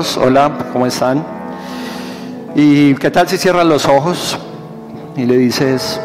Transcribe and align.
Hola, 0.00 0.50
¿cómo 0.72 0.86
están? 0.86 1.22
¿Y 2.54 2.94
qué 2.94 3.10
tal 3.10 3.28
si 3.28 3.36
cierras 3.36 3.66
los 3.66 3.86
ojos 3.86 4.38
y 5.14 5.26
le 5.26 5.36
dices, 5.36 6.00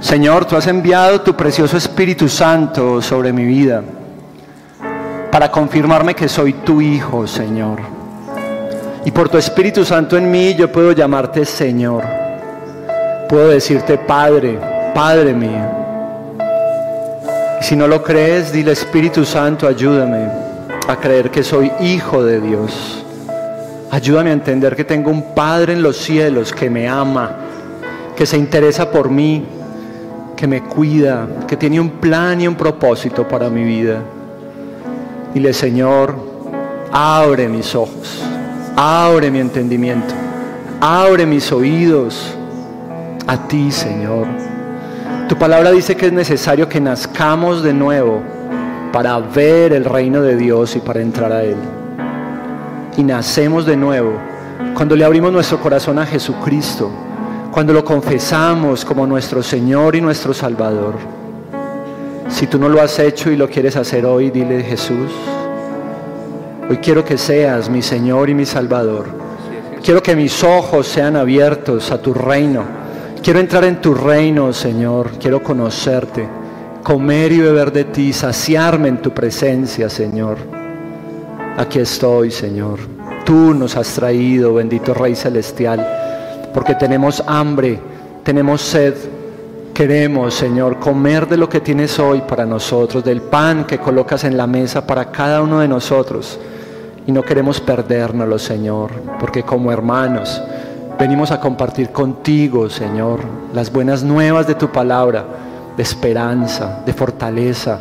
Señor, 0.00 0.44
tú 0.44 0.56
has 0.56 0.66
enviado 0.66 1.20
tu 1.20 1.36
precioso 1.36 1.76
Espíritu 1.76 2.28
Santo 2.28 3.00
sobre 3.00 3.32
mi 3.32 3.44
vida 3.44 3.84
para 5.30 5.48
confirmarme 5.48 6.14
que 6.14 6.28
soy 6.28 6.54
tu 6.54 6.80
Hijo, 6.80 7.28
Señor. 7.28 7.78
Y 9.04 9.12
por 9.12 9.28
tu 9.28 9.38
Espíritu 9.38 9.84
Santo 9.84 10.16
en 10.16 10.28
mí 10.28 10.56
yo 10.56 10.72
puedo 10.72 10.90
llamarte 10.90 11.44
Señor. 11.44 12.02
Puedo 13.28 13.50
decirte 13.50 13.96
Padre, 13.96 14.58
Padre 14.92 15.34
mío. 15.34 15.70
Si 17.60 17.76
no 17.76 17.86
lo 17.86 18.02
crees, 18.02 18.52
dile 18.52 18.72
Espíritu 18.72 19.24
Santo, 19.24 19.68
ayúdame 19.68 20.53
a 20.86 20.96
creer 20.96 21.30
que 21.30 21.42
soy 21.42 21.72
hijo 21.80 22.22
de 22.22 22.40
Dios. 22.40 23.04
Ayúdame 23.90 24.30
a 24.30 24.34
entender 24.34 24.76
que 24.76 24.84
tengo 24.84 25.10
un 25.10 25.34
Padre 25.34 25.72
en 25.72 25.82
los 25.82 25.96
cielos 25.96 26.52
que 26.52 26.68
me 26.68 26.88
ama, 26.88 27.36
que 28.16 28.26
se 28.26 28.36
interesa 28.36 28.90
por 28.90 29.08
mí, 29.08 29.44
que 30.36 30.46
me 30.46 30.62
cuida, 30.62 31.26
que 31.46 31.56
tiene 31.56 31.80
un 31.80 31.90
plan 31.90 32.40
y 32.40 32.48
un 32.48 32.54
propósito 32.54 33.26
para 33.26 33.48
mi 33.48 33.64
vida. 33.64 34.00
Dile, 35.32 35.52
Señor, 35.52 36.14
abre 36.92 37.48
mis 37.48 37.74
ojos, 37.74 38.22
abre 38.76 39.30
mi 39.30 39.38
entendimiento, 39.38 40.14
abre 40.80 41.24
mis 41.24 41.50
oídos 41.50 42.34
a 43.26 43.48
ti, 43.48 43.70
Señor. 43.70 44.26
Tu 45.28 45.36
palabra 45.36 45.70
dice 45.70 45.96
que 45.96 46.06
es 46.06 46.12
necesario 46.12 46.68
que 46.68 46.80
nazcamos 46.80 47.62
de 47.62 47.72
nuevo 47.72 48.33
para 48.94 49.18
ver 49.18 49.72
el 49.72 49.84
reino 49.84 50.22
de 50.22 50.36
Dios 50.36 50.76
y 50.76 50.78
para 50.78 51.00
entrar 51.00 51.32
a 51.32 51.42
Él. 51.42 51.56
Y 52.96 53.02
nacemos 53.02 53.66
de 53.66 53.76
nuevo 53.76 54.20
cuando 54.72 54.94
le 54.94 55.04
abrimos 55.04 55.32
nuestro 55.32 55.58
corazón 55.58 55.98
a 55.98 56.06
Jesucristo, 56.06 56.92
cuando 57.50 57.72
lo 57.72 57.84
confesamos 57.84 58.84
como 58.84 59.04
nuestro 59.04 59.42
Señor 59.42 59.96
y 59.96 60.00
nuestro 60.00 60.32
Salvador. 60.32 60.94
Si 62.28 62.46
tú 62.46 62.56
no 62.56 62.68
lo 62.68 62.80
has 62.80 62.96
hecho 63.00 63.32
y 63.32 63.36
lo 63.36 63.50
quieres 63.50 63.74
hacer 63.74 64.06
hoy, 64.06 64.30
dile 64.30 64.62
Jesús, 64.62 65.10
hoy 66.70 66.76
quiero 66.76 67.04
que 67.04 67.18
seas 67.18 67.68
mi 67.68 67.82
Señor 67.82 68.30
y 68.30 68.34
mi 68.34 68.46
Salvador. 68.46 69.06
Quiero 69.82 70.04
que 70.04 70.14
mis 70.14 70.44
ojos 70.44 70.86
sean 70.86 71.16
abiertos 71.16 71.90
a 71.90 72.00
tu 72.00 72.14
reino. 72.14 72.62
Quiero 73.24 73.40
entrar 73.40 73.64
en 73.64 73.80
tu 73.80 73.92
reino, 73.92 74.52
Señor. 74.52 75.10
Quiero 75.18 75.42
conocerte 75.42 76.43
comer 76.84 77.32
y 77.32 77.40
beber 77.40 77.72
de 77.72 77.84
ti, 77.84 78.12
saciarme 78.12 78.88
en 78.88 78.98
tu 78.98 79.10
presencia, 79.10 79.88
Señor. 79.88 80.36
Aquí 81.56 81.78
estoy, 81.78 82.30
Señor. 82.30 82.78
Tú 83.24 83.54
nos 83.54 83.74
has 83.76 83.94
traído, 83.94 84.54
bendito 84.54 84.92
Rey 84.92 85.16
Celestial, 85.16 86.50
porque 86.52 86.74
tenemos 86.74 87.24
hambre, 87.26 87.80
tenemos 88.22 88.60
sed. 88.60 88.94
Queremos, 89.72 90.34
Señor, 90.34 90.78
comer 90.78 91.26
de 91.26 91.38
lo 91.38 91.48
que 91.48 91.60
tienes 91.60 91.98
hoy 91.98 92.20
para 92.28 92.44
nosotros, 92.44 93.02
del 93.02 93.22
pan 93.22 93.64
que 93.64 93.78
colocas 93.78 94.22
en 94.24 94.36
la 94.36 94.46
mesa 94.46 94.86
para 94.86 95.10
cada 95.10 95.42
uno 95.42 95.60
de 95.60 95.66
nosotros. 95.66 96.38
Y 97.06 97.12
no 97.12 97.22
queremos 97.22 97.60
perdérnoslo, 97.60 98.38
Señor, 98.38 98.90
porque 99.18 99.42
como 99.42 99.72
hermanos 99.72 100.40
venimos 100.98 101.30
a 101.30 101.40
compartir 101.40 101.90
contigo, 101.90 102.68
Señor, 102.68 103.20
las 103.54 103.72
buenas 103.72 104.04
nuevas 104.04 104.46
de 104.46 104.54
tu 104.54 104.70
palabra 104.70 105.43
de 105.76 105.82
esperanza, 105.82 106.82
de 106.84 106.92
fortaleza, 106.92 107.78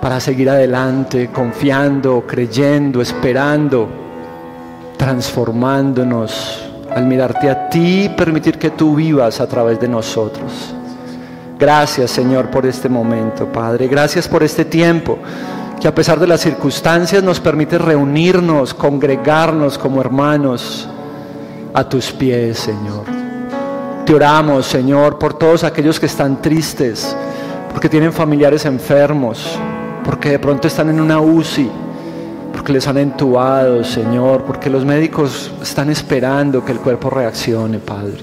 para 0.00 0.20
seguir 0.20 0.50
adelante, 0.50 1.30
confiando, 1.32 2.24
creyendo, 2.26 3.00
esperando, 3.00 3.88
transformándonos 4.96 6.62
al 6.94 7.06
mirarte 7.06 7.50
a 7.50 7.68
ti 7.68 8.10
permitir 8.16 8.58
que 8.58 8.70
tú 8.70 8.94
vivas 8.94 9.40
a 9.40 9.46
través 9.46 9.78
de 9.80 9.88
nosotros. 9.88 10.74
Gracias 11.58 12.10
Señor 12.10 12.50
por 12.50 12.66
este 12.66 12.88
momento, 12.88 13.46
Padre. 13.46 13.88
Gracias 13.88 14.28
por 14.28 14.42
este 14.42 14.64
tiempo 14.64 15.18
que 15.80 15.88
a 15.88 15.94
pesar 15.94 16.18
de 16.18 16.26
las 16.26 16.40
circunstancias 16.40 17.22
nos 17.22 17.40
permite 17.40 17.78
reunirnos, 17.78 18.72
congregarnos 18.74 19.76
como 19.76 20.00
hermanos 20.00 20.88
a 21.74 21.84
tus 21.88 22.12
pies, 22.12 22.58
Señor. 22.58 23.25
Te 24.06 24.14
oramos, 24.14 24.66
Señor, 24.66 25.18
por 25.18 25.34
todos 25.34 25.64
aquellos 25.64 25.98
que 25.98 26.06
están 26.06 26.40
tristes, 26.40 27.16
porque 27.72 27.88
tienen 27.88 28.12
familiares 28.12 28.64
enfermos, 28.64 29.58
porque 30.04 30.30
de 30.30 30.38
pronto 30.38 30.68
están 30.68 30.90
en 30.90 31.00
una 31.00 31.18
UCI, 31.18 31.68
porque 32.52 32.72
les 32.72 32.86
han 32.86 32.98
entubado, 32.98 33.82
Señor, 33.82 34.44
porque 34.44 34.70
los 34.70 34.84
médicos 34.84 35.50
están 35.60 35.90
esperando 35.90 36.64
que 36.64 36.70
el 36.70 36.78
cuerpo 36.78 37.10
reaccione, 37.10 37.80
Padre. 37.80 38.20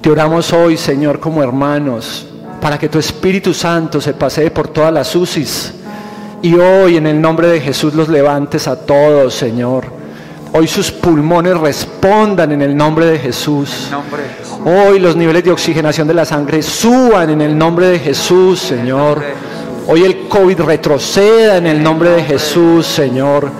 Te 0.00 0.08
oramos 0.08 0.52
hoy, 0.52 0.76
Señor, 0.76 1.18
como 1.18 1.42
hermanos, 1.42 2.28
para 2.60 2.78
que 2.78 2.88
tu 2.88 3.00
Espíritu 3.00 3.52
Santo 3.52 4.00
se 4.00 4.14
pasee 4.14 4.52
por 4.52 4.68
todas 4.68 4.92
las 4.92 5.12
UCIs. 5.16 5.74
Y 6.40 6.54
hoy 6.54 6.98
en 6.98 7.08
el 7.08 7.20
nombre 7.20 7.48
de 7.48 7.60
Jesús 7.60 7.94
los 7.94 8.08
levantes 8.08 8.68
a 8.68 8.76
todos, 8.86 9.34
Señor. 9.34 10.01
Hoy 10.54 10.68
sus 10.68 10.90
pulmones 10.90 11.56
respondan 11.58 12.52
en 12.52 12.60
el 12.60 12.76
nombre 12.76 13.06
de 13.06 13.18
Jesús. 13.18 13.88
Hoy 14.66 14.98
los 14.98 15.16
niveles 15.16 15.44
de 15.44 15.50
oxigenación 15.50 16.06
de 16.06 16.12
la 16.12 16.26
sangre 16.26 16.62
suban 16.62 17.30
en 17.30 17.40
el 17.40 17.56
nombre 17.56 17.88
de 17.88 17.98
Jesús, 17.98 18.60
Señor. 18.60 19.22
Hoy 19.88 20.02
el 20.04 20.28
COVID 20.28 20.60
retroceda 20.60 21.56
en 21.56 21.66
el 21.66 21.82
nombre 21.82 22.10
de 22.10 22.22
Jesús, 22.22 22.86
Señor. 22.86 23.50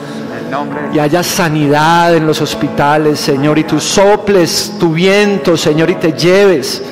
Y 0.92 0.98
haya 0.98 1.22
sanidad 1.22 2.14
en 2.14 2.26
los 2.26 2.42
hospitales, 2.42 3.19
Señor. 3.19 3.59
Y 3.59 3.64
tú 3.64 3.80
soples 3.80 4.74
tu 4.78 4.92
viento, 4.92 5.56
Señor, 5.56 5.88
y 5.88 5.94
te 5.94 6.12
lleves 6.12 6.82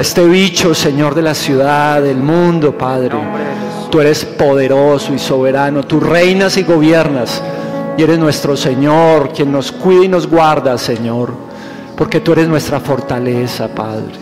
este 0.00 0.24
bicho, 0.26 0.74
Señor, 0.74 1.14
de 1.14 1.22
la 1.22 1.34
ciudad, 1.34 2.02
del 2.02 2.16
mundo, 2.16 2.76
Padre. 2.76 3.16
Tú 3.88 4.00
eres 4.00 4.24
poderoso 4.24 5.14
y 5.14 5.18
soberano. 5.20 5.84
Tú 5.84 6.00
reinas 6.00 6.56
y 6.56 6.64
gobiernas. 6.64 7.40
Y 7.96 8.02
eres 8.02 8.18
nuestro 8.18 8.56
Señor, 8.56 9.32
quien 9.32 9.52
nos 9.52 9.70
cuida 9.70 10.04
y 10.04 10.08
nos 10.08 10.26
guarda, 10.26 10.76
Señor 10.78 11.44
porque 11.96 12.20
tú 12.20 12.32
eres 12.32 12.48
nuestra 12.48 12.80
fortaleza, 12.80 13.68
Padre. 13.68 14.14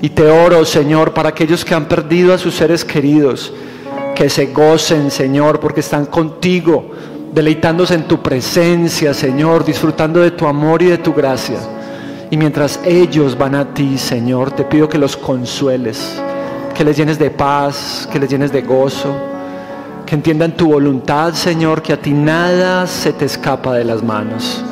Y 0.00 0.10
te 0.10 0.28
oro, 0.30 0.64
Señor, 0.64 1.12
para 1.12 1.30
aquellos 1.30 1.64
que 1.64 1.74
han 1.74 1.86
perdido 1.86 2.32
a 2.32 2.38
sus 2.38 2.54
seres 2.54 2.84
queridos, 2.84 3.52
que 4.14 4.28
se 4.28 4.46
gocen, 4.46 5.10
Señor, 5.10 5.60
porque 5.60 5.80
están 5.80 6.06
contigo, 6.06 6.90
deleitándose 7.32 7.94
en 7.94 8.04
tu 8.04 8.20
presencia, 8.22 9.14
Señor, 9.14 9.64
disfrutando 9.64 10.20
de 10.20 10.32
tu 10.32 10.46
amor 10.46 10.82
y 10.82 10.86
de 10.86 10.98
tu 10.98 11.12
gracia. 11.12 11.58
Y 12.30 12.36
mientras 12.36 12.80
ellos 12.84 13.36
van 13.36 13.54
a 13.54 13.72
ti, 13.74 13.96
Señor, 13.98 14.50
te 14.52 14.64
pido 14.64 14.88
que 14.88 14.98
los 14.98 15.16
consueles, 15.16 16.20
que 16.74 16.84
les 16.84 16.96
llenes 16.96 17.18
de 17.18 17.30
paz, 17.30 18.08
que 18.12 18.18
les 18.18 18.28
llenes 18.28 18.52
de 18.52 18.62
gozo, 18.62 19.14
que 20.08 20.14
entiendan 20.14 20.56
tu 20.56 20.68
voluntad, 20.68 21.34
Señor, 21.34 21.82
que 21.82 21.92
a 21.92 22.00
ti 22.00 22.12
nada 22.12 22.86
se 22.86 23.12
te 23.12 23.26
escapa 23.26 23.74
de 23.74 23.84
las 23.84 24.02
manos 24.02 24.64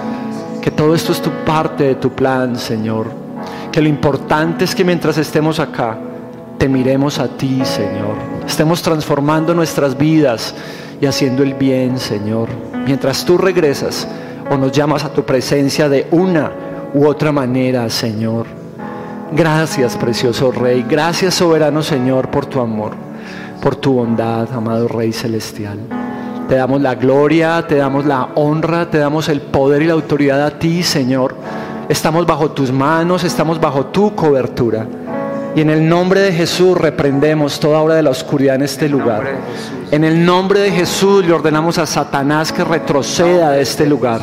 que 0.67 0.73
todo 0.73 0.97
esto 0.97 1.13
es 1.13 1.23
tu 1.23 1.31
parte 1.45 1.85
de 1.85 1.95
tu 1.95 2.11
plan, 2.11 2.59
Señor. 2.59 3.07
Que 3.71 3.81
lo 3.81 3.89
importante 3.89 4.65
es 4.65 4.75
que 4.75 4.83
mientras 4.83 5.17
estemos 5.17 5.61
acá, 5.61 5.97
te 6.59 6.69
miremos 6.69 7.21
a 7.21 7.29
ti, 7.29 7.65
Señor. 7.65 8.17
Estemos 8.45 8.83
transformando 8.83 9.55
nuestras 9.55 9.97
vidas 9.97 10.57
y 11.01 11.07
haciendo 11.07 11.45
el 11.45 11.55
bien, 11.55 12.01
Señor. 12.01 12.49
Mientras 12.85 13.25
tú 13.25 13.39
regresas 13.39 14.09
o 14.51 14.57
nos 14.57 14.73
llamas 14.73 15.05
a 15.05 15.13
tu 15.13 15.25
presencia 15.25 15.89
de 15.89 16.09
una 16.11 16.51
u 16.95 17.07
otra 17.07 17.31
manera, 17.31 17.89
Señor. 17.89 18.47
Gracias, 19.31 19.97
precioso 19.97 20.51
Rey. 20.51 20.85
Gracias, 20.91 21.35
soberano 21.35 21.85
Señor, 21.85 22.29
por 22.29 22.47
tu 22.47 22.59
amor, 22.59 22.91
por 23.67 23.75
tu 23.75 23.95
bondad, 23.95 24.47
amado 24.53 24.87
Rey 24.87 25.13
Celestial. 25.13 25.77
Te 26.49 26.55
damos 26.55 26.81
la 26.81 26.95
gloria, 26.95 27.67
te 27.67 27.75
damos 27.75 28.07
la 28.07 28.29
honra, 28.37 28.89
te 28.89 28.99
damos 28.99 29.29
el 29.29 29.41
poder 29.41 29.83
y 29.83 29.87
la 29.89 29.95
autoridad 29.95 30.41
a 30.47 30.57
ti, 30.57 30.85
Señor. 30.85 31.35
Estamos 31.89 32.25
bajo 32.25 32.53
tus 32.53 32.71
manos, 32.71 33.25
estamos 33.25 33.61
bajo 33.61 33.87
tu 33.87 34.15
cobertura. 34.15 34.87
Y 35.57 35.63
en 35.63 35.71
el 35.71 35.89
nombre 35.89 36.21
de 36.21 36.33
Jesús 36.33 36.79
reprendemos 36.79 37.59
toda 37.59 37.81
obra 37.81 37.97
de 37.97 38.05
la 38.05 38.11
oscuridad 38.11 38.55
en 38.55 38.63
este 38.63 38.89
lugar. 38.89 39.25
En 39.91 40.05
el 40.05 40.25
nombre 40.25 40.61
de 40.61 40.71
Jesús 40.71 41.27
le 41.27 41.33
ordenamos 41.33 41.77
a 41.79 41.87
Satanás 41.87 42.53
que 42.53 42.63
retroceda 42.63 43.51
de 43.51 43.63
este 43.63 43.85
lugar, 43.85 44.21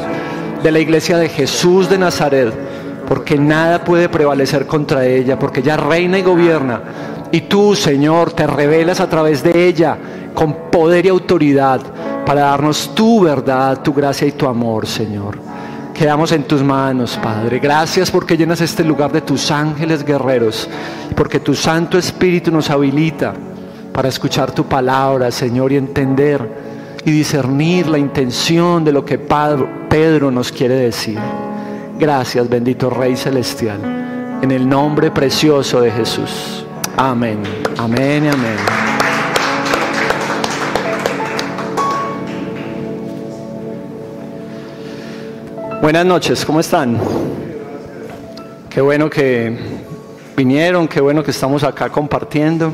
de 0.64 0.72
la 0.72 0.80
iglesia 0.80 1.18
de 1.18 1.28
Jesús 1.28 1.90
de 1.90 1.98
Nazaret, 1.98 2.54
porque 3.10 3.38
nada 3.38 3.84
puede 3.84 4.08
prevalecer 4.08 4.66
contra 4.66 5.06
ella, 5.06 5.38
porque 5.38 5.60
ella 5.60 5.76
reina 5.76 6.18
y 6.18 6.22
gobierna. 6.22 6.82
Y 7.34 7.42
tú, 7.42 7.74
Señor, 7.74 8.32
te 8.34 8.46
revelas 8.46 9.00
a 9.00 9.10
través 9.10 9.42
de 9.42 9.68
ella 9.68 9.98
con 10.36 10.70
poder 10.70 11.08
y 11.08 11.10
autoridad 11.10 11.82
para 12.28 12.42
darnos 12.42 12.94
tu 12.94 13.22
verdad, 13.22 13.82
tu 13.82 13.92
gracia 13.92 14.28
y 14.28 14.34
tu 14.34 14.46
amor, 14.46 14.86
Señor. 14.86 15.40
Quedamos 15.96 16.32
en 16.32 16.44
tus 16.44 16.62
manos, 16.62 17.20
Padre. 17.24 17.58
Gracias 17.58 18.12
porque 18.12 18.38
llenas 18.38 18.62
este 18.62 18.84
lugar 18.84 19.12
de 19.12 19.22
tus 19.22 19.50
ángeles 19.50 20.06
guerreros 20.06 20.70
porque 21.16 21.40
tu 21.40 21.56
Santo 21.56 21.98
Espíritu 21.98 22.52
nos 22.52 22.70
habilita 22.70 23.34
para 23.92 24.10
escuchar 24.10 24.52
tu 24.52 24.66
palabra, 24.66 25.32
Señor, 25.32 25.72
y 25.72 25.78
entender 25.78 26.48
y 27.04 27.10
discernir 27.10 27.88
la 27.88 27.98
intención 27.98 28.86
de 28.86 28.92
lo 28.92 29.04
que 29.04 29.18
Pedro 29.18 30.30
nos 30.30 30.52
quiere 30.52 30.76
decir. 30.76 31.18
Gracias, 31.98 32.48
bendito 32.48 32.92
Rey 32.92 33.16
Celestial, 33.16 34.40
en 34.40 34.52
el 34.52 34.70
nombre 34.70 35.10
precioso 35.10 35.82
de 35.82 35.90
Jesús. 35.90 36.64
Amén, 36.96 37.42
amén 37.76 38.26
y 38.26 38.28
amén. 38.28 38.56
Buenas 45.82 46.06
noches, 46.06 46.46
¿cómo 46.46 46.60
están? 46.60 47.00
Qué 48.70 48.80
bueno 48.80 49.10
que 49.10 49.58
vinieron, 50.38 50.88
qué 50.88 51.02
bueno 51.02 51.24
que 51.24 51.32
estamos 51.32 51.64
acá 51.64 51.90
compartiendo. 51.90 52.72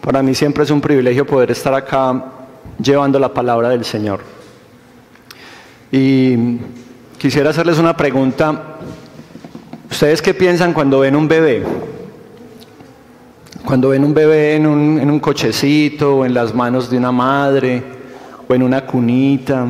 Para 0.00 0.22
mí 0.22 0.32
siempre 0.32 0.62
es 0.62 0.70
un 0.70 0.80
privilegio 0.80 1.26
poder 1.26 1.50
estar 1.50 1.74
acá 1.74 2.24
llevando 2.80 3.18
la 3.18 3.34
palabra 3.34 3.70
del 3.70 3.84
Señor. 3.84 4.20
Y 5.90 6.58
quisiera 7.18 7.50
hacerles 7.50 7.78
una 7.78 7.96
pregunta. 7.96 8.76
¿Ustedes 9.90 10.22
qué 10.22 10.34
piensan 10.34 10.72
cuando 10.72 11.00
ven 11.00 11.16
un 11.16 11.26
bebé? 11.26 11.64
Cuando 13.64 13.90
ven 13.90 14.04
un 14.04 14.12
bebé 14.12 14.56
en 14.56 14.66
un, 14.66 14.98
en 14.98 15.08
un 15.08 15.20
cochecito 15.20 16.16
o 16.16 16.24
en 16.24 16.34
las 16.34 16.52
manos 16.52 16.90
de 16.90 16.98
una 16.98 17.12
madre 17.12 17.82
o 18.48 18.54
en 18.54 18.62
una 18.62 18.84
cunita. 18.84 19.66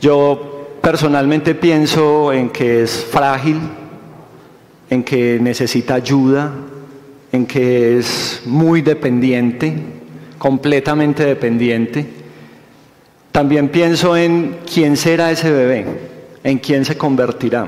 Yo 0.00 0.78
personalmente 0.82 1.54
pienso 1.54 2.30
en 2.32 2.50
que 2.50 2.82
es 2.82 3.04
frágil, 3.04 3.58
en 4.90 5.02
que 5.02 5.38
necesita 5.40 5.94
ayuda, 5.94 6.52
en 7.32 7.46
que 7.46 7.98
es 7.98 8.42
muy 8.44 8.82
dependiente, 8.82 9.74
completamente 10.38 11.24
dependiente. 11.24 12.06
También 13.32 13.70
pienso 13.70 14.16
en 14.16 14.58
quién 14.72 14.96
será 14.96 15.30
ese 15.30 15.50
bebé, 15.50 15.86
en 16.44 16.58
quién 16.58 16.84
se 16.84 16.98
convertirá, 16.98 17.66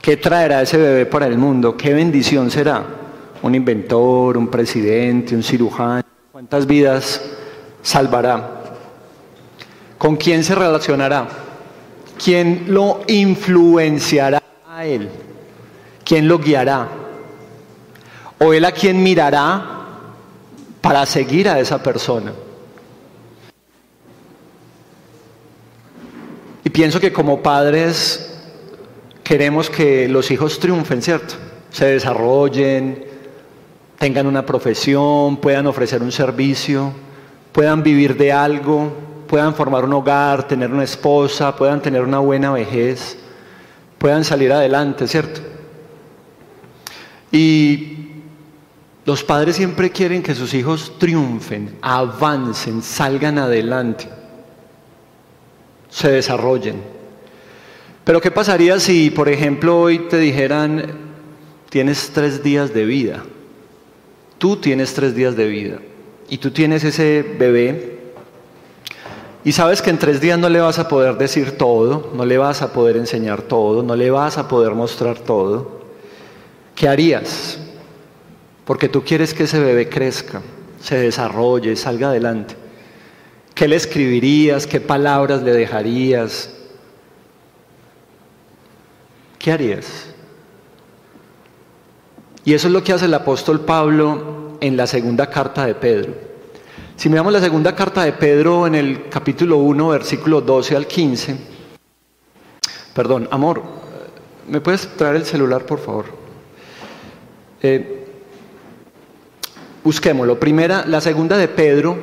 qué 0.00 0.16
traerá 0.18 0.62
ese 0.62 0.76
bebé 0.76 1.06
para 1.06 1.26
el 1.26 1.38
mundo, 1.38 1.76
qué 1.76 1.94
bendición 1.94 2.50
será, 2.50 3.01
un 3.42 3.54
inventor, 3.54 4.36
un 4.36 4.48
presidente, 4.48 5.34
un 5.34 5.42
cirujano, 5.42 6.04
cuántas 6.30 6.66
vidas 6.66 7.20
salvará, 7.82 8.62
con 9.98 10.16
quién 10.16 10.44
se 10.44 10.54
relacionará, 10.54 11.28
quién 12.22 12.66
lo 12.68 13.00
influenciará 13.08 14.42
a 14.68 14.84
él, 14.86 15.08
quién 16.04 16.28
lo 16.28 16.38
guiará, 16.38 16.88
o 18.38 18.52
él 18.52 18.64
a 18.64 18.72
quién 18.72 19.02
mirará 19.02 19.80
para 20.80 21.04
seguir 21.06 21.48
a 21.48 21.58
esa 21.58 21.82
persona. 21.82 22.32
Y 26.64 26.70
pienso 26.70 27.00
que 27.00 27.12
como 27.12 27.42
padres 27.42 28.40
queremos 29.24 29.68
que 29.68 30.08
los 30.08 30.30
hijos 30.30 30.60
triunfen, 30.60 31.02
¿cierto? 31.02 31.34
Se 31.70 31.86
desarrollen, 31.86 33.11
tengan 34.02 34.26
una 34.26 34.44
profesión, 34.44 35.36
puedan 35.36 35.68
ofrecer 35.68 36.02
un 36.02 36.10
servicio, 36.10 36.92
puedan 37.52 37.84
vivir 37.84 38.16
de 38.16 38.32
algo, 38.32 38.92
puedan 39.28 39.54
formar 39.54 39.84
un 39.84 39.92
hogar, 39.92 40.48
tener 40.48 40.72
una 40.72 40.82
esposa, 40.82 41.54
puedan 41.54 41.80
tener 41.80 42.02
una 42.02 42.18
buena 42.18 42.50
vejez, 42.50 43.16
puedan 43.98 44.24
salir 44.24 44.52
adelante, 44.52 45.06
¿cierto? 45.06 45.40
Y 47.30 48.08
los 49.04 49.22
padres 49.22 49.54
siempre 49.54 49.90
quieren 49.90 50.20
que 50.20 50.34
sus 50.34 50.52
hijos 50.52 50.94
triunfen, 50.98 51.78
avancen, 51.80 52.82
salgan 52.82 53.38
adelante, 53.38 54.08
se 55.88 56.10
desarrollen. 56.10 56.82
Pero 58.02 58.20
¿qué 58.20 58.32
pasaría 58.32 58.80
si, 58.80 59.10
por 59.10 59.28
ejemplo, 59.28 59.80
hoy 59.80 60.08
te 60.08 60.18
dijeran, 60.18 60.90
tienes 61.70 62.10
tres 62.12 62.42
días 62.42 62.74
de 62.74 62.84
vida? 62.84 63.22
Tú 64.42 64.56
tienes 64.56 64.92
tres 64.92 65.14
días 65.14 65.36
de 65.36 65.46
vida 65.46 65.78
y 66.28 66.38
tú 66.38 66.50
tienes 66.50 66.82
ese 66.82 67.22
bebé 67.38 68.00
y 69.44 69.52
sabes 69.52 69.80
que 69.80 69.90
en 69.90 69.98
tres 69.98 70.20
días 70.20 70.36
no 70.36 70.48
le 70.48 70.58
vas 70.58 70.80
a 70.80 70.88
poder 70.88 71.16
decir 71.16 71.56
todo, 71.56 72.10
no 72.12 72.24
le 72.24 72.38
vas 72.38 72.60
a 72.60 72.72
poder 72.72 72.96
enseñar 72.96 73.42
todo, 73.42 73.84
no 73.84 73.94
le 73.94 74.10
vas 74.10 74.38
a 74.38 74.48
poder 74.48 74.72
mostrar 74.72 75.20
todo. 75.20 75.82
¿Qué 76.74 76.88
harías? 76.88 77.60
porque 78.64 78.88
tú 78.88 79.02
quieres 79.04 79.34
que 79.34 79.44
ese 79.44 79.60
bebé 79.60 79.88
crezca, 79.88 80.40
se 80.80 80.96
desarrolle, 80.96 81.76
salga 81.76 82.08
adelante. 82.08 82.56
¿Qué 83.54 83.68
le 83.68 83.76
escribirías? 83.76 84.66
¿Qué 84.66 84.80
palabras 84.80 85.42
le 85.42 85.52
dejarías? 85.52 86.50
¿Qué 89.38 89.52
harías? 89.52 90.11
Y 92.44 92.54
eso 92.54 92.66
es 92.66 92.72
lo 92.72 92.82
que 92.82 92.92
hace 92.92 93.06
el 93.06 93.14
apóstol 93.14 93.60
Pablo 93.60 94.56
en 94.60 94.76
la 94.76 94.86
segunda 94.86 95.28
carta 95.28 95.66
de 95.66 95.74
Pedro. 95.74 96.14
Si 96.96 97.08
miramos 97.08 97.32
la 97.32 97.40
segunda 97.40 97.74
carta 97.74 98.04
de 98.04 98.12
Pedro 98.12 98.66
en 98.66 98.74
el 98.74 99.08
capítulo 99.08 99.58
1, 99.58 99.88
versículo 99.88 100.40
12 100.40 100.76
al 100.76 100.86
15, 100.86 101.36
perdón, 102.94 103.28
amor, 103.30 103.62
¿me 104.48 104.60
puedes 104.60 104.88
traer 104.96 105.16
el 105.16 105.24
celular, 105.24 105.64
por 105.64 105.78
favor? 105.78 106.06
Eh, 107.62 108.02
Busquémoslo. 109.84 110.38
Primera, 110.38 110.84
la 110.86 111.00
segunda 111.00 111.36
de 111.36 111.48
Pedro, 111.48 111.96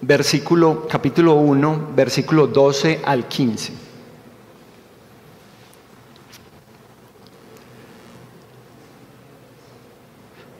versículo, 0.00 0.88
capítulo 0.88 1.34
1, 1.34 1.90
versículo 1.94 2.48
12 2.48 3.02
al 3.04 3.28
15. 3.28 3.83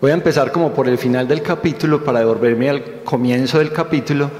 Voy 0.04 0.10
a 0.10 0.14
empezar 0.16 0.52
como 0.52 0.70
por 0.70 0.86
el 0.86 0.98
final 0.98 1.26
del 1.26 1.40
capítulo 1.40 2.04
para 2.04 2.18
devolverme 2.18 2.68
al 2.68 2.84
comienzo 3.04 3.58
del 3.58 3.72
capítulo, 3.72 4.30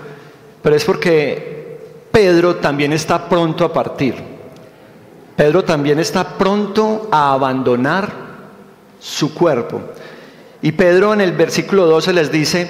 pero 0.63 0.77
es 0.77 0.85
porque 0.85 1.79
Pedro 2.13 2.57
también 2.57 2.93
está 2.93 3.31
pronto 3.31 3.65
a 3.65 3.73
partir. 3.73 4.15
Pedro 5.35 5.65
también 5.65 5.99
está 5.99 6.37
pronto 6.37 7.09
a 7.11 7.33
abandonar 7.33 8.13
su 9.01 9.33
cuerpo. 9.33 9.81
Y 10.61 10.73
Pedro 10.73 11.15
en 11.15 11.23
el 11.23 11.33
versículo 11.33 11.87
12 11.87 12.13
les 12.13 12.31
dice, 12.31 12.69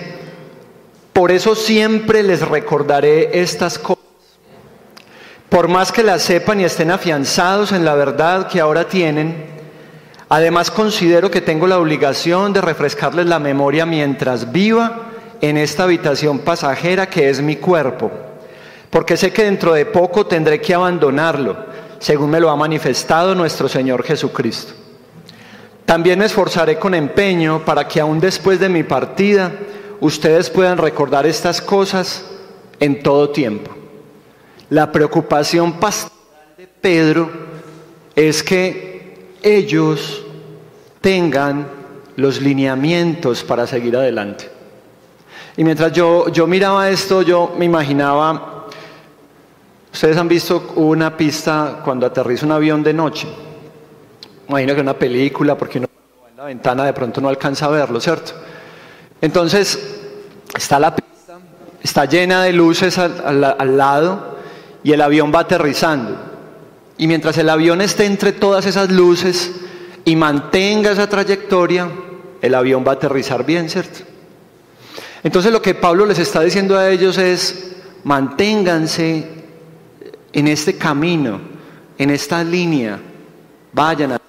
por 1.13 1.33
eso 1.33 1.57
siempre 1.57 2.23
les 2.23 2.49
recordaré 2.49 3.41
estas 3.41 3.77
cosas. 3.77 4.05
Por 5.49 5.67
más 5.67 5.91
que 5.91 6.05
las 6.05 6.23
sepan 6.23 6.61
y 6.61 6.65
estén 6.65 6.93
afianzados 6.93 7.73
en 7.73 7.85
la 7.85 7.97
verdad 7.97 8.47
que 8.47 8.61
ahora 8.61 8.87
tienen, 8.87 9.64
además 10.35 10.69
considero 10.69 11.31
que 11.31 11.41
tengo 11.41 11.69
la 11.69 11.79
obligación 11.79 12.53
de 12.53 12.61
refrescarles 12.61 13.27
la 13.27 13.39
memoria 13.39 13.87
mientras 13.87 14.51
viva 14.51 15.03
en 15.41 15.57
esta 15.57 15.85
habitación 15.85 16.41
pasajera 16.41 17.09
que 17.09 17.31
es 17.31 17.41
mi 17.41 17.55
cuerpo, 17.55 18.11
porque 18.91 19.17
sé 19.17 19.33
que 19.33 19.45
dentro 19.45 19.75
de 19.75 19.87
poco 19.87 20.27
tendré 20.27 20.61
que 20.61 20.75
abandonarlo, 20.75 21.57
según 22.01 22.31
me 22.31 22.41
lo 22.41 22.51
ha 22.51 22.57
manifestado 22.57 23.37
nuestro 23.37 23.69
Señor 23.69 24.03
Jesucristo. 24.03 24.73
También 25.85 26.19
me 26.19 26.25
esforzaré 26.25 26.81
con 26.81 26.95
empeño 26.95 27.65
para 27.65 27.87
que 27.87 28.01
aún 28.01 28.19
después 28.19 28.59
de 28.59 28.69
mi 28.69 28.83
partida 28.83 29.53
ustedes 30.01 30.51
puedan 30.51 30.79
recordar 30.79 31.27
estas 31.27 31.61
cosas 31.61 32.25
en 32.81 33.05
todo 33.05 33.31
tiempo. 33.31 33.71
La 34.69 34.91
preocupación 34.91 35.75
pastoral 35.75 36.57
de 36.59 36.67
Pedro 36.67 37.31
es 38.17 38.43
que 38.43 38.95
ellos 39.45 40.24
tengan 41.05 41.67
los 42.17 42.41
lineamientos 42.41 43.45
para 43.45 43.67
seguir 43.67 43.95
adelante. 43.95 44.51
Y 45.55 45.63
mientras 45.63 45.93
yo, 45.93 46.31
yo 46.31 46.47
miraba 46.47 46.89
esto, 46.89 47.21
yo 47.21 47.55
me 47.59 47.67
imaginaba, 47.67 48.69
ustedes 49.93 50.17
han 50.17 50.29
visto 50.29 50.73
una 50.77 51.15
pista 51.15 51.83
cuando 51.85 52.07
aterriza 52.07 52.47
un 52.47 52.53
avión 52.53 52.83
de 52.83 52.95
noche 52.95 53.29
imagino 54.49 54.75
que 54.75 54.81
una 54.81 54.95
película, 54.95 55.59
porque 55.59 55.79
uno 55.79 55.89
en 56.31 56.37
la 56.37 56.45
ventana 56.45 56.85
de 56.85 56.95
pronto 56.95 57.21
no 57.21 57.29
alcanza 57.29 57.67
a 57.67 57.69
verlo, 57.69 58.01
¿cierto? 58.01 58.33
Entonces, 59.21 60.01
está 60.57 60.79
la 60.79 60.97
pista, 60.97 61.39
está 61.83 62.07
llena 62.07 62.45
de 62.45 62.55
luces 62.55 62.97
al, 62.97 63.45
al 63.45 63.77
lado 63.77 64.39
y 64.83 64.93
el 64.93 65.03
avión 65.03 65.33
va 65.35 65.41
aterrizando. 65.41 66.17
Y 66.97 67.07
mientras 67.09 67.37
el 67.37 67.51
avión 67.51 67.83
esté 67.83 68.07
entre 68.07 68.33
todas 68.33 68.65
esas 68.65 68.91
luces 68.91 69.64
y 70.05 70.17
mantenga 70.17 70.93
esa 70.93 71.09
trayectoria, 71.09 71.89
el 72.41 72.55
avión 72.55 72.85
va 72.87 72.93
a 72.93 72.95
aterrizar 72.95 73.45
bien, 73.45 73.69
¿cierto? 73.71 74.01
Entonces 75.23 75.53
lo 75.53 75.63
que 75.63 75.75
Pablo 75.75 76.05
les 76.05 76.19
está 76.19 76.43
diciendo 76.43 76.77
a 76.77 76.91
ellos 76.91 77.17
es, 77.17 77.77
manténganse 78.05 79.27
en 80.33 80.49
este 80.49 80.77
camino, 80.77 81.41
en 81.97 82.11
esta 82.11 82.45
línea, 82.45 83.01
vayan 83.73 84.13
a 84.13 84.21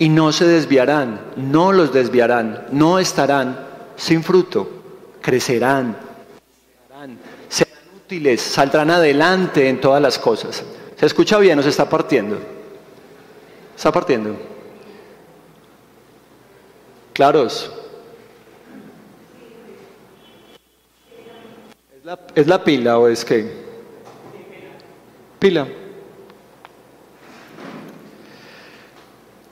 y 0.00 0.08
no 0.08 0.32
se 0.32 0.46
desviarán, 0.46 1.20
no 1.36 1.72
los 1.72 1.92
desviarán, 1.92 2.66
no 2.70 2.98
estarán 2.98 3.66
sin 3.96 4.22
fruto, 4.22 4.68
crecerán, 5.20 5.96
útiles, 8.08 8.40
saldrán 8.40 8.90
adelante 8.90 9.68
en 9.68 9.80
todas 9.80 10.00
las 10.00 10.18
cosas. 10.18 10.64
¿Se 10.96 11.04
escucha 11.04 11.38
bien 11.38 11.58
o 11.58 11.62
se 11.62 11.68
está 11.68 11.88
partiendo? 11.88 12.38
¿Está 13.76 13.92
partiendo? 13.92 14.34
¿Claros? 17.18 17.68
¿Es 21.98 22.04
la, 22.04 22.20
¿Es 22.32 22.46
la 22.46 22.62
pila 22.62 22.96
o 22.96 23.08
es 23.08 23.24
qué? 23.24 23.44
Pila. 25.40 25.66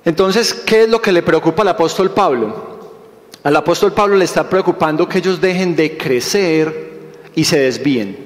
Entonces, 0.05 0.55
¿qué 0.55 0.85
es 0.85 0.89
lo 0.89 1.03
que 1.03 1.11
le 1.11 1.25
preocupa 1.25 1.63
al 1.63 1.69
apóstol 1.71 2.13
Pablo? 2.13 2.79
Al 3.43 3.57
apóstol 3.57 3.93
Pablo 3.93 4.15
le 4.15 4.27
está 4.27 4.49
preocupando 4.49 5.09
que 5.09 5.19
ellos 5.19 5.41
dejen 5.41 5.75
de 5.75 5.99
crecer 5.99 7.01
y 7.35 7.43
se 7.43 7.59
desvíen. 7.59 8.17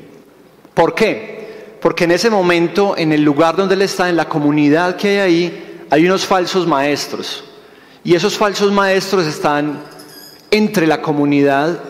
¿Por 0.75 0.95
qué? 0.95 1.79
Porque 1.81 2.05
en 2.05 2.11
ese 2.11 2.29
momento, 2.29 2.95
en 2.95 3.11
el 3.11 3.23
lugar 3.23 3.57
donde 3.57 3.75
él 3.75 3.81
está, 3.81 4.11
en 4.11 4.19
la 4.19 4.29
comunidad 4.29 4.97
que 4.97 5.09
hay 5.09 5.19
ahí, 5.19 5.87
hay 5.89 6.05
unos 6.05 6.27
falsos 6.27 6.67
maestros. 6.67 7.45
Y 8.03 8.15
esos 8.15 8.37
falsos 8.37 8.73
maestros 8.73 9.27
están 9.27 9.83
entre 10.51 10.87
la 10.87 11.03
comunidad 11.03 11.81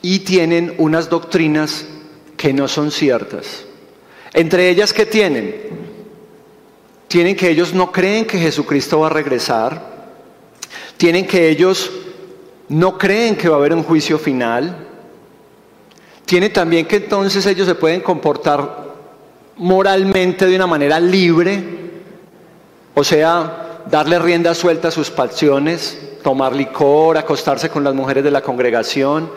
y 0.00 0.20
tienen 0.20 0.74
unas 0.78 1.10
doctrinas 1.10 1.84
que 2.36 2.52
no 2.52 2.68
son 2.68 2.90
ciertas. 2.90 3.64
Entre 4.32 4.68
ellas, 4.68 4.92
¿qué 4.92 5.06
tienen? 5.06 5.82
tienen 7.12 7.36
que 7.36 7.50
ellos 7.50 7.74
no 7.74 7.92
creen 7.92 8.24
que 8.24 8.38
Jesucristo 8.38 9.00
va 9.00 9.08
a 9.08 9.10
regresar, 9.10 9.82
tienen 10.96 11.26
que 11.26 11.50
ellos 11.50 11.90
no 12.70 12.96
creen 12.96 13.36
que 13.36 13.50
va 13.50 13.56
a 13.56 13.58
haber 13.58 13.74
un 13.74 13.82
juicio 13.82 14.18
final, 14.18 14.88
tienen 16.24 16.50
también 16.54 16.86
que 16.86 16.96
entonces 16.96 17.44
ellos 17.44 17.66
se 17.66 17.74
pueden 17.74 18.00
comportar 18.00 18.94
moralmente 19.58 20.46
de 20.46 20.56
una 20.56 20.66
manera 20.66 20.98
libre, 20.98 21.62
o 22.94 23.04
sea, 23.04 23.61
darle 23.90 24.18
rienda 24.18 24.54
suelta 24.54 24.88
a 24.88 24.90
sus 24.90 25.10
pasiones, 25.10 25.98
tomar 26.22 26.54
licor, 26.54 27.18
acostarse 27.18 27.68
con 27.68 27.84
las 27.84 27.94
mujeres 27.94 28.24
de 28.24 28.30
la 28.30 28.42
congregación, 28.42 29.30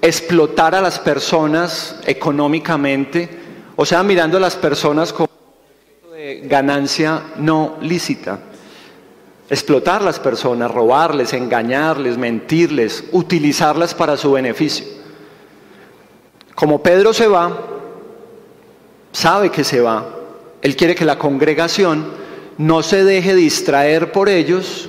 explotar 0.00 0.74
a 0.74 0.80
las 0.80 0.98
personas 0.98 1.96
económicamente, 2.04 3.28
o 3.76 3.86
sea, 3.86 4.02
mirando 4.02 4.36
a 4.36 4.40
las 4.40 4.56
personas 4.56 5.12
como 5.12 5.28
ganancia 6.44 7.22
no 7.36 7.76
lícita. 7.80 8.38
Explotar 9.48 10.02
las 10.02 10.18
personas, 10.18 10.70
robarles, 10.70 11.32
engañarles, 11.34 12.16
mentirles, 12.16 13.04
utilizarlas 13.12 13.94
para 13.94 14.16
su 14.16 14.32
beneficio. 14.32 14.86
Como 16.54 16.82
Pedro 16.82 17.12
se 17.12 17.28
va, 17.28 17.52
sabe 19.12 19.50
que 19.50 19.64
se 19.64 19.80
va, 19.80 20.06
él 20.62 20.76
quiere 20.76 20.94
que 20.94 21.04
la 21.04 21.18
congregación 21.18 22.23
no 22.58 22.82
se 22.82 23.04
deje 23.04 23.34
distraer 23.34 24.12
por 24.12 24.28
ellos 24.28 24.88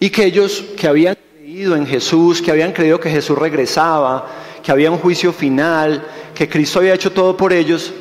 y 0.00 0.10
que 0.10 0.24
ellos 0.24 0.64
que 0.76 0.86
habían 0.86 1.16
creído 1.36 1.76
en 1.76 1.86
Jesús, 1.86 2.42
que 2.42 2.50
habían 2.50 2.72
creído 2.72 3.00
que 3.00 3.10
Jesús 3.10 3.38
regresaba, 3.38 4.28
que 4.62 4.70
había 4.70 4.90
un 4.90 4.98
juicio 4.98 5.32
final, 5.32 6.04
que 6.34 6.48
Cristo 6.48 6.78
había 6.78 6.94
hecho 6.94 7.12
todo 7.12 7.36
por 7.36 7.52
ellos, 7.52 7.92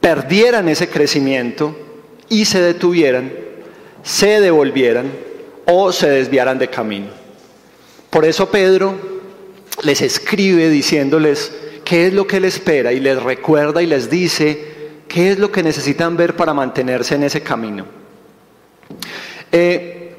perdieran 0.00 0.68
ese 0.68 0.88
crecimiento 0.88 1.76
y 2.28 2.44
se 2.44 2.60
detuvieran, 2.60 3.32
se 4.02 4.40
devolvieran 4.40 5.12
o 5.66 5.92
se 5.92 6.08
desviaran 6.08 6.58
de 6.58 6.68
camino. 6.68 7.08
Por 8.10 8.24
eso 8.24 8.50
Pedro 8.50 8.94
les 9.82 10.00
escribe 10.02 10.68
diciéndoles 10.68 11.52
qué 11.84 12.06
es 12.06 12.14
lo 12.14 12.26
que 12.26 12.38
él 12.38 12.44
espera 12.44 12.92
y 12.92 13.00
les 13.00 13.22
recuerda 13.22 13.82
y 13.82 13.86
les 13.86 14.08
dice 14.08 14.74
qué 15.08 15.32
es 15.32 15.38
lo 15.38 15.50
que 15.52 15.62
necesitan 15.62 16.16
ver 16.16 16.36
para 16.36 16.54
mantenerse 16.54 17.14
en 17.14 17.24
ese 17.24 17.42
camino. 17.42 18.03
Eh, 19.56 20.16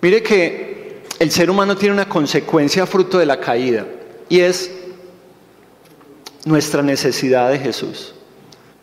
mire 0.00 0.20
que 0.20 1.04
el 1.20 1.30
ser 1.30 1.48
humano 1.48 1.76
tiene 1.76 1.94
una 1.94 2.08
consecuencia 2.08 2.86
fruto 2.86 3.18
de 3.18 3.24
la 3.24 3.38
caída 3.38 3.86
y 4.28 4.40
es 4.40 4.68
nuestra 6.44 6.82
necesidad 6.82 7.50
de 7.50 7.60
Jesús. 7.60 8.16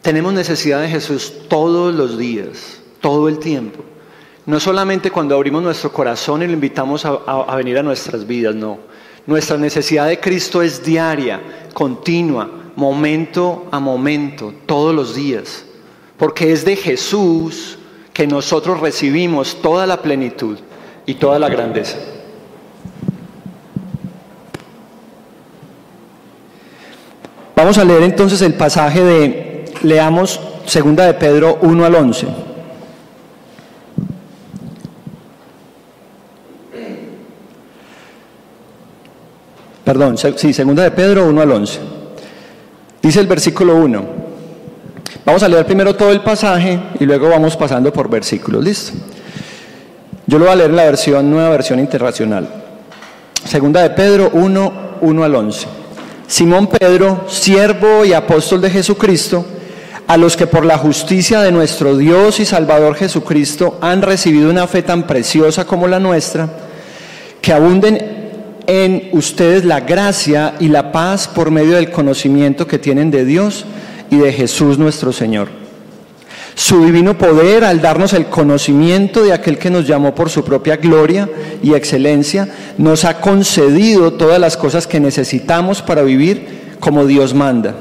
Tenemos 0.02 0.32
necesidad 0.32 0.82
de 0.82 0.88
Jesús 0.88 1.34
todos 1.50 1.94
los 1.94 2.18
días, 2.18 2.80
todo 3.02 3.28
el 3.28 3.40
tiempo. 3.40 3.84
No 4.46 4.62
solamente 4.62 5.12
cuando 5.12 5.36
abrimos 5.36 5.62
nuestro 5.62 5.92
corazón 5.92 6.42
y 6.42 6.48
lo 6.48 6.54
invitamos 6.54 7.04
a, 7.04 7.54
venir 7.58 7.78
a 7.78 7.84
nuestras 7.84 8.26
vidas, 8.26 8.56
no. 8.56 8.80
Nuestra 9.28 9.58
necesidad 9.58 10.08
de 10.08 10.22
Cristo 10.22 10.62
es 10.62 10.86
diaria, 10.86 11.68
continua, 11.74 12.50
momento 12.78 13.68
a 13.72 13.82
momento, 13.82 14.54
todos 14.66 14.96
los 14.96 15.16
días. 15.16 15.66
Porque 16.18 16.54
es 16.54 16.64
de 16.64 16.78
Jesús 16.78 17.78
que 18.14 18.28
nosotros 18.28 18.80
recibimos 18.80 19.62
toda 19.62 19.88
la 19.88 20.02
plenitud 20.02 20.58
y 21.06 21.16
toda 21.16 21.40
la 21.40 21.50
grandeza. 21.50 21.98
Vamos 27.56 27.78
a 27.78 27.86
leer 27.86 28.04
entonces 28.04 28.42
el 28.42 28.56
pasaje 28.56 29.04
de 29.04 29.66
Leamos 29.84 30.40
segunda 30.66 31.06
de 31.06 31.14
Pedro 31.14 31.60
1 31.62 31.86
al 31.86 31.96
11. 31.96 32.28
Perdón, 39.84 40.18
sí, 40.18 40.54
segunda 40.54 40.84
de 40.84 40.92
Pedro 40.92 41.28
1 41.28 41.42
al 41.42 41.52
11. 41.52 41.80
Dice 43.02 43.20
el 43.20 43.28
versículo 43.28 43.76
1. 43.76 44.21
Vamos 45.24 45.44
a 45.44 45.48
leer 45.48 45.66
primero 45.66 45.96
todo 45.96 46.12
el 46.12 46.22
pasaje 46.22 46.80
y 47.00 47.06
luego 47.06 47.30
vamos 47.30 47.56
pasando 47.56 47.94
por 47.94 48.10
versículos. 48.10 48.64
¿Listo? 48.64 48.94
Yo 50.26 50.40
lo 50.40 50.46
voy 50.46 50.54
a 50.54 50.56
leer 50.56 50.70
en 50.72 50.76
la 50.76 50.86
versión, 50.86 51.30
nueva 51.30 51.50
versión 51.50 51.80
internacional. 51.80 52.48
Segunda 53.46 53.82
de 53.84 53.92
Pedro 53.92 54.32
1, 54.34 54.74
1 55.02 55.24
al 55.24 55.36
11. 55.36 55.68
Simón 56.28 56.68
Pedro, 56.68 57.26
siervo 57.28 58.04
y 58.04 58.14
apóstol 58.14 58.62
de 58.62 58.70
Jesucristo, 58.70 59.46
a 60.08 60.18
los 60.18 60.36
que 60.36 60.48
por 60.48 60.66
la 60.66 60.78
justicia 60.78 61.42
de 61.42 61.52
nuestro 61.52 61.98
Dios 61.98 62.40
y 62.40 62.46
Salvador 62.46 62.96
Jesucristo 62.96 63.78
han 63.82 64.02
recibido 64.02 64.50
una 64.50 64.68
fe 64.68 64.82
tan 64.82 65.06
preciosa 65.06 65.66
como 65.66 65.88
la 65.88 66.00
nuestra, 66.00 66.50
que 67.42 67.54
abunden 67.54 68.22
en 68.66 69.10
ustedes 69.12 69.66
la 69.66 69.82
gracia 69.82 70.56
y 70.60 70.70
la 70.70 70.92
paz 70.92 71.28
por 71.28 71.52
medio 71.52 71.76
del 71.76 71.92
conocimiento 71.92 72.66
que 72.66 72.80
tienen 72.80 73.12
de 73.12 73.26
Dios 73.26 73.66
y 74.12 74.18
de 74.18 74.32
Jesús 74.32 74.78
nuestro 74.78 75.12
Señor. 75.12 75.50
Su 76.54 76.86
divino 76.86 77.18
poder 77.18 77.64
al 77.64 77.82
darnos 77.82 78.14
el 78.14 78.28
conocimiento 78.28 79.24
de 79.24 79.34
aquel 79.34 79.58
que 79.58 79.72
nos 79.72 79.88
llamó 79.88 80.14
por 80.14 80.30
su 80.30 80.44
propia 80.44 80.78
gloria 80.78 81.28
y 81.64 81.74
excelencia, 81.74 82.48
nos 82.78 83.06
ha 83.06 83.20
concedido 83.20 84.14
todas 84.14 84.40
las 84.40 84.56
cosas 84.56 84.86
que 84.86 85.00
necesitamos 85.00 85.82
para 85.82 86.04
vivir 86.04 86.76
como 86.80 87.06
Dios 87.08 87.34
manda 87.34 87.74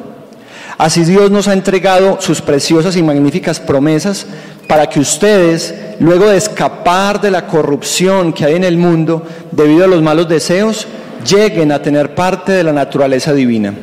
Así 0.81 1.05
Dios 1.05 1.31
nos 1.31 1.47
ha 1.47 1.53
entregado 1.53 2.23
sus 2.23 2.41
preciosas 2.41 2.97
y 2.97 3.03
magníficas 3.03 3.61
promesas 3.61 4.25
para 4.67 4.89
que 4.89 4.99
ustedes, 4.99 5.75
luego 5.99 6.31
de 6.31 6.39
escapar 6.39 7.21
de 7.21 7.31
la 7.31 7.47
corrupción 7.47 8.33
que 8.33 8.47
hay 8.47 8.55
en 8.55 8.65
el 8.65 8.79
mundo 8.79 9.23
debido 9.51 9.85
a 9.85 9.89
los 9.89 10.01
malos 10.01 10.27
deseos, 10.27 10.87
lleguen 11.29 11.71
a 11.71 11.83
tener 11.83 12.15
parte 12.15 12.53
de 12.53 12.65
la 12.65 12.73
naturaleza 12.73 13.35
divina. 13.35 13.75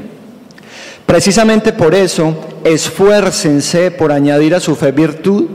Precisamente 1.08 1.72
por 1.72 1.96
eso, 1.96 2.36
esfuércense 2.66 3.92
por 3.92 4.12
añadir 4.12 4.54
a 4.54 4.60
su 4.60 4.76
fe 4.76 4.92
virtud, 4.92 5.46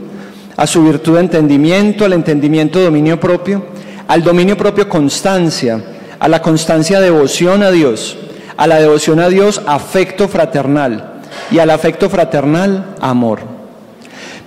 a 0.57 0.65
su 0.65 0.83
virtud 0.83 1.19
entendimiento, 1.19 2.05
al 2.05 2.13
entendimiento 2.13 2.81
dominio 2.81 3.19
propio, 3.19 3.63
al 4.07 4.23
dominio 4.23 4.57
propio 4.57 4.89
constancia, 4.89 5.79
a 6.19 6.27
la 6.27 6.41
constancia 6.41 6.99
devoción 6.99 7.61
a 7.61 7.69
Dios, 7.69 8.17
a 8.57 8.65
la 8.65 8.79
devoción 8.79 9.19
a 9.19 9.29
Dios 9.29 9.61
afecto 9.67 10.27
fraternal 10.27 11.21
y 11.51 11.59
al 11.59 11.69
afecto 11.69 12.09
fraternal, 12.09 12.95
amor. 12.99 13.41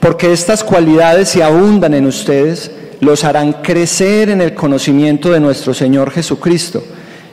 Porque 0.00 0.32
estas 0.32 0.64
cualidades, 0.64 1.28
si 1.28 1.40
abundan 1.40 1.94
en 1.94 2.06
ustedes, 2.06 2.72
los 2.98 3.22
harán 3.22 3.52
crecer 3.62 4.28
en 4.28 4.40
el 4.40 4.54
conocimiento 4.54 5.30
de 5.30 5.38
nuestro 5.38 5.72
Señor 5.72 6.10
Jesucristo 6.10 6.82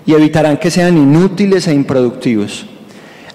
y 0.05 0.13
evitarán 0.13 0.57
que 0.57 0.69
sean 0.69 0.95
inútiles 0.95 1.67
e 1.67 1.73
improductivos. 1.73 2.67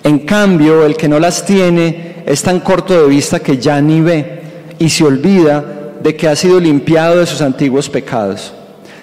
En 0.05 0.21
cambio, 0.21 0.85
el 0.85 0.97
que 0.97 1.09
no 1.09 1.19
las 1.19 1.45
tiene 1.45 2.23
es 2.27 2.43
tan 2.43 2.61
corto 2.61 3.01
de 3.01 3.09
vista 3.09 3.41
que 3.41 3.59
ya 3.59 3.81
ni 3.81 4.01
ve 4.01 4.43
y 4.79 4.89
se 4.91 5.05
olvida 5.05 5.65
de 6.03 6.17
que 6.17 6.29
ha 6.29 6.37
sido 6.37 6.61
limpiado 6.61 7.19
de 7.19 7.27
sus 7.27 7.41
antiguos 7.41 7.89
pecados. 7.89 8.53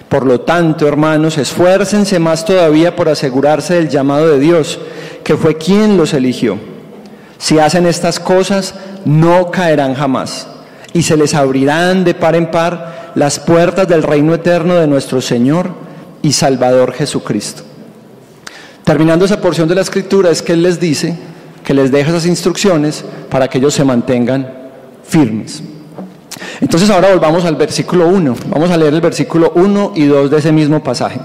Por 0.08 0.24
lo 0.24 0.40
tanto, 0.40 0.86
hermanos, 0.86 1.36
esfuércense 1.36 2.18
más 2.18 2.44
todavía 2.44 2.94
por 2.94 3.08
asegurarse 3.08 3.74
del 3.74 3.88
llamado 3.88 4.28
de 4.28 4.38
Dios, 4.38 4.78
que 5.24 5.36
fue 5.36 5.56
quien 5.56 5.96
los 5.96 6.14
eligió. 6.14 6.58
Si 7.38 7.58
hacen 7.58 7.86
estas 7.86 8.18
cosas, 8.20 8.74
no 9.04 9.50
caerán 9.50 9.94
jamás 9.94 10.48
y 10.92 11.02
se 11.02 11.16
les 11.16 11.34
abrirán 11.34 12.04
de 12.04 12.14
par 12.14 12.34
en 12.36 12.50
par 12.50 13.12
las 13.14 13.38
puertas 13.38 13.86
del 13.86 14.02
reino 14.02 14.32
eterno 14.34 14.76
de 14.76 14.86
nuestro 14.86 15.20
Señor 15.20 15.70
y 16.22 16.32
Salvador 16.32 16.92
Jesucristo. 16.92 17.64
Terminando 18.86 19.24
esa 19.24 19.40
porción 19.40 19.66
de 19.66 19.74
la 19.74 19.80
escritura 19.80 20.30
es 20.30 20.42
que 20.42 20.52
Él 20.52 20.62
les 20.62 20.78
dice 20.78 21.18
que 21.64 21.74
les 21.74 21.90
deja 21.90 22.10
esas 22.10 22.24
instrucciones 22.24 23.04
para 23.28 23.48
que 23.48 23.58
ellos 23.58 23.74
se 23.74 23.82
mantengan 23.82 24.48
firmes. 25.02 25.60
Entonces 26.60 26.88
ahora 26.88 27.10
volvamos 27.10 27.44
al 27.44 27.56
versículo 27.56 28.06
1. 28.06 28.36
Vamos 28.46 28.70
a 28.70 28.76
leer 28.76 28.94
el 28.94 29.00
versículo 29.00 29.50
1 29.56 29.94
y 29.96 30.04
2 30.04 30.30
de 30.30 30.38
ese 30.38 30.52
mismo 30.52 30.84
pasaje. 30.84 31.18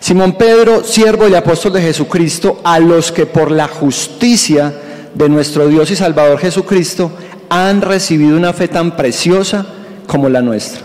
Simón 0.00 0.32
Pedro, 0.38 0.82
siervo 0.82 1.28
y 1.28 1.34
apóstol 1.34 1.74
de 1.74 1.82
Jesucristo, 1.82 2.58
a 2.64 2.78
los 2.78 3.12
que 3.12 3.26
por 3.26 3.50
la 3.50 3.68
justicia 3.68 4.72
de 5.12 5.28
nuestro 5.28 5.68
Dios 5.68 5.90
y 5.90 5.96
Salvador 5.96 6.38
Jesucristo 6.38 7.10
han 7.50 7.82
recibido 7.82 8.34
una 8.34 8.54
fe 8.54 8.68
tan 8.68 8.96
preciosa 8.96 9.66
como 10.06 10.30
la 10.30 10.40
nuestra. 10.40 10.80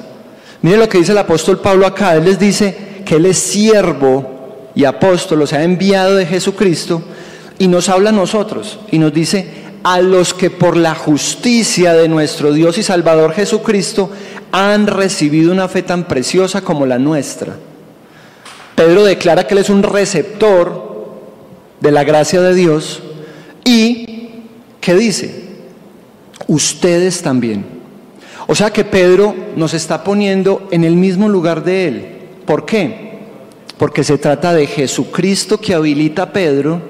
Mire 0.64 0.76
lo 0.76 0.90
que 0.90 0.98
dice 0.98 1.14
el 1.14 1.18
apóstol 1.20 1.62
Pablo 1.62 1.86
acá. 1.86 2.18
Él 2.18 2.26
les 2.26 2.38
dice 2.38 3.04
que 3.06 3.16
él 3.16 3.26
es 3.26 3.38
siervo 3.38 4.39
y 4.80 4.86
apóstol, 4.86 5.42
o 5.42 5.46
sea, 5.46 5.66
enviado 5.66 6.16
de 6.16 6.26
Jesucristo, 6.26 7.02
y 7.58 7.68
nos 7.68 7.90
habla 7.90 8.12
a 8.12 8.14
nosotros 8.14 8.80
y 8.90 8.98
nos 8.98 9.14
dice, 9.14 9.46
a 9.84 10.00
los 10.00 10.34
que 10.34 10.50
por 10.50 10.78
la 10.78 10.96
justicia 10.96 11.94
de 11.94 12.08
nuestro 12.08 12.54
Dios 12.54 12.78
y 12.78 12.84
Salvador 12.84 13.34
Jesucristo 13.34 14.10
han 14.54 14.88
recibido 14.88 15.52
una 15.52 15.68
fe 15.68 15.82
tan 15.82 16.06
preciosa 16.06 16.62
como 16.62 16.86
la 16.86 16.98
nuestra. 16.98 17.58
Pedro 18.76 19.04
declara 19.04 19.46
que 19.46 19.54
él 19.54 19.60
es 19.60 19.70
un 19.70 19.84
receptor 19.84 21.10
de 21.82 21.92
la 21.92 22.06
gracia 22.06 22.40
de 22.40 22.56
Dios 22.56 23.04
y, 23.66 24.30
¿qué 24.80 24.96
dice? 24.96 25.44
Ustedes 26.48 27.22
también. 27.22 27.66
O 28.48 28.56
sea 28.56 28.72
que 28.72 28.86
Pedro 28.86 29.36
nos 29.58 29.74
está 29.74 30.06
poniendo 30.06 30.70
en 30.72 30.86
el 30.86 30.96
mismo 30.96 31.28
lugar 31.28 31.66
de 31.66 31.88
él. 31.90 32.08
¿Por 32.46 32.66
qué? 32.66 33.09
Porque 33.80 34.04
se 34.04 34.18
trata 34.18 34.54
de 34.54 34.68
Jesucristo 34.68 35.58
que 35.58 35.74
habilita 35.74 36.24
a 36.24 36.34
Pedro 36.34 36.82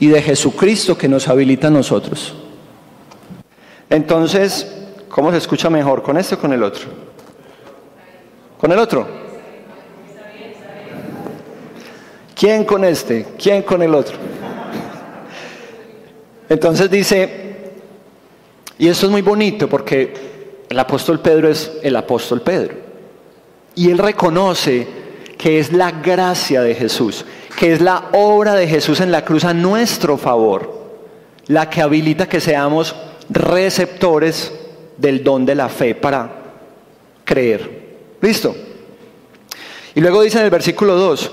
y 0.00 0.08
de 0.08 0.22
Jesucristo 0.22 0.96
que 0.96 1.06
nos 1.06 1.28
habilita 1.28 1.68
a 1.68 1.70
nosotros. 1.70 2.34
Entonces, 3.90 4.74
¿cómo 5.10 5.30
se 5.30 5.36
escucha 5.36 5.68
mejor? 5.68 6.02
¿Con 6.02 6.16
este 6.16 6.36
o 6.36 6.38
con 6.38 6.54
el 6.54 6.62
otro? 6.62 6.86
¿Con 8.58 8.72
el 8.72 8.78
otro? 8.78 9.06
¿Quién 12.34 12.64
con 12.64 12.86
este? 12.86 13.26
¿Quién 13.38 13.62
con 13.62 13.82
el 13.82 13.94
otro? 13.94 14.16
Entonces 16.48 16.90
dice, 16.90 17.72
y 18.78 18.88
eso 18.88 19.04
es 19.04 19.12
muy 19.12 19.20
bonito 19.20 19.68
porque 19.68 20.64
el 20.70 20.78
apóstol 20.78 21.20
Pedro 21.20 21.50
es 21.50 21.70
el 21.82 21.94
apóstol 21.94 22.40
Pedro. 22.40 22.76
Y 23.74 23.90
él 23.90 23.98
reconoce 23.98 25.03
que 25.44 25.58
es 25.58 25.74
la 25.74 25.90
gracia 25.90 26.62
de 26.62 26.74
Jesús, 26.74 27.26
que 27.58 27.74
es 27.74 27.82
la 27.82 28.08
obra 28.12 28.54
de 28.54 28.66
Jesús 28.66 29.02
en 29.02 29.12
la 29.12 29.26
cruz 29.26 29.44
a 29.44 29.52
nuestro 29.52 30.16
favor, 30.16 30.86
la 31.48 31.68
que 31.68 31.82
habilita 31.82 32.26
que 32.26 32.40
seamos 32.40 32.96
receptores 33.28 34.50
del 34.96 35.22
don 35.22 35.44
de 35.44 35.54
la 35.54 35.68
fe 35.68 35.94
para 35.94 36.30
creer. 37.26 38.16
¿Listo? 38.22 38.56
Y 39.94 40.00
luego 40.00 40.22
dice 40.22 40.38
en 40.38 40.44
el 40.44 40.50
versículo 40.50 40.96
2, 40.96 41.30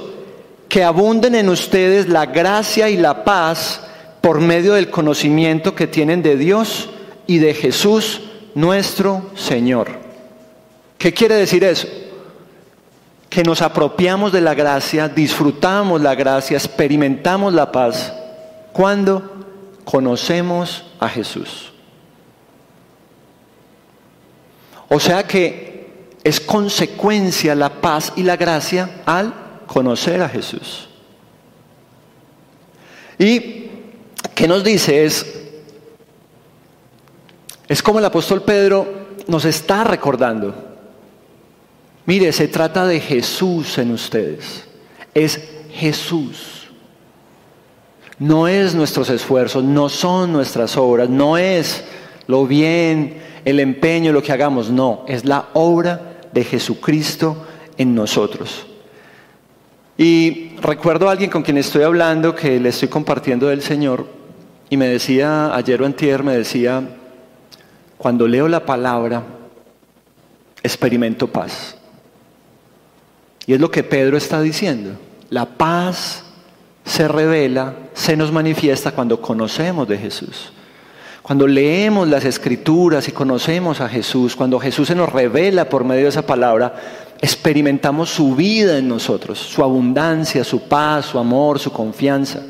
que 0.67 0.83
abunden 0.83 1.33
en 1.33 1.47
ustedes 1.47 2.09
la 2.09 2.25
gracia 2.25 2.89
y 2.89 2.97
la 2.97 3.23
paz 3.23 3.79
por 4.19 4.41
medio 4.41 4.73
del 4.73 4.89
conocimiento 4.89 5.73
que 5.73 5.87
tienen 5.87 6.21
de 6.21 6.35
Dios 6.35 6.89
y 7.27 7.37
de 7.37 7.53
Jesús 7.53 8.23
nuestro 8.55 9.31
Señor. 9.35 9.87
¿Qué 10.97 11.13
quiere 11.13 11.35
decir 11.35 11.63
eso? 11.63 11.87
Que 13.31 13.43
nos 13.43 13.63
apropiamos 13.63 14.31
de 14.31 14.41
la 14.41 14.53
gracia, 14.53 15.09
disfrutamos 15.09 15.99
la 16.01 16.13
gracia, 16.13 16.57
experimentamos 16.57 17.53
la 17.53 17.71
paz 17.71 18.13
cuando 18.73 19.45
conocemos 19.85 20.83
a 20.99 21.09
Jesús. 21.09 21.71
O 24.89 24.99
sea 24.99 25.25
que 25.25 25.81
es 26.23 26.39
consecuencia 26.39 27.55
la 27.55 27.81
paz 27.81 28.13
y 28.15 28.23
la 28.23 28.35
gracia 28.35 29.01
al 29.05 29.33
conocer 29.65 30.21
a 30.21 30.29
Jesús. 30.29 30.89
Y 33.17 33.69
¿qué 34.35 34.47
nos 34.47 34.63
dice? 34.63 35.05
Es, 35.05 35.25
es 37.69 37.81
como 37.81 37.99
el 37.99 38.05
apóstol 38.05 38.43
Pedro 38.43 38.85
nos 39.27 39.45
está 39.45 39.85
recordando. 39.85 40.70
Mire, 42.05 42.31
se 42.31 42.47
trata 42.47 42.85
de 42.85 42.99
Jesús 42.99 43.77
en 43.77 43.91
ustedes. 43.91 44.65
Es 45.13 45.39
Jesús. 45.71 46.67
No 48.19 48.47
es 48.47 48.75
nuestros 48.75 49.09
esfuerzos, 49.09 49.63
no 49.63 49.89
son 49.89 50.31
nuestras 50.31 50.77
obras, 50.77 51.09
no 51.09 51.37
es 51.37 51.83
lo 52.27 52.45
bien, 52.45 53.17
el 53.45 53.59
empeño, 53.59 54.11
lo 54.11 54.21
que 54.21 54.31
hagamos, 54.31 54.69
no, 54.69 55.03
es 55.07 55.25
la 55.25 55.49
obra 55.53 56.19
de 56.31 56.43
Jesucristo 56.43 57.47
en 57.77 57.95
nosotros. 57.95 58.67
Y 59.97 60.55
recuerdo 60.61 61.09
a 61.09 61.11
alguien 61.13 61.29
con 61.29 61.41
quien 61.41 61.57
estoy 61.57 61.83
hablando 61.83 62.35
que 62.35 62.59
le 62.59 62.69
estoy 62.69 62.89
compartiendo 62.89 63.47
del 63.47 63.61
Señor 63.61 64.05
y 64.69 64.77
me 64.77 64.87
decía, 64.87 65.53
ayer 65.55 65.81
o 65.81 65.85
antier, 65.85 66.23
me 66.23 66.37
decía, 66.37 66.81
cuando 67.97 68.27
leo 68.27 68.47
la 68.47 68.65
palabra, 68.65 69.23
experimento 70.63 71.27
paz. 71.27 71.80
Y 73.45 73.53
es 73.53 73.59
lo 73.59 73.71
que 73.71 73.83
Pedro 73.83 74.17
está 74.17 74.41
diciendo. 74.41 74.91
La 75.29 75.45
paz 75.45 76.23
se 76.85 77.07
revela, 77.07 77.73
se 77.93 78.15
nos 78.17 78.31
manifiesta 78.31 78.91
cuando 78.91 79.21
conocemos 79.21 79.87
de 79.87 79.97
Jesús. 79.97 80.51
Cuando 81.21 81.47
leemos 81.47 82.07
las 82.07 82.25
escrituras 82.25 83.07
y 83.07 83.11
conocemos 83.11 83.79
a 83.79 83.87
Jesús, 83.87 84.35
cuando 84.35 84.59
Jesús 84.59 84.87
se 84.87 84.95
nos 84.95 85.11
revela 85.11 85.69
por 85.69 85.83
medio 85.83 86.03
de 86.03 86.09
esa 86.09 86.25
palabra, 86.25 86.75
experimentamos 87.21 88.09
su 88.09 88.35
vida 88.35 88.77
en 88.77 88.87
nosotros, 88.87 89.37
su 89.37 89.63
abundancia, 89.63 90.43
su 90.43 90.63
paz, 90.63 91.05
su 91.05 91.19
amor, 91.19 91.59
su 91.59 91.71
confianza. 91.71 92.41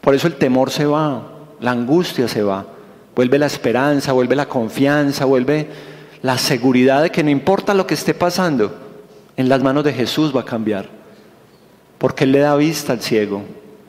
Por 0.00 0.14
eso 0.14 0.26
el 0.26 0.34
temor 0.34 0.70
se 0.70 0.84
va, 0.84 1.22
la 1.60 1.70
angustia 1.70 2.26
se 2.26 2.42
va, 2.42 2.66
vuelve 3.14 3.38
la 3.38 3.46
esperanza, 3.46 4.12
vuelve 4.12 4.34
la 4.34 4.46
confianza, 4.46 5.24
vuelve 5.24 5.68
la 6.22 6.36
seguridad 6.36 7.02
de 7.02 7.10
que 7.10 7.22
no 7.22 7.30
importa 7.30 7.72
lo 7.74 7.86
que 7.86 7.94
esté 7.94 8.12
pasando, 8.12 8.83
en 9.36 9.48
las 9.48 9.62
manos 9.62 9.84
de 9.84 9.92
Jesús 9.92 10.34
va 10.34 10.40
a 10.40 10.44
cambiar. 10.44 10.88
Porque 11.98 12.24
Él 12.24 12.32
le 12.32 12.40
da 12.40 12.56
vista 12.56 12.92
al 12.92 13.00
ciego, 13.00 13.42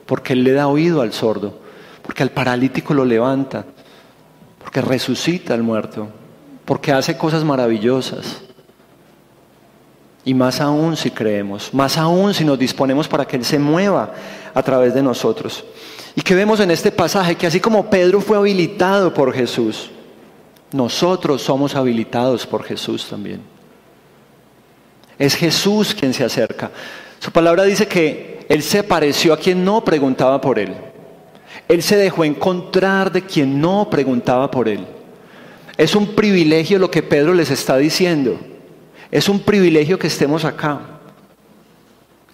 porque 0.05 0.33
Él 0.33 0.43
le 0.43 0.53
da 0.53 0.67
oído 0.67 1.01
al 1.01 1.13
sordo, 1.13 1.59
porque 2.01 2.23
al 2.23 2.31
paralítico 2.31 2.93
lo 2.93 3.05
levanta, 3.05 3.65
porque 4.59 4.81
resucita 4.81 5.53
al 5.53 5.63
muerto, 5.63 6.07
porque 6.65 6.91
hace 6.91 7.17
cosas 7.17 7.43
maravillosas. 7.43 8.41
Y 10.23 10.33
más 10.33 10.59
aún 10.59 10.97
si 10.97 11.11
creemos, 11.11 11.73
más 11.73 11.97
aún 11.97 12.33
si 12.33 12.43
nos 12.43 12.57
disponemos 12.57 13.07
para 13.07 13.25
que 13.25 13.35
Él 13.35 13.45
se 13.45 13.59
mueva 13.59 14.13
a 14.53 14.63
través 14.63 14.93
de 14.93 15.03
nosotros. 15.03 15.63
Y 16.15 16.21
que 16.21 16.33
vemos 16.33 16.59
en 16.61 16.71
este 16.71 16.91
pasaje 16.91 17.35
que 17.35 17.45
así 17.45 17.59
como 17.59 17.89
Pedro 17.89 18.21
fue 18.21 18.37
habilitado 18.37 19.13
por 19.13 19.33
Jesús, 19.33 19.91
nosotros 20.71 21.41
somos 21.41 21.75
habilitados 21.75 22.47
por 22.47 22.63
Jesús 22.63 23.07
también. 23.07 23.54
Es 25.17 25.35
Jesús 25.35 25.95
quien 25.95 26.13
se 26.13 26.23
acerca. 26.23 26.71
Su 27.19 27.31
palabra 27.31 27.63
dice 27.63 27.87
que 27.87 28.45
Él 28.49 28.61
se 28.61 28.83
pareció 28.83 29.33
a 29.33 29.39
quien 29.39 29.63
no 29.63 29.83
preguntaba 29.83 30.41
por 30.41 30.59
Él. 30.59 30.73
Él 31.67 31.81
se 31.81 31.97
dejó 31.97 32.23
encontrar 32.23 33.11
de 33.11 33.23
quien 33.23 33.59
no 33.59 33.89
preguntaba 33.89 34.51
por 34.51 34.67
Él. 34.67 34.85
Es 35.77 35.95
un 35.95 36.15
privilegio 36.15 36.79
lo 36.79 36.91
que 36.91 37.03
Pedro 37.03 37.33
les 37.33 37.51
está 37.51 37.77
diciendo. 37.77 38.39
Es 39.11 39.29
un 39.29 39.39
privilegio 39.39 39.97
que 39.99 40.07
estemos 40.07 40.45
acá. 40.45 40.79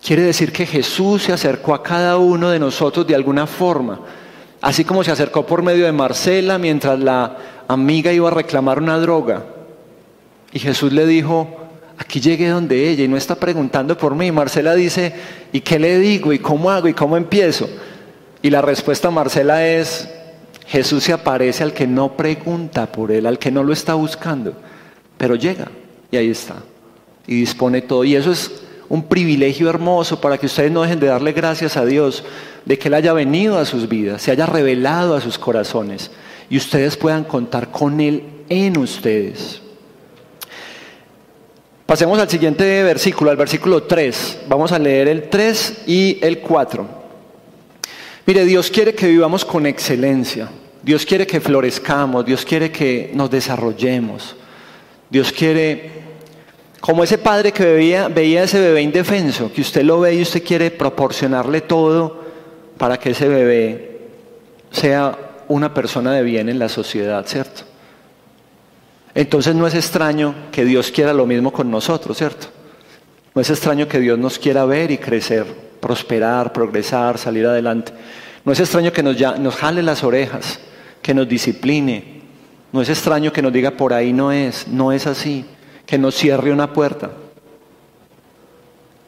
Quiere 0.04 0.24
decir 0.24 0.52
que 0.52 0.66
Jesús 0.66 1.24
se 1.24 1.34
acercó 1.34 1.74
a 1.76 1.84
cada 1.84 2.18
uno 2.18 2.50
de 2.50 2.60
nosotros 2.60 3.06
de 3.06 3.14
alguna 3.14 3.46
forma, 3.46 4.00
así 4.60 4.84
como 4.84 5.04
se 5.04 5.12
acercó 5.12 5.46
por 5.46 5.62
medio 5.62 5.86
de 5.86 5.92
Marcela 5.92 6.58
mientras 6.58 7.00
la 7.00 7.38
amiga 7.68 8.12
iba 8.12 8.28
a 8.28 8.34
reclamar 8.34 8.80
una 8.80 8.98
droga. 8.98 9.46
Y 10.52 10.60
Jesús 10.60 10.92
le 10.92 11.06
dijo, 11.06 11.61
aquí 12.02 12.20
llegué 12.20 12.50
donde 12.50 12.90
ella 12.90 13.04
y 13.04 13.08
no 13.08 13.16
está 13.16 13.36
preguntando 13.36 13.98
por 13.98 14.16
mí. 14.16 14.32
Marcela 14.32 14.74
dice, 14.74 15.14
¿y 15.54 15.62
qué 15.62 15.78
le 15.78 16.00
digo? 16.00 16.34
¿Y 16.34 16.40
cómo 16.40 16.72
hago? 16.72 16.88
¿Y 16.88 16.94
cómo 16.94 17.16
empiezo? 17.16 17.70
Y 18.42 18.50
la 18.50 18.62
respuesta 18.62 19.12
Marcela 19.12 19.68
es, 19.68 20.10
Jesús 20.66 21.04
se 21.04 21.14
aparece 21.14 21.64
al 21.64 21.74
que 21.74 21.86
no 21.86 22.18
pregunta 22.18 22.92
por 22.92 23.12
él, 23.12 23.28
al 23.28 23.38
que 23.38 23.52
no 23.52 23.64
lo 23.64 23.72
está 23.72 23.94
buscando, 23.94 24.54
pero 25.18 25.36
llega. 25.36 25.68
Y 26.10 26.18
ahí 26.18 26.32
está. 26.32 26.56
Y 27.28 27.36
dispone 27.36 27.82
todo. 27.82 28.04
Y 28.04 28.16
eso 28.16 28.32
es 28.32 28.52
un 28.90 29.04
privilegio 29.04 29.70
hermoso 29.70 30.20
para 30.20 30.38
que 30.38 30.48
ustedes 30.48 30.72
no 30.72 30.82
dejen 30.82 31.00
de 31.00 31.08
darle 31.08 31.34
gracias 31.34 31.78
a 31.78 31.86
Dios 31.86 32.24
de 32.66 32.80
que 32.80 32.88
Él 32.88 32.96
haya 32.96 33.14
venido 33.14 33.58
a 33.58 33.66
sus 33.66 33.88
vidas, 33.88 34.24
se 34.24 34.32
haya 34.32 34.46
revelado 34.46 35.16
a 35.16 35.22
sus 35.22 35.38
corazones 35.38 36.12
y 36.50 36.58
ustedes 36.58 36.98
puedan 36.98 37.24
contar 37.24 37.72
con 37.72 38.02
Él 38.02 38.24
en 38.50 38.78
ustedes. 38.78 39.61
Pasemos 41.92 42.18
al 42.20 42.30
siguiente 42.30 42.84
versículo, 42.84 43.32
al 43.32 43.36
versículo 43.36 43.84
3. 43.84 44.44
Vamos 44.48 44.72
a 44.72 44.80
leer 44.80 45.10
el 45.10 45.24
3 45.24 45.80
y 45.88 46.20
el 46.22 46.40
4. 46.40 46.88
Mire, 48.26 48.46
Dios 48.46 48.72
quiere 48.72 48.96
que 48.96 49.08
vivamos 49.08 49.44
con 49.44 49.66
excelencia. 49.66 50.48
Dios 50.82 51.06
quiere 51.06 51.28
que 51.28 51.42
florezcamos. 51.42 52.26
Dios 52.26 52.46
quiere 52.46 52.72
que 52.72 53.12
nos 53.14 53.30
desarrollemos. 53.30 54.38
Dios 55.10 55.34
quiere, 55.34 55.92
como 56.80 57.04
ese 57.04 57.18
padre 57.18 57.52
que 57.52 57.66
veía, 57.66 58.08
veía 58.08 58.40
a 58.40 58.44
ese 58.46 58.62
bebé 58.62 58.82
indefenso, 58.84 59.52
que 59.52 59.60
usted 59.60 59.84
lo 59.84 60.00
ve 60.00 60.16
y 60.16 60.22
usted 60.22 60.46
quiere 60.46 60.72
proporcionarle 60.72 61.60
todo 61.60 62.24
para 62.78 62.98
que 62.98 63.10
ese 63.10 63.28
bebé 63.28 64.00
sea 64.72 65.18
una 65.50 65.74
persona 65.74 66.14
de 66.14 66.24
bien 66.24 66.48
en 66.48 66.58
la 66.58 66.70
sociedad, 66.70 67.26
¿cierto? 67.28 67.64
Entonces 69.14 69.56
no 69.56 69.68
es 69.68 69.76
extraño 69.76 70.34
que 70.52 70.66
Dios 70.66 70.92
quiera 70.92 71.14
lo 71.14 71.26
mismo 71.26 71.52
con 71.52 71.70
nosotros, 71.70 72.18
¿cierto? 72.18 72.48
No 73.36 73.42
es 73.42 73.50
extraño 73.50 73.88
que 73.88 74.00
Dios 74.00 74.18
nos 74.18 74.40
quiera 74.40 74.66
ver 74.66 74.92
y 74.92 74.98
crecer, 74.98 75.46
prosperar, 75.80 76.54
progresar, 76.54 77.18
salir 77.18 77.46
adelante. 77.46 77.94
No 78.44 78.52
es 78.52 78.60
extraño 78.60 78.92
que 78.92 79.04
nos, 79.04 79.18
nos 79.40 79.56
jale 79.56 79.84
las 79.84 80.04
orejas, 80.04 80.60
que 81.02 81.14
nos 81.14 81.28
discipline. 81.28 82.22
No 82.72 82.82
es 82.82 82.90
extraño 82.90 83.32
que 83.34 83.42
nos 83.42 83.52
diga 83.52 83.72
por 83.72 83.94
ahí 83.94 84.14
no 84.14 84.32
es, 84.32 84.68
no 84.68 84.92
es 84.92 85.08
así, 85.08 85.46
que 85.86 85.98
nos 85.98 86.16
cierre 86.16 86.52
una 86.52 86.72
puerta, 86.72 87.12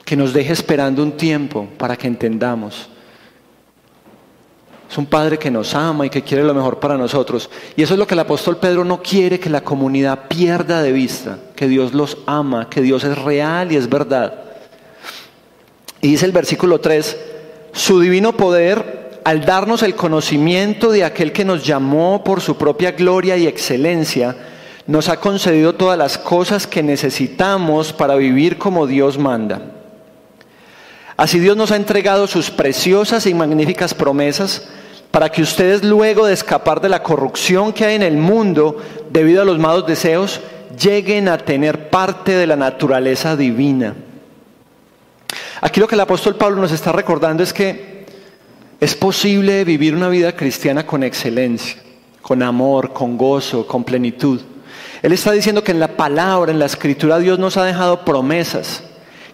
que 0.03 0.17
nos 0.17 0.33
deje 0.33 0.51
esperando 0.51 1.01
un 1.01 1.13
tiempo 1.13 1.69
para 1.77 1.95
que 1.95 2.07
entendamos. 2.07 2.89
Es 4.93 4.97
un 4.99 5.08
Padre 5.08 5.39
que 5.39 5.49
nos 5.49 5.73
ama 5.73 6.06
y 6.06 6.12
que 6.12 6.21
quiere 6.21 6.43
lo 6.43 6.53
mejor 6.53 6.79
para 6.79 6.95
nosotros. 6.95 7.49
Y 7.75 7.82
eso 7.82 7.95
es 7.95 7.99
lo 7.99 8.06
que 8.06 8.13
el 8.13 8.19
apóstol 8.19 8.58
Pedro 8.58 8.86
no 8.86 9.01
quiere 9.01 9.39
que 9.39 9.49
la 9.49 9.63
comunidad 9.63 10.27
pierda 10.27 10.84
de 10.84 10.91
vista, 10.91 11.39
que 11.56 11.67
Dios 11.67 11.95
los 11.95 12.19
ama, 12.27 12.69
que 12.69 12.84
Dios 12.84 13.03
es 13.03 13.17
real 13.17 13.71
y 13.71 13.75
es 13.75 13.89
verdad. 13.89 14.36
Y 15.99 16.10
dice 16.10 16.27
el 16.27 16.32
versículo 16.32 16.79
3, 16.79 17.17
su 17.71 18.01
divino 18.01 18.38
poder, 18.38 19.19
al 19.25 19.43
darnos 19.43 19.82
el 19.82 19.95
conocimiento 19.95 20.91
de 20.91 21.06
aquel 21.06 21.32
que 21.32 21.43
nos 21.43 21.65
llamó 21.65 22.23
por 22.23 22.39
su 22.39 22.56
propia 22.56 22.91
gloria 22.91 23.36
y 23.36 23.47
excelencia, 23.47 24.36
nos 24.86 25.10
ha 25.10 25.19
concedido 25.19 25.73
todas 25.73 25.97
las 25.97 26.19
cosas 26.19 26.67
que 26.67 26.84
necesitamos 26.84 27.93
para 27.93 28.13
vivir 28.13 28.60
como 28.60 28.86
Dios 28.86 29.17
manda. 29.17 29.60
Así 31.17 31.39
Dios 31.39 31.58
nos 31.58 31.71
ha 31.71 31.77
entregado 31.77 32.27
sus 32.27 32.51
preciosas 32.51 33.25
y 33.25 33.34
magníficas 33.34 33.95
promesas 33.95 34.69
para 35.13 35.30
que 35.30 35.43
ustedes 35.43 35.84
luego 35.84 36.26
de 36.26 36.34
escapar 36.34 36.82
de 36.82 36.89
la 36.89 37.04
corrupción 37.04 37.71
que 37.71 37.86
hay 37.86 37.93
en 37.93 38.02
el 38.02 38.17
mundo 38.17 38.78
debido 39.12 39.43
a 39.43 39.45
los 39.45 39.60
malos 39.60 39.86
deseos, 39.86 40.41
lleguen 40.82 41.28
a 41.28 41.38
tener 41.38 41.91
parte 41.91 42.32
de 42.32 42.47
la 42.47 42.56
naturaleza 42.56 43.36
divina. 43.36 43.93
Aquí 45.62 45.80
lo 45.80 45.88
que 45.88 45.93
el 45.93 46.02
apóstol 46.02 46.36
Pablo 46.36 46.60
nos 46.60 46.71
está 46.71 46.91
recordando 46.91 47.43
es 47.43 47.54
que 47.54 48.08
es 48.80 48.95
posible 48.95 49.63
vivir 49.65 49.93
una 49.93 50.10
vida 50.10 50.36
cristiana 50.36 50.88
con 50.88 51.04
excelencia, 51.04 51.80
con 52.23 52.41
amor, 52.41 52.91
con 52.91 53.15
gozo, 53.15 53.67
con 53.67 53.84
plenitud. 53.84 54.41
Él 55.04 55.13
está 55.13 55.32
diciendo 55.32 55.63
que 55.63 55.73
en 55.73 55.80
la 55.80 55.95
palabra, 55.95 56.52
en 56.52 56.58
la 56.58 56.65
escritura, 56.65 57.19
Dios 57.19 57.38
nos 57.38 57.56
ha 57.58 57.65
dejado 57.65 58.04
promesas 58.04 58.82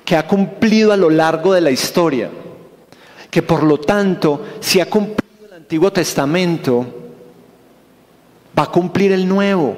que 0.04 0.18
ha 0.18 0.28
cumplido 0.28 0.92
a 0.92 0.98
lo 0.98 1.10
largo 1.10 1.54
de 1.54 1.62
la 1.62 1.72
historia, 1.72 2.30
que 3.32 3.42
por 3.42 3.64
lo 3.64 3.80
tanto, 3.80 4.46
si 4.60 4.82
ha 4.82 4.90
cumplido 4.90 5.29
Antiguo 5.70 5.94
Testamento 5.94 6.84
va 8.58 8.64
a 8.64 8.72
cumplir 8.72 9.12
el 9.12 9.28
Nuevo. 9.28 9.78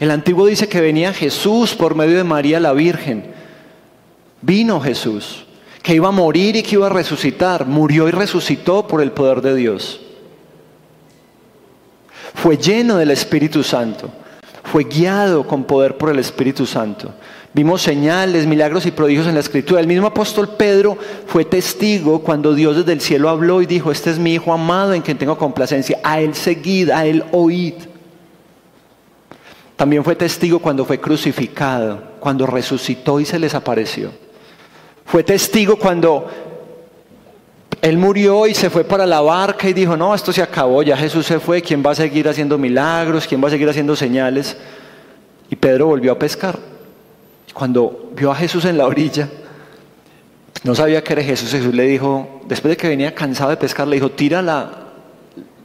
El 0.00 0.10
Antiguo 0.10 0.46
dice 0.46 0.68
que 0.68 0.80
venía 0.80 1.12
Jesús 1.12 1.76
por 1.76 1.94
medio 1.94 2.16
de 2.16 2.24
María 2.24 2.58
la 2.58 2.72
Virgen. 2.72 3.32
Vino 4.42 4.80
Jesús, 4.80 5.46
que 5.80 5.94
iba 5.94 6.08
a 6.08 6.10
morir 6.10 6.56
y 6.56 6.64
que 6.64 6.74
iba 6.74 6.88
a 6.88 6.90
resucitar. 6.90 7.66
Murió 7.66 8.08
y 8.08 8.10
resucitó 8.10 8.88
por 8.88 9.00
el 9.00 9.12
poder 9.12 9.42
de 9.42 9.54
Dios. 9.54 10.00
Fue 12.34 12.56
lleno 12.56 12.96
del 12.96 13.12
Espíritu 13.12 13.62
Santo. 13.62 14.10
Fue 14.64 14.82
guiado 14.82 15.46
con 15.46 15.62
poder 15.62 15.98
por 15.98 16.10
el 16.10 16.18
Espíritu 16.18 16.66
Santo. 16.66 17.14
Vimos 17.52 17.82
señales, 17.82 18.46
milagros 18.46 18.86
y 18.86 18.92
prodigios 18.92 19.26
en 19.26 19.34
la 19.34 19.40
escritura. 19.40 19.80
El 19.80 19.88
mismo 19.88 20.06
apóstol 20.06 20.50
Pedro 20.56 20.96
fue 21.26 21.44
testigo 21.44 22.20
cuando 22.20 22.54
Dios 22.54 22.76
desde 22.76 22.92
el 22.92 23.00
cielo 23.00 23.28
habló 23.28 23.60
y 23.60 23.66
dijo, 23.66 23.90
este 23.90 24.10
es 24.10 24.18
mi 24.18 24.34
Hijo 24.34 24.52
amado 24.52 24.94
en 24.94 25.02
quien 25.02 25.18
tengo 25.18 25.36
complacencia. 25.36 25.98
A 26.04 26.20
él 26.20 26.34
seguid, 26.34 26.90
a 26.90 27.04
él 27.06 27.24
oíd. 27.32 27.74
También 29.74 30.04
fue 30.04 30.14
testigo 30.14 30.60
cuando 30.60 30.84
fue 30.84 31.00
crucificado, 31.00 32.02
cuando 32.20 32.46
resucitó 32.46 33.18
y 33.18 33.24
se 33.24 33.38
les 33.38 33.54
apareció. 33.54 34.12
Fue 35.04 35.24
testigo 35.24 35.76
cuando 35.76 36.28
él 37.82 37.98
murió 37.98 38.46
y 38.46 38.54
se 38.54 38.70
fue 38.70 38.84
para 38.84 39.06
la 39.06 39.22
barca 39.22 39.68
y 39.68 39.72
dijo, 39.72 39.96
no, 39.96 40.14
esto 40.14 40.32
se 40.32 40.42
acabó, 40.42 40.84
ya 40.84 40.96
Jesús 40.96 41.26
se 41.26 41.40
fue, 41.40 41.62
¿quién 41.62 41.82
va 41.84 41.92
a 41.92 41.94
seguir 41.96 42.28
haciendo 42.28 42.58
milagros? 42.58 43.26
¿Quién 43.26 43.42
va 43.42 43.48
a 43.48 43.50
seguir 43.50 43.68
haciendo 43.68 43.96
señales? 43.96 44.56
Y 45.48 45.56
Pedro 45.56 45.86
volvió 45.86 46.12
a 46.12 46.18
pescar. 46.18 46.58
Cuando 47.60 48.10
vio 48.16 48.30
a 48.30 48.34
Jesús 48.34 48.64
en 48.64 48.78
la 48.78 48.86
orilla, 48.86 49.28
no 50.64 50.74
sabía 50.74 51.04
que 51.04 51.12
era 51.12 51.22
Jesús. 51.22 51.50
Jesús 51.50 51.74
le 51.74 51.82
dijo, 51.82 52.40
después 52.48 52.70
de 52.70 52.76
que 52.78 52.88
venía 52.88 53.14
cansado 53.14 53.50
de 53.50 53.58
pescar, 53.58 53.86
le 53.86 53.96
dijo, 53.96 54.12
tira 54.12 54.40
la, 54.40 54.70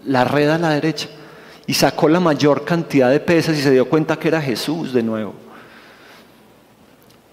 la 0.03 0.25
red 0.25 0.49
a 0.49 0.57
la 0.57 0.71
derecha. 0.71 1.07
Y 1.65 1.73
sacó 1.73 2.09
la 2.09 2.19
mayor 2.19 2.65
cantidad 2.65 3.09
de 3.09 3.21
peces 3.21 3.57
y 3.57 3.61
se 3.61 3.71
dio 3.71 3.87
cuenta 3.87 4.19
que 4.19 4.27
era 4.27 4.41
Jesús 4.41 4.91
de 4.91 5.03
nuevo. 5.03 5.35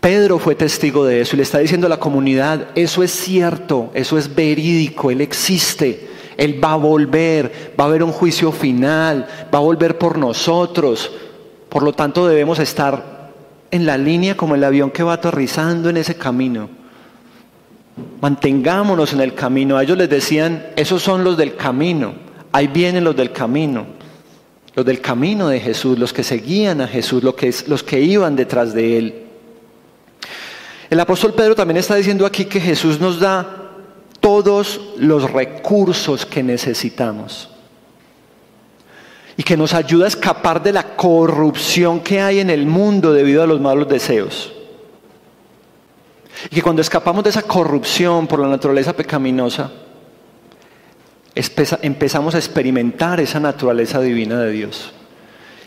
Pedro 0.01 0.39
fue 0.39 0.55
testigo 0.55 1.05
de 1.05 1.23
eso 1.23 1.35
y 1.35 1.39
le 1.39 1.43
está 1.43 1.59
diciendo 1.59 1.89
a 1.89 1.91
la 1.91 1.99
comunidad, 1.99 2.69
eso 2.77 3.03
es 3.03 3.11
cierto, 3.11 3.91
eso 3.95 4.17
es 4.17 4.33
verídico, 4.33 5.11
Él 5.11 5.23
existe, 5.23 6.09
Él 6.37 6.63
va 6.63 6.75
a 6.75 6.77
volver, 6.77 7.75
va 7.77 7.83
a 7.83 7.87
haber 7.89 8.05
un 8.05 8.13
juicio 8.13 8.53
final, 8.53 9.27
va 9.53 9.59
a 9.59 9.63
volver 9.63 9.99
por 9.99 10.19
nosotros. 10.19 11.11
Por 11.69 11.83
lo 11.83 11.93
tanto 11.93 12.29
debemos 12.29 12.61
estar 12.61 13.22
en 13.73 13.87
la 13.87 13.99
línea 13.99 14.37
como 14.37 14.55
el 14.55 14.63
avión 14.63 14.91
que 14.91 15.03
va 15.03 15.15
aterrizando 15.15 15.89
en 15.89 15.97
ese 15.97 16.15
camino. 16.15 16.69
Mantengámonos 18.21 19.15
en 19.15 19.21
el 19.23 19.35
camino. 19.35 19.77
A 19.77 19.83
ellos 19.83 19.97
les 19.99 20.11
decían, 20.11 20.67
esos 20.77 21.03
son 21.03 21.25
los 21.25 21.37
del 21.39 21.57
camino. 21.57 22.15
Ahí 22.53 22.69
vienen 22.69 23.03
los 23.03 23.17
del 23.17 23.33
camino. 23.33 23.87
Los 24.75 24.85
del 24.85 25.01
camino 25.01 25.49
de 25.49 25.59
Jesús, 25.59 25.99
los 25.99 26.13
que 26.13 26.23
seguían 26.23 26.83
a 26.83 26.87
Jesús, 26.87 27.23
los 27.23 27.83
que, 27.83 28.01
iban 28.01 28.37
detrás 28.37 28.75
de 28.75 28.99
Él. 28.99 29.23
El 30.91 31.01
apóstol 31.01 31.33
Pedro 31.33 31.55
también 31.55 31.79
está 31.79 31.95
diciendo 31.95 32.27
aquí 32.27 32.45
que 32.45 32.61
Jesús 32.61 33.01
nos 33.01 33.21
da 33.21 33.71
todos 34.21 34.81
los 34.99 35.31
recursos 35.31 36.27
que 36.27 36.43
necesitamos 36.43 37.52
y 39.37 39.43
que 39.43 39.57
nos 39.57 39.75
ayuda 39.75 40.05
a 40.05 40.09
escapar 40.09 40.63
de 40.63 40.73
la 40.73 40.95
corrupción 40.97 42.01
que 42.01 42.21
hay 42.21 42.41
en 42.41 42.51
el 42.51 42.67
mundo 42.67 43.13
debido 43.13 43.43
a 43.43 43.47
los 43.47 43.61
malos 43.61 43.89
deseos. 43.89 44.53
Y 46.51 46.57
que 46.57 46.63
cuando 46.63 46.83
escapamos 46.83 47.25
de 47.25 47.31
esa 47.31 47.43
corrupción 47.43 48.27
por 48.27 48.41
la 48.41 48.49
naturaleza 48.49 48.93
pecaminosa, 48.93 49.71
empezamos 51.35 52.35
a 52.35 52.39
experimentar 52.39 53.21
esa 53.21 53.41
naturaleza 53.41 54.01
divina 54.01 54.41
de 54.41 54.51
Dios. 54.51 54.93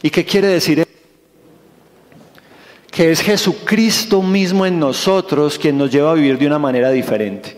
¿Y 0.02 0.10
qué 0.10 0.26
quiere 0.26 0.48
decir? 0.48 0.86
Que 2.92 3.12
es 3.12 3.22
Jesucristo 3.22 4.22
mismo 4.22 4.66
en 4.66 4.80
nosotros 4.80 5.58
quien 5.58 5.78
nos 5.78 5.92
lleva 5.92 6.12
a 6.12 6.16
vivir 6.16 6.38
de 6.38 6.48
una 6.48 6.60
manera 6.60 6.92
diferente. 6.92 7.58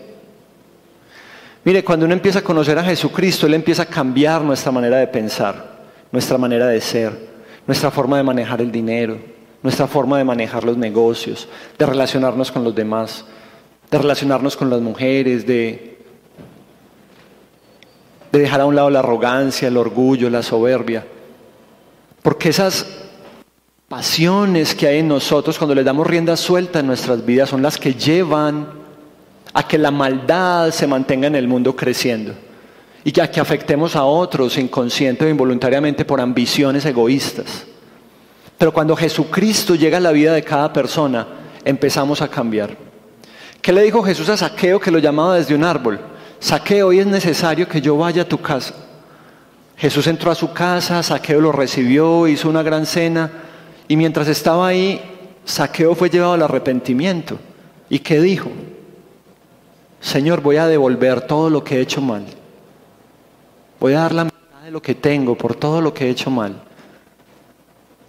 Mire, 1.64 1.84
cuando 1.84 2.06
uno 2.06 2.14
empieza 2.14 2.38
a 2.38 2.42
conocer 2.42 2.78
a 2.78 2.84
Jesucristo, 2.84 3.46
Él 3.46 3.54
empieza 3.54 3.82
a 3.82 3.86
cambiar 3.86 4.40
nuestra 4.42 4.72
manera 4.72 4.96
de 4.96 5.06
pensar 5.08 5.77
nuestra 6.10 6.38
manera 6.38 6.66
de 6.66 6.80
ser, 6.80 7.28
nuestra 7.66 7.90
forma 7.90 8.16
de 8.16 8.22
manejar 8.22 8.60
el 8.60 8.72
dinero, 8.72 9.18
nuestra 9.62 9.86
forma 9.86 10.18
de 10.18 10.24
manejar 10.24 10.64
los 10.64 10.76
negocios, 10.76 11.48
de 11.78 11.86
relacionarnos 11.86 12.50
con 12.50 12.64
los 12.64 12.74
demás, 12.74 13.24
de 13.90 13.98
relacionarnos 13.98 14.56
con 14.56 14.70
las 14.70 14.80
mujeres, 14.80 15.46
de, 15.46 15.98
de 18.32 18.38
dejar 18.38 18.60
a 18.60 18.66
un 18.66 18.74
lado 18.74 18.90
la 18.90 19.00
arrogancia, 19.00 19.68
el 19.68 19.76
orgullo, 19.76 20.30
la 20.30 20.42
soberbia. 20.42 21.04
Porque 22.22 22.50
esas 22.50 22.86
pasiones 23.88 24.74
que 24.74 24.86
hay 24.86 24.98
en 24.98 25.08
nosotros 25.08 25.58
cuando 25.58 25.74
les 25.74 25.84
damos 25.84 26.06
rienda 26.06 26.36
suelta 26.36 26.80
en 26.80 26.86
nuestras 26.86 27.24
vidas 27.24 27.48
son 27.48 27.62
las 27.62 27.78
que 27.78 27.94
llevan 27.94 28.68
a 29.54 29.66
que 29.66 29.78
la 29.78 29.90
maldad 29.90 30.70
se 30.70 30.86
mantenga 30.86 31.26
en 31.26 31.34
el 31.34 31.48
mundo 31.48 31.74
creciendo 31.74 32.34
y 33.04 33.12
que, 33.12 33.28
que 33.30 33.40
afectemos 33.40 33.96
a 33.96 34.04
otros 34.04 34.58
inconsciente 34.58 35.24
o 35.24 35.28
involuntariamente 35.28 36.04
por 36.04 36.20
ambiciones 36.20 36.84
egoístas. 36.84 37.64
Pero 38.56 38.72
cuando 38.72 38.96
Jesucristo 38.96 39.74
llega 39.74 39.98
a 39.98 40.00
la 40.00 40.12
vida 40.12 40.32
de 40.32 40.42
cada 40.42 40.72
persona, 40.72 41.26
empezamos 41.64 42.20
a 42.22 42.28
cambiar. 42.28 42.76
¿Qué 43.62 43.72
le 43.72 43.82
dijo 43.82 44.02
Jesús 44.02 44.28
a 44.28 44.36
Saqueo 44.36 44.80
que 44.80 44.90
lo 44.90 44.98
llamaba 44.98 45.36
desde 45.36 45.54
un 45.54 45.64
árbol? 45.64 46.00
Saqueo, 46.40 46.88
hoy 46.88 47.00
es 47.00 47.06
necesario 47.06 47.68
que 47.68 47.80
yo 47.80 47.96
vaya 47.96 48.22
a 48.22 48.28
tu 48.28 48.38
casa. 48.40 48.74
Jesús 49.76 50.06
entró 50.08 50.30
a 50.30 50.34
su 50.34 50.52
casa, 50.52 51.02
Saqueo 51.02 51.40
lo 51.40 51.52
recibió, 51.52 52.26
hizo 52.26 52.48
una 52.48 52.64
gran 52.64 52.84
cena 52.84 53.30
y 53.86 53.96
mientras 53.96 54.26
estaba 54.26 54.66
ahí, 54.66 55.00
Saqueo 55.44 55.94
fue 55.94 56.10
llevado 56.10 56.32
al 56.32 56.42
arrepentimiento. 56.42 57.38
¿Y 57.88 58.00
qué 58.00 58.20
dijo? 58.20 58.50
Señor, 60.00 60.40
voy 60.40 60.56
a 60.56 60.66
devolver 60.66 61.22
todo 61.22 61.48
lo 61.48 61.62
que 61.62 61.76
he 61.76 61.80
hecho 61.80 62.00
mal 62.00 62.24
Voy 63.80 63.94
a 63.94 64.00
dar 64.00 64.14
la 64.14 64.24
mitad 64.24 64.62
de 64.64 64.70
lo 64.70 64.82
que 64.82 64.94
tengo 64.94 65.36
por 65.36 65.54
todo 65.54 65.80
lo 65.80 65.94
que 65.94 66.06
he 66.06 66.10
hecho 66.10 66.30
mal. 66.30 66.62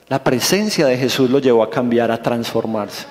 La 0.08 0.24
presencia 0.24 0.88
de 0.88 0.98
Jesús 0.98 1.30
lo 1.30 1.40
llevó 1.40 1.62
a 1.62 1.70
cambiar, 1.70 2.12
a 2.12 2.22
transformarse. 2.22 3.06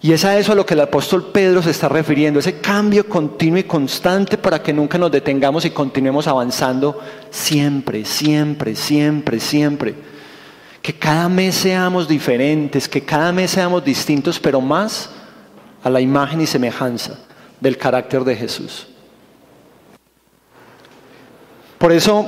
Y 0.00 0.12
es 0.12 0.24
a 0.24 0.38
eso 0.38 0.52
a 0.52 0.54
lo 0.54 0.64
que 0.64 0.74
el 0.74 0.80
apóstol 0.80 1.30
Pedro 1.32 1.62
se 1.62 1.70
está 1.70 1.88
refiriendo, 1.88 2.38
ese 2.40 2.60
cambio 2.60 3.08
continuo 3.08 3.58
y 3.58 3.64
constante 3.64 4.38
para 4.38 4.62
que 4.62 4.72
nunca 4.72 4.98
nos 4.98 5.10
detengamos 5.10 5.64
y 5.64 5.70
continuemos 5.70 6.26
avanzando 6.26 7.00
siempre, 7.30 8.04
siempre, 8.04 8.74
siempre, 8.76 9.40
siempre. 9.40 9.94
Que 10.80 10.94
cada 10.94 11.28
mes 11.28 11.54
seamos 11.54 12.06
diferentes, 12.06 12.88
que 12.88 13.02
cada 13.02 13.32
mes 13.32 13.50
seamos 13.50 13.84
distintos, 13.84 14.38
pero 14.38 14.60
más 14.60 15.10
a 15.82 15.90
la 15.90 16.00
imagen 16.00 16.40
y 16.40 16.46
semejanza 16.46 17.18
del 17.60 17.76
carácter 17.76 18.22
de 18.22 18.36
Jesús. 18.36 18.86
Por 21.86 21.92
eso 21.92 22.26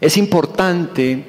es 0.00 0.16
importante 0.16 1.24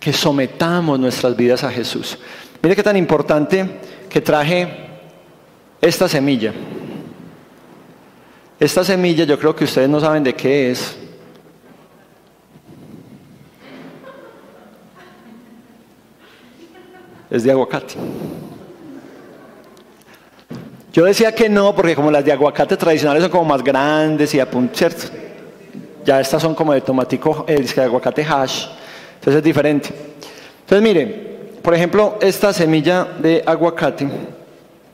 que 0.00 0.10
sometamos 0.10 0.98
nuestras 0.98 1.36
vidas 1.36 1.62
a 1.64 1.70
Jesús. 1.70 2.16
Mire 2.62 2.74
qué 2.74 2.82
tan 2.82 2.96
importante 2.96 3.78
que 4.08 4.22
traje 4.22 4.68
esta 5.82 6.08
semilla. 6.08 6.54
Esta 8.58 8.82
semilla 8.84 9.24
yo 9.24 9.38
creo 9.38 9.54
que 9.54 9.64
ustedes 9.64 9.86
no 9.86 10.00
saben 10.00 10.24
de 10.24 10.34
qué 10.34 10.70
es. 10.70 10.96
Es 17.28 17.44
de 17.44 17.50
aguacate. 17.50 17.96
Yo 20.90 21.04
decía 21.04 21.34
que 21.34 21.50
no, 21.50 21.74
porque 21.74 21.94
como 21.94 22.10
las 22.10 22.24
de 22.24 22.32
aguacate 22.32 22.78
tradicionales 22.78 23.24
son 23.24 23.30
como 23.30 23.44
más 23.44 23.62
grandes 23.62 24.34
y 24.34 24.40
a 24.40 24.48
¿cierto? 24.72 25.31
Ya 26.04 26.20
estas 26.20 26.42
son 26.42 26.54
como 26.54 26.72
de 26.72 26.80
tomatico, 26.80 27.44
el 27.48 27.66
de 27.66 27.82
aguacate 27.82 28.24
hash. 28.24 28.66
Entonces 29.14 29.38
es 29.38 29.42
diferente. 29.42 29.90
Entonces 30.60 30.82
mire, 30.82 31.32
por 31.62 31.74
ejemplo, 31.74 32.18
esta 32.20 32.52
semilla 32.52 33.04
de 33.04 33.42
aguacate 33.46 34.08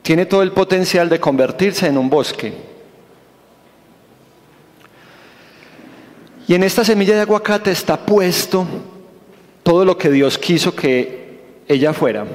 tiene 0.01 0.25
todo 0.25 0.41
el 0.43 0.51
potencial 0.51 1.09
de 1.09 1.19
convertirse 1.19 1.87
en 1.87 1.97
un 1.97 2.09
bosque. 2.09 2.53
Y 6.47 6.55
en 6.55 6.63
esta 6.63 6.83
semilla 6.83 7.15
de 7.15 7.21
aguacate 7.21 7.71
está 7.71 7.97
puesto 7.97 8.65
todo 9.63 9.85
lo 9.85 9.97
que 9.97 10.09
Dios 10.09 10.37
quiso 10.37 10.75
que 10.75 11.63
ella 11.67 11.93
fuera. 11.93 12.25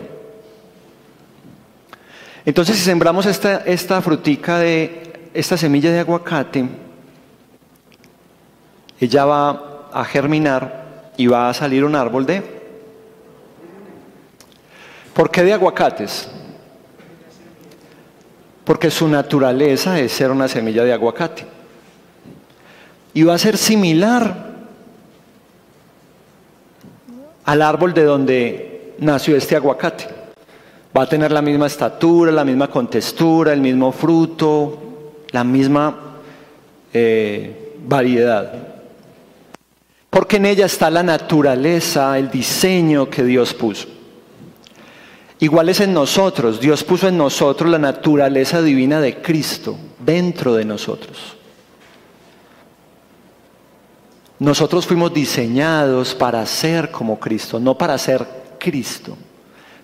Entonces, 2.44 2.76
si 2.76 2.84
sembramos 2.84 3.26
esta, 3.26 3.56
esta 3.64 4.00
frutica 4.02 4.58
de 4.58 5.30
esta 5.34 5.56
semilla 5.56 5.90
de 5.90 5.98
aguacate, 5.98 6.64
ella 9.00 9.24
va 9.24 9.88
a 9.92 10.04
germinar 10.04 11.11
y 11.16 11.26
va 11.26 11.48
a 11.48 11.54
salir 11.54 11.85
un 11.85 11.94
árbol 11.94 12.26
de 12.26 12.54
¿Por 15.14 15.30
qué 15.30 15.44
de 15.44 15.52
aguacates? 15.52 16.28
Porque 18.64 18.90
su 18.90 19.07
naturaleza 19.07 19.98
es 20.00 20.12
ser 20.12 20.30
una 20.30 20.48
semilla 20.48 20.83
de 20.83 20.92
aguacate. 20.92 21.46
Y 23.14 23.22
va 23.22 23.35
a 23.35 23.38
ser 23.38 23.57
similar 23.57 24.35
al 27.44 27.62
árbol 27.62 27.94
de 27.94 28.02
donde 28.02 28.94
nació 28.98 29.37
este 29.37 29.54
aguacate. 29.54 30.09
Va 30.96 31.02
a 31.02 31.09
tener 31.09 31.30
la 31.30 31.42
misma 31.42 31.68
estatura, 31.68 32.33
la 32.33 32.44
misma 32.44 32.68
contextura, 32.68 33.52
el 33.52 33.61
mismo 33.61 33.92
fruto, 33.92 35.12
la 35.30 35.44
misma 35.44 36.16
eh, 36.92 37.76
variedad. 37.87 38.73
Porque 40.14 40.37
en 40.37 40.46
ella 40.46 40.66
está 40.66 40.90
la 40.90 41.03
naturaleza, 41.03 42.16
el 42.16 42.31
diseño 42.31 43.11
que 43.11 43.24
Dios 43.24 43.53
puso. 43.53 43.88
Igual 45.40 45.70
es 45.70 45.81
en 45.81 45.92
nosotros. 45.92 46.61
Dios 46.61 46.85
puso 46.85 47.09
en 47.09 47.18
nosotros 47.18 47.68
la 47.68 47.81
naturaleza 47.81 48.62
divina 48.62 49.00
de 49.00 49.20
Cristo 49.20 49.77
dentro 49.98 50.55
de 50.55 50.64
nosotros. 50.64 51.35
Nosotros 54.38 54.87
fuimos 54.87 55.12
diseñados 55.12 56.14
para 56.14 56.46
ser 56.46 56.92
como 56.92 57.18
Cristo, 57.18 57.59
no 57.59 57.77
para 57.77 57.98
ser 57.98 58.24
Cristo, 58.57 59.16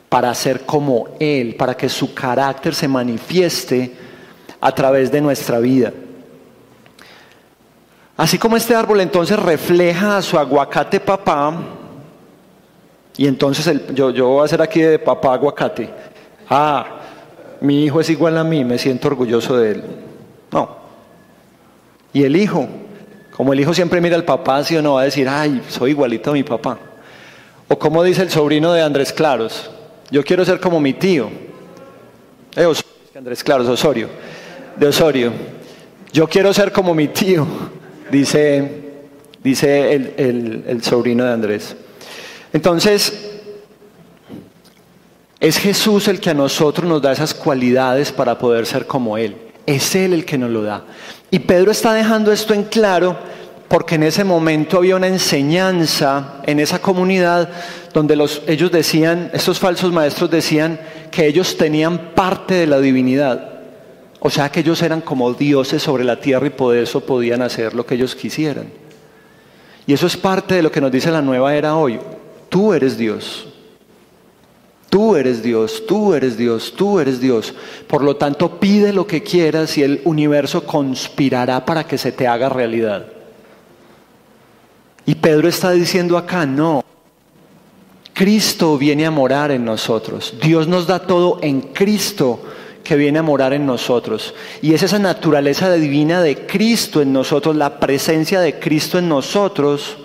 para 0.08 0.32
ser 0.36 0.60
como 0.60 1.08
Él, 1.18 1.56
para 1.56 1.76
que 1.76 1.88
su 1.88 2.14
carácter 2.14 2.76
se 2.76 2.86
manifieste 2.86 3.96
a 4.60 4.72
través 4.72 5.10
de 5.10 5.22
nuestra 5.22 5.58
vida. 5.58 5.92
Así 8.20 8.36
como 8.36 8.58
este 8.58 8.74
árbol 8.74 9.00
entonces 9.00 9.38
refleja 9.38 10.18
a 10.18 10.20
su 10.20 10.38
aguacate 10.38 11.00
papá, 11.00 11.54
y 13.16 13.26
entonces 13.26 13.80
yo, 13.94 14.10
yo 14.10 14.28
voy 14.28 14.44
a 14.44 14.48
ser 14.48 14.60
aquí 14.60 14.82
de 14.82 14.98
papá 14.98 15.32
aguacate. 15.32 15.88
Ah, 16.46 16.84
mi 17.62 17.82
hijo 17.82 17.98
es 17.98 18.10
igual 18.10 18.36
a 18.36 18.44
mí, 18.44 18.62
me 18.62 18.76
siento 18.76 19.08
orgulloso 19.08 19.56
de 19.56 19.70
él. 19.70 19.84
No. 20.52 20.76
Y 22.12 22.24
el 22.24 22.36
hijo, 22.36 22.68
como 23.34 23.54
el 23.54 23.60
hijo 23.60 23.72
siempre 23.72 24.02
mira 24.02 24.16
al 24.16 24.24
papá, 24.26 24.64
si 24.64 24.76
o 24.76 24.82
no 24.82 24.96
va 24.96 25.00
a 25.00 25.04
decir, 25.04 25.26
ay, 25.26 25.62
soy 25.70 25.92
igualito 25.92 26.28
a 26.28 26.34
mi 26.34 26.42
papá. 26.42 26.76
O 27.68 27.78
como 27.78 28.02
dice 28.02 28.20
el 28.20 28.28
sobrino 28.28 28.70
de 28.74 28.82
Andrés 28.82 29.14
Claros, 29.14 29.70
yo 30.10 30.22
quiero 30.22 30.44
ser 30.44 30.60
como 30.60 30.78
mi 30.78 30.92
tío. 30.92 31.30
Eh, 32.54 32.70
Andrés 33.16 33.42
Claros, 33.42 33.66
Osorio, 33.66 34.08
de 34.76 34.86
Osorio. 34.88 35.32
Yo 36.12 36.28
quiero 36.28 36.52
ser 36.52 36.70
como 36.70 36.92
mi 36.94 37.08
tío, 37.08 37.46
dice, 38.10 38.70
dice 39.42 39.94
el 39.94 40.82
sobrino 40.82 41.24
de 41.24 41.32
Andrés. 41.32 41.76
Entonces, 42.52 43.30
es 45.40 45.56
Jesús 45.58 46.06
el 46.08 46.20
que 46.20 46.30
a 46.30 46.34
nosotros 46.34 46.86
nos 46.86 47.00
da 47.00 47.12
esas 47.12 47.32
cualidades 47.32 48.12
para 48.12 48.38
poder 48.38 48.66
ser 48.66 48.86
como 48.86 49.16
Él. 49.16 49.36
Es 49.64 49.94
Él 49.94 50.12
el 50.12 50.26
que 50.26 50.36
nos 50.36 50.50
lo 50.50 50.62
da. 50.62 50.84
Y 51.30 51.38
Pedro 51.38 51.70
está 51.70 51.94
dejando 51.94 52.30
esto 52.30 52.52
en 52.52 52.64
claro 52.64 53.16
porque 53.66 53.94
en 53.94 54.02
ese 54.02 54.22
momento 54.22 54.76
había 54.76 54.96
una 54.96 55.06
enseñanza 55.06 56.42
en 56.44 56.60
esa 56.60 56.80
comunidad 56.80 57.48
donde 57.94 58.16
los, 58.16 58.42
ellos 58.48 58.70
decían, 58.70 59.30
estos 59.32 59.58
falsos 59.58 59.92
maestros 59.92 60.30
decían 60.30 60.78
que 61.10 61.26
ellos 61.26 61.56
tenían 61.56 62.12
parte 62.14 62.54
de 62.54 62.66
la 62.66 62.80
divinidad. 62.80 63.49
O 64.20 64.28
sea 64.28 64.50
que 64.50 64.60
ellos 64.60 64.82
eran 64.82 65.00
como 65.00 65.32
dioses 65.32 65.82
sobre 65.82 66.04
la 66.04 66.20
tierra 66.20 66.46
y 66.46 66.50
por 66.50 66.76
eso 66.76 67.00
podían 67.00 67.40
hacer 67.40 67.74
lo 67.74 67.86
que 67.86 67.94
ellos 67.94 68.14
quisieran. 68.14 68.66
Y 69.86 69.94
eso 69.94 70.06
es 70.06 70.16
parte 70.16 70.54
de 70.54 70.62
lo 70.62 70.70
que 70.70 70.80
nos 70.80 70.92
dice 70.92 71.10
la 71.10 71.22
nueva 71.22 71.54
era 71.54 71.74
hoy. 71.74 71.98
Tú 72.50 72.74
eres 72.74 72.98
Dios. 72.98 73.46
Tú 74.90 75.14
eres 75.16 75.42
Dios, 75.42 75.84
tú 75.86 76.14
eres 76.14 76.36
Dios, 76.36 76.74
tú 76.76 76.98
eres 76.98 77.20
Dios. 77.20 77.54
Por 77.86 78.02
lo 78.02 78.16
tanto, 78.16 78.58
pide 78.58 78.92
lo 78.92 79.06
que 79.06 79.22
quieras 79.22 79.78
y 79.78 79.84
el 79.84 80.02
universo 80.04 80.66
conspirará 80.66 81.64
para 81.64 81.84
que 81.84 81.96
se 81.96 82.10
te 82.12 82.26
haga 82.26 82.48
realidad. 82.48 83.06
Y 85.06 85.14
Pedro 85.14 85.48
está 85.48 85.70
diciendo 85.70 86.18
acá, 86.18 86.44
no. 86.44 86.84
Cristo 88.12 88.76
viene 88.76 89.06
a 89.06 89.10
morar 89.10 89.52
en 89.52 89.64
nosotros. 89.64 90.34
Dios 90.42 90.68
nos 90.68 90.86
da 90.88 91.06
todo 91.06 91.38
en 91.40 91.60
Cristo 91.60 92.40
que 92.84 92.96
viene 92.96 93.18
a 93.18 93.22
morar 93.22 93.52
en 93.52 93.66
nosotros. 93.66 94.34
Y 94.62 94.74
es 94.74 94.82
esa 94.82 94.98
naturaleza 94.98 95.72
divina 95.72 96.22
de 96.22 96.46
Cristo 96.46 97.02
en 97.02 97.12
nosotros, 97.12 97.56
la 97.56 97.78
presencia 97.78 98.40
de 98.40 98.58
Cristo 98.58 98.98
en 98.98 99.08
nosotros 99.08 99.98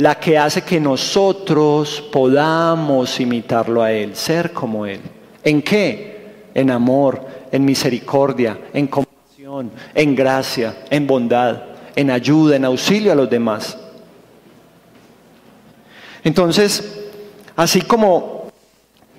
la 0.00 0.14
que 0.14 0.38
hace 0.38 0.62
que 0.62 0.80
nosotros 0.80 2.02
podamos 2.10 3.20
imitarlo 3.20 3.82
a 3.82 3.92
Él, 3.92 4.16
ser 4.16 4.50
como 4.50 4.86
Él. 4.86 5.00
¿En 5.44 5.60
qué? 5.60 6.48
En 6.54 6.70
amor, 6.70 7.20
en 7.52 7.64
misericordia, 7.66 8.58
en 8.72 8.86
compasión, 8.86 9.70
en 9.94 10.14
gracia, 10.14 10.84
en 10.88 11.06
bondad, 11.06 11.62
en 11.94 12.10
ayuda, 12.10 12.56
en 12.56 12.64
auxilio 12.64 13.12
a 13.12 13.14
los 13.14 13.28
demás. 13.28 13.76
Entonces, 16.24 17.10
así 17.54 17.82
como 17.82 18.39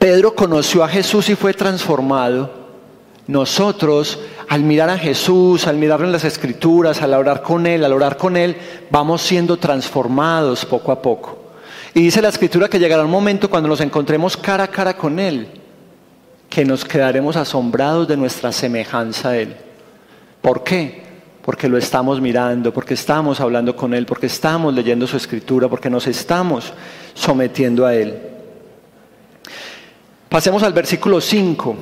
Pedro 0.01 0.33
conoció 0.33 0.83
a 0.83 0.87
Jesús 0.87 1.29
y 1.29 1.35
fue 1.35 1.53
transformado, 1.53 2.49
nosotros 3.27 4.17
al 4.49 4.63
mirar 4.63 4.89
a 4.89 4.97
Jesús, 4.97 5.67
al 5.67 5.77
mirarlo 5.77 6.07
en 6.07 6.11
las 6.11 6.23
escrituras, 6.23 7.03
al 7.03 7.13
orar 7.13 7.43
con 7.43 7.67
Él, 7.67 7.85
al 7.85 7.93
orar 7.93 8.17
con 8.17 8.35
Él, 8.35 8.57
vamos 8.89 9.21
siendo 9.21 9.57
transformados 9.57 10.65
poco 10.65 10.91
a 10.91 10.99
poco. 10.99 11.37
Y 11.93 12.01
dice 12.01 12.19
la 12.19 12.29
escritura 12.29 12.67
que 12.67 12.79
llegará 12.79 13.05
un 13.05 13.11
momento 13.11 13.47
cuando 13.47 13.69
nos 13.69 13.79
encontremos 13.79 14.35
cara 14.35 14.63
a 14.63 14.67
cara 14.69 14.97
con 14.97 15.19
Él, 15.19 15.47
que 16.49 16.65
nos 16.65 16.83
quedaremos 16.83 17.35
asombrados 17.35 18.07
de 18.07 18.17
nuestra 18.17 18.51
semejanza 18.51 19.29
a 19.29 19.37
Él. 19.37 19.55
¿Por 20.41 20.63
qué? 20.63 21.03
Porque 21.43 21.69
lo 21.69 21.77
estamos 21.77 22.19
mirando, 22.19 22.73
porque 22.73 22.95
estamos 22.95 23.39
hablando 23.39 23.75
con 23.75 23.93
Él, 23.93 24.07
porque 24.07 24.25
estamos 24.25 24.73
leyendo 24.73 25.05
su 25.05 25.15
escritura, 25.15 25.67
porque 25.67 25.91
nos 25.91 26.07
estamos 26.07 26.73
sometiendo 27.13 27.85
a 27.85 27.93
Él. 27.93 28.30
Pasemos 30.31 30.63
al 30.63 30.71
versículo 30.71 31.19
5. 31.19 31.75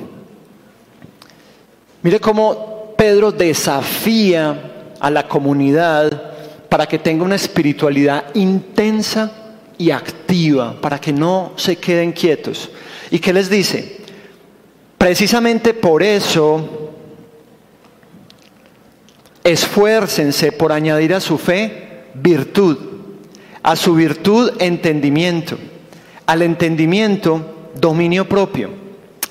Mire 2.02 2.18
cómo 2.18 2.94
Pedro 2.98 3.30
desafía 3.30 4.88
a 4.98 5.08
la 5.08 5.28
comunidad 5.28 6.32
para 6.68 6.86
que 6.86 6.98
tenga 6.98 7.22
una 7.22 7.36
espiritualidad 7.36 8.24
intensa 8.34 9.30
y 9.78 9.92
activa, 9.92 10.80
para 10.80 11.00
que 11.00 11.12
no 11.12 11.52
se 11.54 11.76
queden 11.76 12.10
quietos. 12.10 12.70
¿Y 13.12 13.20
qué 13.20 13.32
les 13.32 13.48
dice? 13.48 13.98
Precisamente 14.98 15.72
por 15.72 16.02
eso, 16.02 16.90
esfuércense 19.44 20.50
por 20.50 20.72
añadir 20.72 21.14
a 21.14 21.20
su 21.20 21.38
fe 21.38 22.06
virtud, 22.14 22.76
a 23.62 23.76
su 23.76 23.94
virtud 23.94 24.54
entendimiento, 24.58 25.56
al 26.26 26.42
entendimiento 26.42 27.58
dominio 27.74 28.28
propio, 28.28 28.70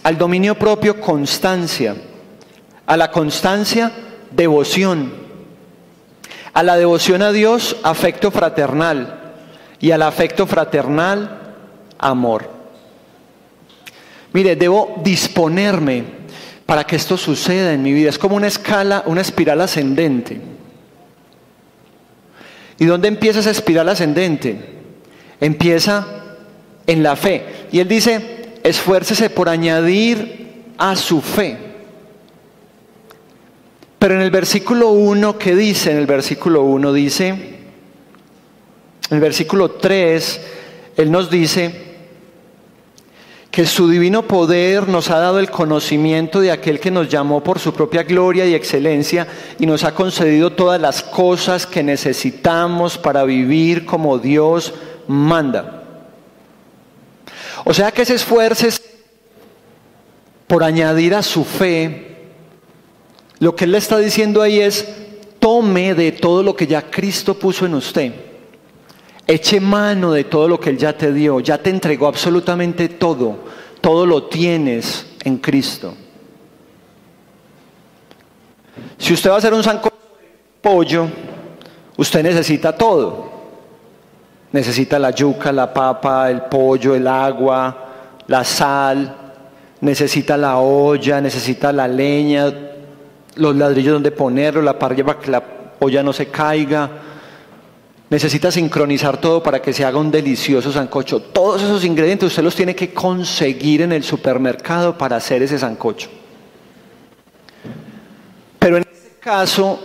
al 0.03 0.17
dominio 0.17 0.55
propio 0.55 0.99
constancia, 0.99 1.95
a 2.85 2.97
la 2.97 3.11
constancia 3.11 3.91
devoción, 4.31 5.11
a 6.53 6.63
la 6.63 6.77
devoción 6.77 7.21
a 7.21 7.31
Dios 7.31 7.77
afecto 7.83 8.31
fraternal 8.31 9.33
y 9.79 9.91
al 9.91 10.01
afecto 10.01 10.47
fraternal 10.47 11.55
amor. 11.97 12.49
Mire, 14.33 14.55
debo 14.55 15.01
disponerme 15.03 16.03
para 16.65 16.83
que 16.83 16.95
esto 16.95 17.17
suceda 17.17 17.73
en 17.73 17.81
mi 17.81 17.93
vida. 17.93 18.09
Es 18.09 18.19
como 18.19 18.35
una 18.35 18.47
escala, 18.47 19.03
una 19.07 19.21
espiral 19.21 19.59
ascendente. 19.61 20.39
¿Y 22.77 22.85
dónde 22.85 23.07
empieza 23.07 23.39
esa 23.39 23.49
espiral 23.49 23.89
ascendente? 23.89 24.77
Empieza 25.41 26.05
en 26.89 27.03
la 27.03 27.15
fe. 27.15 27.67
Y 27.71 27.79
él 27.79 27.87
dice, 27.87 28.57
esfuércese 28.63 29.29
por 29.29 29.47
añadir 29.47 30.73
a 30.79 30.95
su 30.95 31.21
fe. 31.21 31.55
Pero 33.99 34.15
en 34.15 34.21
el 34.21 34.31
versículo 34.31 34.89
1, 34.89 35.37
¿qué 35.37 35.55
dice? 35.55 35.91
En 35.91 35.97
el 35.97 36.07
versículo 36.07 36.63
1 36.63 36.91
dice, 36.93 37.27
en 37.27 37.37
el 39.11 39.19
versículo 39.19 39.71
3, 39.71 40.41
él 40.97 41.11
nos 41.11 41.29
dice, 41.29 41.89
que 43.51 43.65
su 43.65 43.89
divino 43.89 44.23
poder 44.23 44.87
nos 44.87 45.11
ha 45.11 45.19
dado 45.19 45.39
el 45.39 45.51
conocimiento 45.51 46.39
de 46.39 46.51
aquel 46.51 46.79
que 46.79 46.91
nos 46.91 47.09
llamó 47.09 47.43
por 47.43 47.59
su 47.59 47.73
propia 47.73 48.03
gloria 48.03 48.45
y 48.45 48.53
excelencia 48.53 49.27
y 49.59 49.65
nos 49.65 49.83
ha 49.83 49.93
concedido 49.93 50.51
todas 50.51 50.79
las 50.79 51.03
cosas 51.03 51.65
que 51.65 51.83
necesitamos 51.83 52.97
para 52.97 53.23
vivir 53.23 53.85
como 53.85 54.19
Dios 54.19 54.73
manda. 55.07 55.78
O 57.65 57.73
sea 57.73 57.91
que 57.91 58.05
se 58.05 58.15
esfuerces 58.15 58.81
por 60.47 60.63
añadir 60.63 61.13
a 61.13 61.21
su 61.21 61.43
fe, 61.43 62.17
lo 63.39 63.55
que 63.55 63.65
él 63.65 63.71
le 63.71 63.77
está 63.77 63.97
diciendo 63.97 64.41
ahí 64.41 64.59
es, 64.59 64.87
tome 65.39 65.95
de 65.95 66.11
todo 66.11 66.43
lo 66.43 66.55
que 66.55 66.67
ya 66.67 66.89
Cristo 66.89 67.33
puso 67.33 67.65
en 67.65 67.75
usted. 67.75 68.13
Eche 69.25 69.59
mano 69.59 70.11
de 70.11 70.23
todo 70.23 70.47
lo 70.47 70.59
que 70.59 70.71
Él 70.71 70.77
ya 70.77 70.97
te 70.97 71.13
dio, 71.13 71.39
ya 71.39 71.57
te 71.59 71.69
entregó 71.69 72.07
absolutamente 72.07 72.89
todo, 72.89 73.37
todo 73.79 74.05
lo 74.05 74.23
tienes 74.23 75.05
en 75.23 75.37
Cristo. 75.37 75.93
Si 78.97 79.13
usted 79.13 79.29
va 79.29 79.35
a 79.35 79.37
hacer 79.37 79.53
un 79.53 79.63
sancocho 79.63 79.95
de 80.19 80.27
pollo, 80.61 81.07
usted 81.95 82.23
necesita 82.23 82.75
todo. 82.75 83.38
Necesita 84.51 84.97
la 84.97 85.11
yuca, 85.11 85.51
la 85.51 85.73
papa, 85.73 86.29
el 86.29 86.43
pollo, 86.43 86.95
el 86.95 87.07
agua, 87.07 87.85
la 88.27 88.43
sal, 88.43 89.15
necesita 89.81 90.37
la 90.37 90.57
olla, 90.57 91.21
necesita 91.21 91.71
la 91.71 91.87
leña, 91.87 92.51
los 93.35 93.55
ladrillos 93.55 93.93
donde 93.93 94.11
ponerlo, 94.11 94.61
la 94.61 94.77
parrilla 94.77 95.05
para 95.05 95.19
que 95.19 95.31
la 95.31 95.43
olla 95.79 96.03
no 96.03 96.13
se 96.13 96.27
caiga 96.27 96.89
Necesita 98.09 98.51
sincronizar 98.51 99.21
todo 99.21 99.43
para 99.43 99.61
que 99.61 99.71
se 99.71 99.85
haga 99.85 99.99
un 99.99 100.09
delicioso 100.09 100.71
sancocho. 100.71 101.21
Todos 101.21 101.61
esos 101.61 101.85
ingredientes 101.85 102.27
usted 102.27 102.41
los 102.41 102.55
tiene 102.55 102.75
que 102.75 102.91
conseguir 102.91 103.83
en 103.83 103.91
el 103.91 104.03
supermercado 104.03 104.97
para 104.97 105.17
hacer 105.17 105.43
ese 105.43 105.59
sancocho. 105.59 106.09
Pero 108.57 108.77
en 108.77 108.83
este 108.91 109.19
caso, 109.19 109.79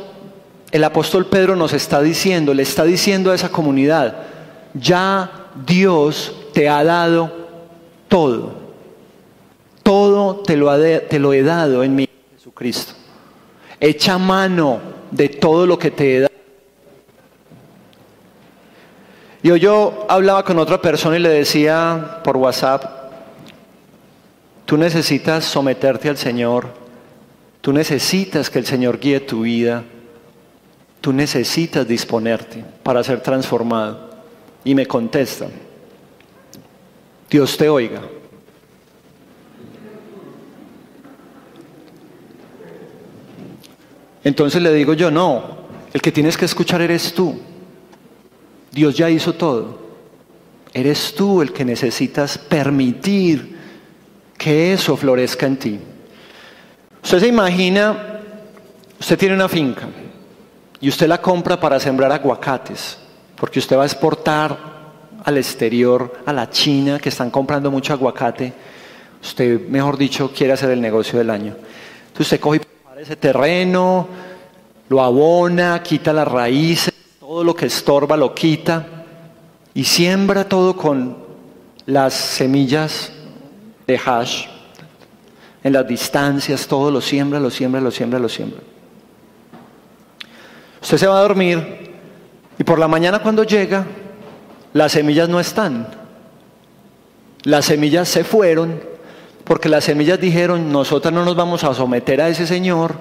el 0.70 0.85
apóstol 0.85 1.27
Pedro 1.27 1.55
nos 1.55 1.74
está 1.74 2.00
diciendo, 2.00 2.55
le 2.55 2.62
está 2.62 2.85
diciendo 2.85 3.31
a 3.31 3.35
esa 3.35 3.50
comunidad, 3.50 4.16
ya 4.74 5.48
Dios 5.66 6.34
te 6.52 6.68
ha 6.68 6.84
dado 6.84 7.30
todo. 8.08 8.52
Todo 9.82 10.37
te 10.37 10.56
lo, 10.56 10.76
te 10.78 11.18
lo 11.18 11.32
he 11.32 11.42
dado 11.42 11.82
en 11.82 11.94
mi 11.94 12.08
Jesucristo. 12.37 12.94
Echa 13.80 14.18
mano 14.18 14.80
de 15.10 15.28
todo 15.28 15.66
lo 15.66 15.78
que 15.78 15.90
te 15.90 16.16
he 16.16 16.20
dado 16.20 16.34
Y 19.44 19.58
yo 19.60 20.06
hablaba 20.08 20.42
con 20.42 20.58
otra 20.58 20.80
persona 20.80 21.18
y 21.18 21.20
le 21.20 21.28
decía 21.28 22.22
por 22.24 22.38
WhatsApp, 22.38 22.82
tú 24.64 24.78
necesitas 24.78 25.44
someterte 25.44 26.08
al 26.08 26.16
Señor, 26.16 26.68
tú 27.60 27.70
necesitas 27.70 28.48
que 28.48 28.58
el 28.58 28.64
Señor 28.64 28.98
guíe 28.98 29.20
tu 29.20 29.42
vida, 29.42 29.84
tú 31.02 31.12
necesitas 31.12 31.87
disponerte 31.87 32.64
para 32.82 33.04
ser 33.04 33.20
transformado. 33.20 34.13
Y 34.64 34.74
me 34.74 34.87
contesta, 34.87 35.48
Dios 37.29 37.57
te 37.57 37.68
oiga. 37.68 38.03
Entonces 44.24 44.62
le 44.62 44.72
digo 44.72 44.94
yo, 44.94 45.11
no, 45.11 45.59
el 45.92 46.00
que 46.00 46.11
tienes 46.11 46.37
que 46.37 46.46
escuchar 46.46 46.81
eres 46.81 47.12
tú. 47.12 47.38
Dios 48.72 48.96
ya 48.96 49.11
hizo 49.11 49.35
todo. 49.35 49.85
Eres 50.72 51.14
tú 51.14 51.42
el 51.42 51.53
que 51.53 51.64
necesitas 51.64 52.37
permitir 52.38 53.57
que 54.37 54.72
eso 54.72 54.96
florezca 54.96 55.46
en 55.46 55.57
ti. 55.57 55.79
Usted 57.03 57.20
se 57.20 57.29
imagina, 57.29 58.20
usted 58.98 59.18
tiene 59.18 59.35
una 59.35 59.48
finca 59.48 59.88
y 60.81 60.88
usted 60.88 61.07
la 61.07 61.20
compra 61.20 61.61
para 61.61 61.79
sembrar 61.79 62.11
aguacates, 62.11 62.98
porque 63.37 63.59
usted 63.59 63.77
va 63.77 63.83
a 63.83 63.87
exportar 63.87 64.75
al 65.25 65.38
exterior, 65.38 66.20
a 66.27 66.33
la 66.33 66.51
China, 66.51 66.99
que 66.99 67.09
están 67.09 67.31
comprando 67.31 67.70
mucho 67.70 67.92
aguacate. 67.92 68.53
Usted, 69.23 69.68
mejor 69.68 69.97
dicho, 69.97 70.31
quiere 70.33 70.53
hacer 70.53 70.70
el 70.70 70.81
negocio 70.81 71.18
del 71.18 71.31
año. 71.31 71.55
Entonces 72.07 72.27
usted 72.27 72.40
coge 72.40 72.61
ese 72.99 73.16
terreno, 73.16 74.07
lo 74.88 75.03
abona, 75.03 75.83
quita 75.83 76.12
las 76.12 76.29
raíces 76.29 76.94
todo 77.35 77.42
lo 77.42 77.57
que 77.57 77.66
estorba 77.66 78.16
lo 78.16 78.33
quita 78.33 78.87
y 79.75 79.83
siembra 79.83 80.49
todo 80.49 80.77
con 80.77 81.16
las 81.85 82.14
semillas 82.14 83.11
de 83.88 83.99
hash. 83.99 84.47
En 85.64 85.73
las 85.73 85.88
distancias, 85.88 86.68
todo 86.68 86.92
lo 86.92 87.01
siembra, 87.01 87.40
lo 87.40 87.51
siembra, 87.51 87.81
lo 87.81 87.90
siembra, 87.90 88.20
lo 88.20 88.29
siembra. 88.29 88.61
Usted 90.81 90.97
se 90.97 91.07
va 91.09 91.18
a 91.18 91.23
dormir 91.23 91.84
y 92.59 92.64
por 92.64 92.79
la 92.79 92.88
mañana 92.88 93.21
cuando 93.21 93.45
llega, 93.45 93.85
las 94.73 94.93
semillas 94.93 95.29
no 95.29 95.40
están. 95.40 95.88
Las 97.43 97.67
semillas 97.67 98.09
se 98.09 98.25
fueron 98.25 98.81
porque 99.45 99.69
las 99.69 99.85
semillas 99.85 100.19
dijeron, 100.19 100.73
nosotras 100.73 101.12
no 101.12 101.25
nos 101.25 101.37
vamos 101.37 101.64
a 101.64 101.75
someter 101.75 102.21
a 102.21 102.29
ese 102.29 102.47
Señor, 102.47 102.95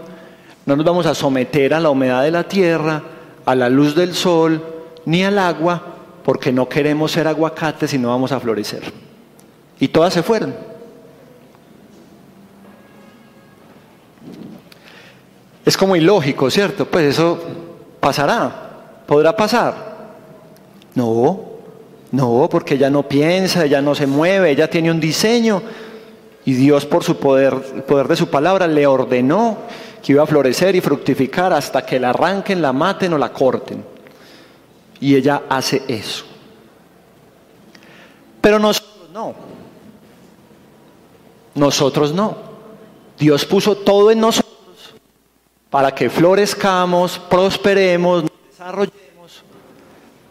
no 0.66 0.76
nos 0.76 0.86
vamos 0.86 1.06
a 1.06 1.16
someter 1.16 1.74
a 1.74 1.80
la 1.80 1.89
humedad 1.89 2.24
de 2.24 2.32
la 2.32 2.44
tierra, 2.44 3.02
a 3.46 3.56
la 3.56 3.70
luz 3.70 3.96
del 3.96 4.13
sol 4.13 4.62
ni 5.06 5.24
al 5.24 5.39
agua, 5.39 5.82
porque 6.24 6.52
no 6.52 6.68
queremos 6.68 7.12
ser 7.12 7.28
aguacates 7.28 7.94
y 7.94 7.98
no 7.98 8.10
vamos 8.10 8.32
a 8.32 8.39
florecer. 8.39 8.84
Y 9.80 9.88
todas 9.88 10.13
se 10.13 10.24
fueron. 10.24 10.54
Es 15.66 15.78
como 15.78 15.95
ilógico, 15.95 16.49
¿cierto? 16.49 16.86
Pues 16.86 17.06
eso 17.06 17.39
pasará, 17.99 18.72
podrá 19.14 19.36
pasar. 19.36 19.76
No, 20.95 21.39
no, 22.09 22.47
porque 22.49 22.74
ella 22.74 22.89
no 22.89 23.03
piensa, 23.03 23.64
ella 23.64 23.80
no 23.80 23.93
se 23.93 24.07
mueve, 24.07 24.49
ella 24.49 24.68
tiene 24.68 24.89
un 24.89 24.99
diseño 24.99 25.61
y 26.43 26.53
Dios 26.53 26.88
por 26.88 27.03
su 27.03 27.18
poder, 27.18 27.86
poder 27.86 28.07
de 28.07 28.16
su 28.16 28.32
palabra 28.32 28.66
le 28.66 28.88
ordenó 28.88 29.57
que 30.01 30.14
iba 30.14 30.24
a 30.24 30.26
florecer 30.26 30.76
y 30.76 30.82
fructificar 30.82 31.53
hasta 31.53 31.86
que 31.86 31.99
la 31.99 32.09
arranquen, 32.09 32.59
la 32.59 32.74
maten 32.74 33.14
o 33.14 33.20
la 33.20 33.32
corten. 33.32 33.86
Y 34.99 35.14
ella 35.14 35.43
hace 35.47 35.84
eso. 35.88 36.26
Pero 38.41 38.57
nosotros 38.57 39.11
no. 39.14 39.36
Nosotros 41.53 42.16
no. 42.16 42.36
Dios 43.20 43.45
puso 43.45 43.78
todo 43.78 44.09
en 44.09 44.20
nosotros 44.20 44.95
para 45.70 45.93
que 45.93 46.09
florezcamos, 46.09 47.20
prosperemos, 47.30 48.24
nos 48.24 48.32
desarrollemos. 48.49 49.03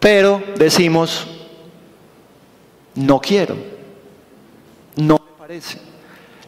Pero 0.02 0.42
decimos, 0.58 1.28
no 2.96 3.20
quiero, 3.20 3.54
no 4.96 5.14
me 5.14 5.38
parece, 5.38 5.78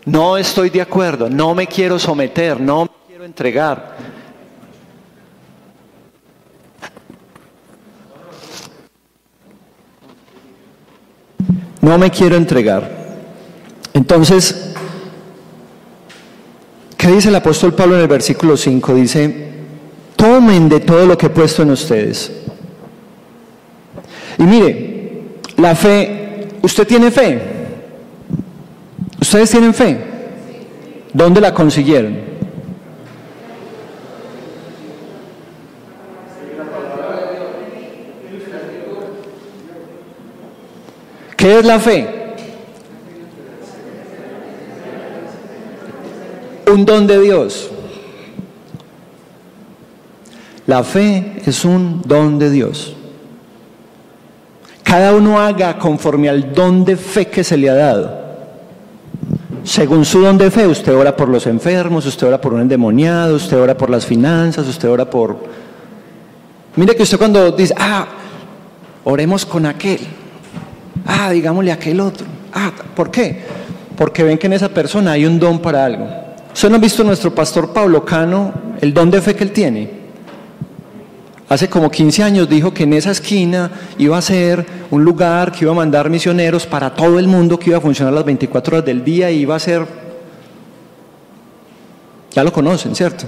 no 0.06 0.36
estoy 0.36 0.70
de 0.70 0.82
acuerdo, 0.82 1.30
no 1.30 1.54
me 1.54 1.68
quiero 1.68 1.96
someter, 1.96 2.60
no 2.60 2.82
me 2.82 2.90
quiero 3.06 3.24
entregar. 3.24 3.96
No 11.80 11.96
me 11.96 12.10
quiero 12.10 12.34
entregar. 12.34 12.90
Entonces, 13.92 14.74
¿qué 16.96 17.06
dice 17.06 17.28
el 17.28 17.36
apóstol 17.36 17.72
Pablo 17.72 17.94
en 17.94 18.00
el 18.00 18.08
versículo 18.08 18.56
5? 18.56 18.94
Dice, 18.96 19.52
tomen 20.16 20.68
de 20.68 20.80
todo 20.80 21.06
lo 21.06 21.16
que 21.16 21.26
he 21.26 21.30
puesto 21.30 21.62
en 21.62 21.70
ustedes 21.70 22.43
y 24.38 24.42
mire, 24.42 25.22
la 25.56 25.74
fe, 25.74 26.48
¿usted 26.62 26.86
tiene 26.86 27.10
fe? 27.10 27.40
¿Ustedes 29.20 29.50
tienen 29.50 29.74
fe? 29.74 29.98
¿Dónde 31.12 31.40
la 31.40 31.54
consiguieron? 31.54 32.16
¿Qué 41.36 41.58
es 41.58 41.64
la 41.64 41.78
fe? 41.78 42.08
Un 46.72 46.84
don 46.84 47.06
de 47.06 47.20
Dios. 47.20 47.70
La 50.66 50.82
fe 50.82 51.42
es 51.44 51.64
un 51.64 52.00
don 52.06 52.38
de 52.38 52.50
Dios. 52.50 52.96
Cada 54.94 55.12
uno 55.12 55.40
haga 55.40 55.76
conforme 55.76 56.28
al 56.28 56.54
don 56.54 56.84
de 56.84 56.96
fe 56.96 57.26
que 57.26 57.42
se 57.42 57.56
le 57.56 57.68
ha 57.68 57.74
dado. 57.74 58.16
Según 59.64 60.04
su 60.04 60.20
don 60.20 60.38
de 60.38 60.52
fe, 60.52 60.68
usted 60.68 60.94
ora 60.94 61.16
por 61.16 61.28
los 61.28 61.48
enfermos, 61.48 62.06
usted 62.06 62.28
ora 62.28 62.40
por 62.40 62.54
un 62.54 62.60
endemoniado, 62.60 63.34
usted 63.34 63.58
ora 63.58 63.76
por 63.76 63.90
las 63.90 64.06
finanzas, 64.06 64.68
usted 64.68 64.88
ora 64.88 65.10
por... 65.10 65.36
Mire 66.76 66.94
que 66.94 67.02
usted 67.02 67.18
cuando 67.18 67.50
dice, 67.50 67.74
ah, 67.76 68.06
oremos 69.02 69.44
con 69.44 69.66
aquel, 69.66 69.98
Ah, 71.04 71.32
digámosle 71.32 71.72
aquel 71.72 71.98
otro. 71.98 72.24
Ah, 72.52 72.70
¿por 72.94 73.10
qué? 73.10 73.42
Porque 73.96 74.22
ven 74.22 74.38
que 74.38 74.46
en 74.46 74.52
esa 74.52 74.68
persona 74.68 75.10
hay 75.10 75.26
un 75.26 75.40
don 75.40 75.58
para 75.58 75.84
algo. 75.84 76.06
¿Ustedes 76.52 76.70
no 76.70 76.76
han 76.76 76.80
visto 76.80 77.02
nuestro 77.02 77.34
pastor 77.34 77.72
Pablo 77.72 78.04
Cano, 78.04 78.52
el 78.80 78.94
don 78.94 79.10
de 79.10 79.20
fe 79.20 79.34
que 79.34 79.42
él 79.42 79.50
tiene? 79.50 80.03
Hace 81.48 81.68
como 81.68 81.90
15 81.90 82.22
años 82.22 82.48
dijo 82.48 82.72
que 82.72 82.84
en 82.84 82.94
esa 82.94 83.10
esquina 83.10 83.70
iba 83.98 84.16
a 84.16 84.22
ser 84.22 84.66
un 84.90 85.04
lugar 85.04 85.52
que 85.52 85.64
iba 85.64 85.72
a 85.72 85.76
mandar 85.76 86.08
misioneros 86.08 86.66
para 86.66 86.94
todo 86.94 87.18
el 87.18 87.28
mundo, 87.28 87.58
que 87.58 87.70
iba 87.70 87.78
a 87.78 87.82
funcionar 87.82 88.14
las 88.14 88.24
24 88.24 88.76
horas 88.76 88.86
del 88.86 89.04
día 89.04 89.30
y 89.30 89.40
iba 89.40 89.54
a 89.54 89.58
ser... 89.58 89.86
Ya 92.30 92.42
lo 92.42 92.52
conocen, 92.52 92.94
¿cierto? 92.94 93.26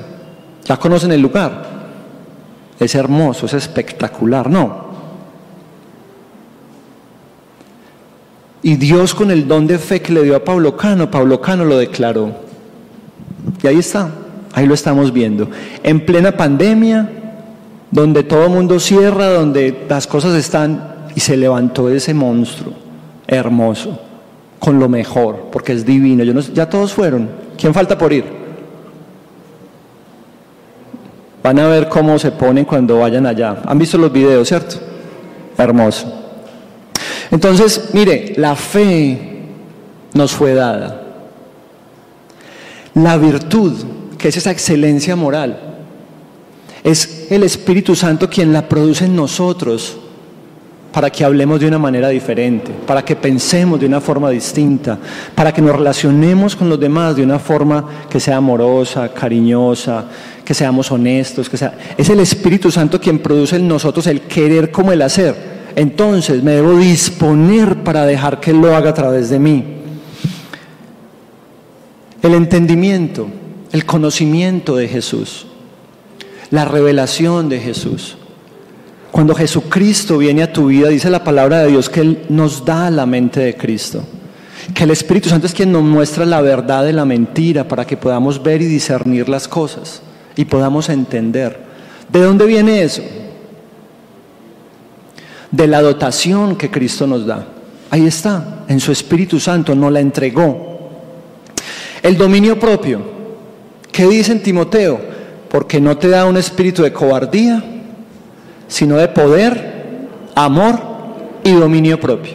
Ya 0.64 0.76
conocen 0.78 1.12
el 1.12 1.20
lugar. 1.20 1.76
Es 2.80 2.94
hermoso, 2.94 3.46
es 3.46 3.54
espectacular, 3.54 4.50
¿no? 4.50 4.86
Y 8.62 8.76
Dios 8.76 9.14
con 9.14 9.30
el 9.30 9.46
don 9.46 9.66
de 9.66 9.78
fe 9.78 10.00
que 10.00 10.12
le 10.12 10.22
dio 10.24 10.34
a 10.34 10.42
Pablo 10.42 10.76
Cano, 10.76 11.10
Pablo 11.10 11.40
Cano 11.40 11.64
lo 11.64 11.78
declaró. 11.78 12.34
Y 13.62 13.66
ahí 13.66 13.78
está, 13.78 14.10
ahí 14.54 14.66
lo 14.66 14.74
estamos 14.74 15.12
viendo. 15.12 15.48
En 15.82 16.04
plena 16.04 16.32
pandemia, 16.32 17.25
donde 17.97 18.24
todo 18.24 18.51
mundo 18.51 18.78
cierra, 18.78 19.28
donde 19.28 19.86
las 19.88 20.07
cosas 20.07 20.34
están, 20.34 21.07
y 21.14 21.20
se 21.20 21.34
levantó 21.34 21.88
ese 21.88 22.12
monstruo 22.12 22.74
hermoso, 23.26 23.99
con 24.59 24.78
lo 24.78 24.86
mejor, 24.86 25.47
porque 25.51 25.72
es 25.72 25.86
divino. 25.86 26.22
Yo 26.22 26.38
ya 26.53 26.68
todos 26.68 26.92
fueron. 26.92 27.26
¿Quién 27.57 27.72
falta 27.72 27.97
por 27.97 28.12
ir? 28.12 28.24
Van 31.42 31.59
a 31.59 31.68
ver 31.68 31.88
cómo 31.88 32.18
se 32.18 32.32
ponen 32.32 32.66
cuando 32.66 32.99
vayan 32.99 33.24
allá. 33.24 33.62
¿Han 33.64 33.78
visto 33.78 33.97
los 33.97 34.12
videos, 34.12 34.47
cierto? 34.47 34.76
Hermoso. 35.57 36.12
Entonces, 37.30 37.94
mire, 37.94 38.34
la 38.36 38.55
fe 38.57 39.47
nos 40.12 40.32
fue 40.32 40.53
dada. 40.53 41.01
La 42.92 43.16
virtud, 43.16 43.72
que 44.18 44.28
es 44.28 44.36
esa 44.36 44.51
excelencia 44.51 45.16
moral, 45.16 45.59
es 46.84 47.15
el 47.30 47.42
Espíritu 47.42 47.94
Santo 47.94 48.28
quien 48.28 48.52
la 48.52 48.68
produce 48.68 49.04
en 49.04 49.16
nosotros 49.16 49.96
para 50.92 51.10
que 51.10 51.24
hablemos 51.24 51.60
de 51.60 51.68
una 51.68 51.78
manera 51.78 52.08
diferente, 52.08 52.72
para 52.86 53.04
que 53.04 53.16
pensemos 53.16 53.78
de 53.78 53.86
una 53.86 54.00
forma 54.00 54.30
distinta, 54.30 54.98
para 55.34 55.52
que 55.52 55.60
nos 55.60 55.76
relacionemos 55.76 56.56
con 56.56 56.68
los 56.68 56.80
demás 56.80 57.16
de 57.16 57.22
una 57.22 57.38
forma 57.38 57.84
que 58.08 58.18
sea 58.18 58.38
amorosa, 58.38 59.12
cariñosa, 59.12 60.06
que 60.44 60.54
seamos 60.54 60.90
honestos, 60.90 61.50
que 61.50 61.56
sea... 61.58 61.76
Es 61.98 62.08
el 62.08 62.20
Espíritu 62.20 62.70
Santo 62.70 62.98
quien 62.98 63.18
produce 63.18 63.56
en 63.56 63.68
nosotros 63.68 64.06
el 64.06 64.22
querer 64.22 64.70
como 64.70 64.92
el 64.92 65.02
hacer 65.02 65.56
entonces 65.76 66.42
me 66.42 66.52
debo 66.52 66.74
disponer 66.78 67.84
para 67.84 68.06
dejar 68.06 68.40
que 68.40 68.50
Él 68.50 68.62
lo 68.62 68.74
haga 68.74 68.90
a 68.90 68.94
través 68.94 69.28
de 69.28 69.38
mí. 69.38 69.62
El 72.22 72.32
entendimiento, 72.32 73.28
el 73.72 73.84
conocimiento 73.84 74.74
de 74.74 74.88
Jesús, 74.88 75.45
la 76.51 76.64
revelación 76.64 77.49
de 77.49 77.61
Jesús. 77.61 78.16
Cuando 79.11 79.34
Jesucristo 79.34 80.18
viene 80.18 80.42
a 80.42 80.53
tu 80.53 80.66
vida, 80.66 80.88
dice 80.88 81.11
la 81.11 81.24
palabra 81.24 81.62
de 81.62 81.68
Dios 81.68 81.88
que 81.88 82.01
Él 82.01 82.22
nos 82.28 82.64
da 82.64 82.90
la 82.90 83.07
mente 83.07 83.40
de 83.40 83.57
Cristo. 83.57 84.03
Que 84.74 84.84
el 84.84 84.90
Espíritu 84.90 85.28
Santo 85.28 85.47
es 85.47 85.55
quien 85.55 85.72
nos 85.72 85.82
muestra 85.82 86.26
la 86.26 86.40
verdad 86.40 86.84
de 86.84 86.92
la 86.92 87.05
mentira 87.05 87.66
para 87.66 87.86
que 87.86 87.97
podamos 87.97 88.42
ver 88.42 88.62
y 88.62 88.66
discernir 88.66 89.28
las 89.28 89.49
cosas 89.49 90.03
y 90.34 90.44
podamos 90.44 90.88
entender. 90.88 91.59
¿De 92.11 92.20
dónde 92.20 92.47
viene 92.47 92.82
eso? 92.82 93.03
de 95.51 95.66
la 95.66 95.80
dotación 95.80 96.57
que 96.57 96.70
Cristo 96.70 97.07
nos 97.07 97.26
da. 97.26 97.47
Ahí 97.90 98.07
está, 98.07 98.64
en 98.68 98.80
su 98.80 98.92
Espíritu 98.92 99.38
Santo 99.40 99.74
nos 99.74 99.92
la 99.92 100.01
entregó. 100.01 100.90
El 102.03 102.16
dominio 102.16 102.59
propio. 102.59 103.01
¿Qué 103.90 104.07
dice 104.07 104.32
en 104.32 104.42
Timoteo? 104.42 105.15
Porque 105.51 105.80
no 105.80 105.97
te 105.97 106.09
da 106.09 106.26
un 106.26 106.36
espíritu 106.36 106.82
de 106.82 106.92
cobardía, 106.92 107.62
sino 108.68 108.97
de 108.97 109.09
poder, 109.09 110.09
amor 110.34 110.80
y 111.44 111.53
dominio 111.53 111.99
propio. 112.01 112.34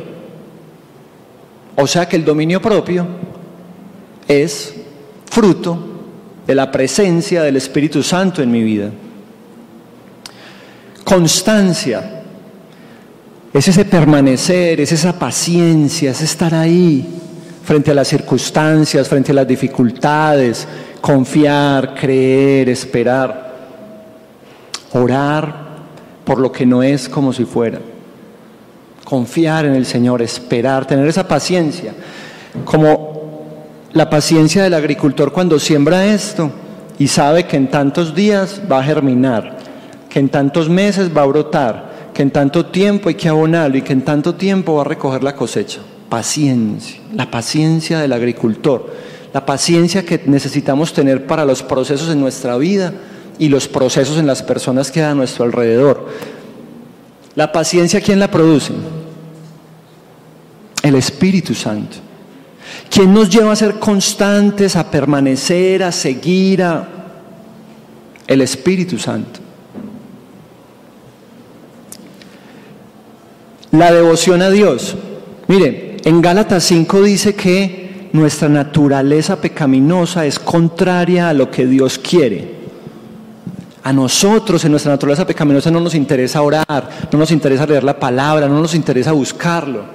O 1.75 1.87
sea 1.87 2.07
que 2.07 2.15
el 2.15 2.25
dominio 2.25 2.61
propio 2.61 3.05
es 4.27 4.73
fruto 5.29 5.77
de 6.45 6.55
la 6.55 6.71
presencia 6.71 7.43
del 7.43 7.57
Espíritu 7.57 8.03
Santo 8.03 8.41
en 8.41 8.51
mi 8.51 8.63
vida. 8.63 8.89
Constancia 11.03 12.21
es 13.53 13.67
ese 13.67 13.85
permanecer, 13.85 14.79
es 14.79 14.91
esa 14.91 15.17
paciencia, 15.17 16.11
es 16.11 16.21
estar 16.21 16.53
ahí 16.53 17.05
frente 17.63 17.91
a 17.91 17.93
las 17.93 18.07
circunstancias, 18.07 19.07
frente 19.07 19.31
a 19.31 19.35
las 19.35 19.47
dificultades, 19.47 20.67
confiar, 21.01 21.95
creer, 21.95 22.69
esperar, 22.69 23.51
orar 24.93 25.71
por 26.23 26.39
lo 26.39 26.51
que 26.51 26.65
no 26.65 26.83
es 26.83 27.09
como 27.09 27.33
si 27.33 27.43
fuera, 27.43 27.79
confiar 29.03 29.65
en 29.65 29.73
el 29.73 29.85
Señor, 29.85 30.21
esperar, 30.21 30.85
tener 30.85 31.07
esa 31.07 31.27
paciencia, 31.27 31.93
como 32.63 33.11
la 33.93 34.09
paciencia 34.09 34.63
del 34.63 34.73
agricultor 34.73 35.33
cuando 35.33 35.59
siembra 35.59 36.05
esto 36.05 36.51
y 36.97 37.07
sabe 37.07 37.45
que 37.45 37.57
en 37.57 37.69
tantos 37.69 38.15
días 38.15 38.61
va 38.71 38.79
a 38.79 38.83
germinar, 38.83 39.57
que 40.09 40.19
en 40.19 40.29
tantos 40.29 40.69
meses 40.69 41.09
va 41.15 41.23
a 41.23 41.25
brotar, 41.25 41.91
que 42.13 42.21
en 42.21 42.31
tanto 42.31 42.67
tiempo 42.67 43.09
hay 43.09 43.15
que 43.15 43.27
abonarlo 43.27 43.77
y 43.77 43.81
que 43.81 43.93
en 43.93 44.03
tanto 44.03 44.35
tiempo 44.35 44.75
va 44.75 44.81
a 44.81 44.85
recoger 44.85 45.23
la 45.23 45.35
cosecha. 45.35 45.79
Paciencia, 46.09 47.01
la 47.13 47.31
paciencia 47.31 47.99
del 47.99 48.13
agricultor, 48.13 48.93
la 49.33 49.45
paciencia 49.45 50.05
que 50.05 50.21
necesitamos 50.25 50.93
tener 50.93 51.25
para 51.25 51.45
los 51.45 51.63
procesos 51.63 52.09
en 52.09 52.19
nuestra 52.19 52.57
vida 52.57 52.93
y 53.39 53.49
los 53.49 53.67
procesos 53.67 54.17
en 54.17 54.27
las 54.27 54.43
personas 54.43 54.91
que 54.91 55.01
hay 55.01 55.11
a 55.11 55.15
nuestro 55.15 55.45
alrededor. 55.45 56.09
La 57.35 57.51
paciencia, 57.51 58.01
¿quién 58.01 58.19
la 58.19 58.29
produce? 58.29 58.73
El 60.83 60.95
Espíritu 60.95 61.53
Santo. 61.53 61.97
¿Quién 62.89 63.13
nos 63.13 63.29
lleva 63.29 63.53
a 63.53 63.55
ser 63.55 63.79
constantes, 63.79 64.75
a 64.75 64.89
permanecer, 64.89 65.83
a 65.83 65.91
seguir? 65.91 66.63
El 68.27 68.41
Espíritu 68.41 68.97
Santo. 68.97 69.39
La 73.71 73.91
devoción 73.93 74.41
a 74.41 74.49
Dios. 74.49 74.95
Mire, 75.47 75.97
en 76.03 76.21
Gálatas 76.21 76.65
5 76.65 77.01
dice 77.03 77.35
que 77.35 77.90
nuestra 78.13 78.49
naturaleza 78.49 79.39
pecaminosa 79.39 80.25
es 80.25 80.39
contraria 80.39 81.29
a 81.29 81.33
lo 81.33 81.49
que 81.49 81.65
Dios 81.65 81.97
quiere. 81.97 82.61
A 83.83 83.93
nosotros 83.93 84.63
en 84.63 84.71
nuestra 84.71 84.91
naturaleza 84.91 85.25
pecaminosa 85.25 85.71
no 85.71 85.79
nos 85.79 85.95
interesa 85.95 86.41
orar, 86.41 86.89
no 87.11 87.17
nos 87.17 87.31
interesa 87.31 87.65
leer 87.65 87.83
la 87.83 87.99
palabra, 87.99 88.47
no 88.47 88.59
nos 88.59 88.75
interesa 88.75 89.11
buscarlo. 89.11 89.85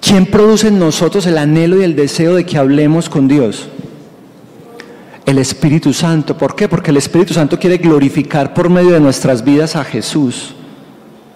¿Quién 0.00 0.26
produce 0.26 0.68
en 0.68 0.78
nosotros 0.78 1.26
el 1.26 1.38
anhelo 1.38 1.80
y 1.80 1.84
el 1.84 1.96
deseo 1.96 2.34
de 2.34 2.44
que 2.44 2.58
hablemos 2.58 3.08
con 3.08 3.28
Dios? 3.28 3.68
El 5.26 5.38
Espíritu 5.38 5.92
Santo. 5.92 6.36
¿Por 6.36 6.54
qué? 6.54 6.68
Porque 6.68 6.90
el 6.90 6.98
Espíritu 6.98 7.34
Santo 7.34 7.58
quiere 7.58 7.78
glorificar 7.78 8.54
por 8.54 8.68
medio 8.68 8.90
de 8.90 9.00
nuestras 9.00 9.44
vidas 9.44 9.76
a 9.76 9.84
Jesús, 9.84 10.54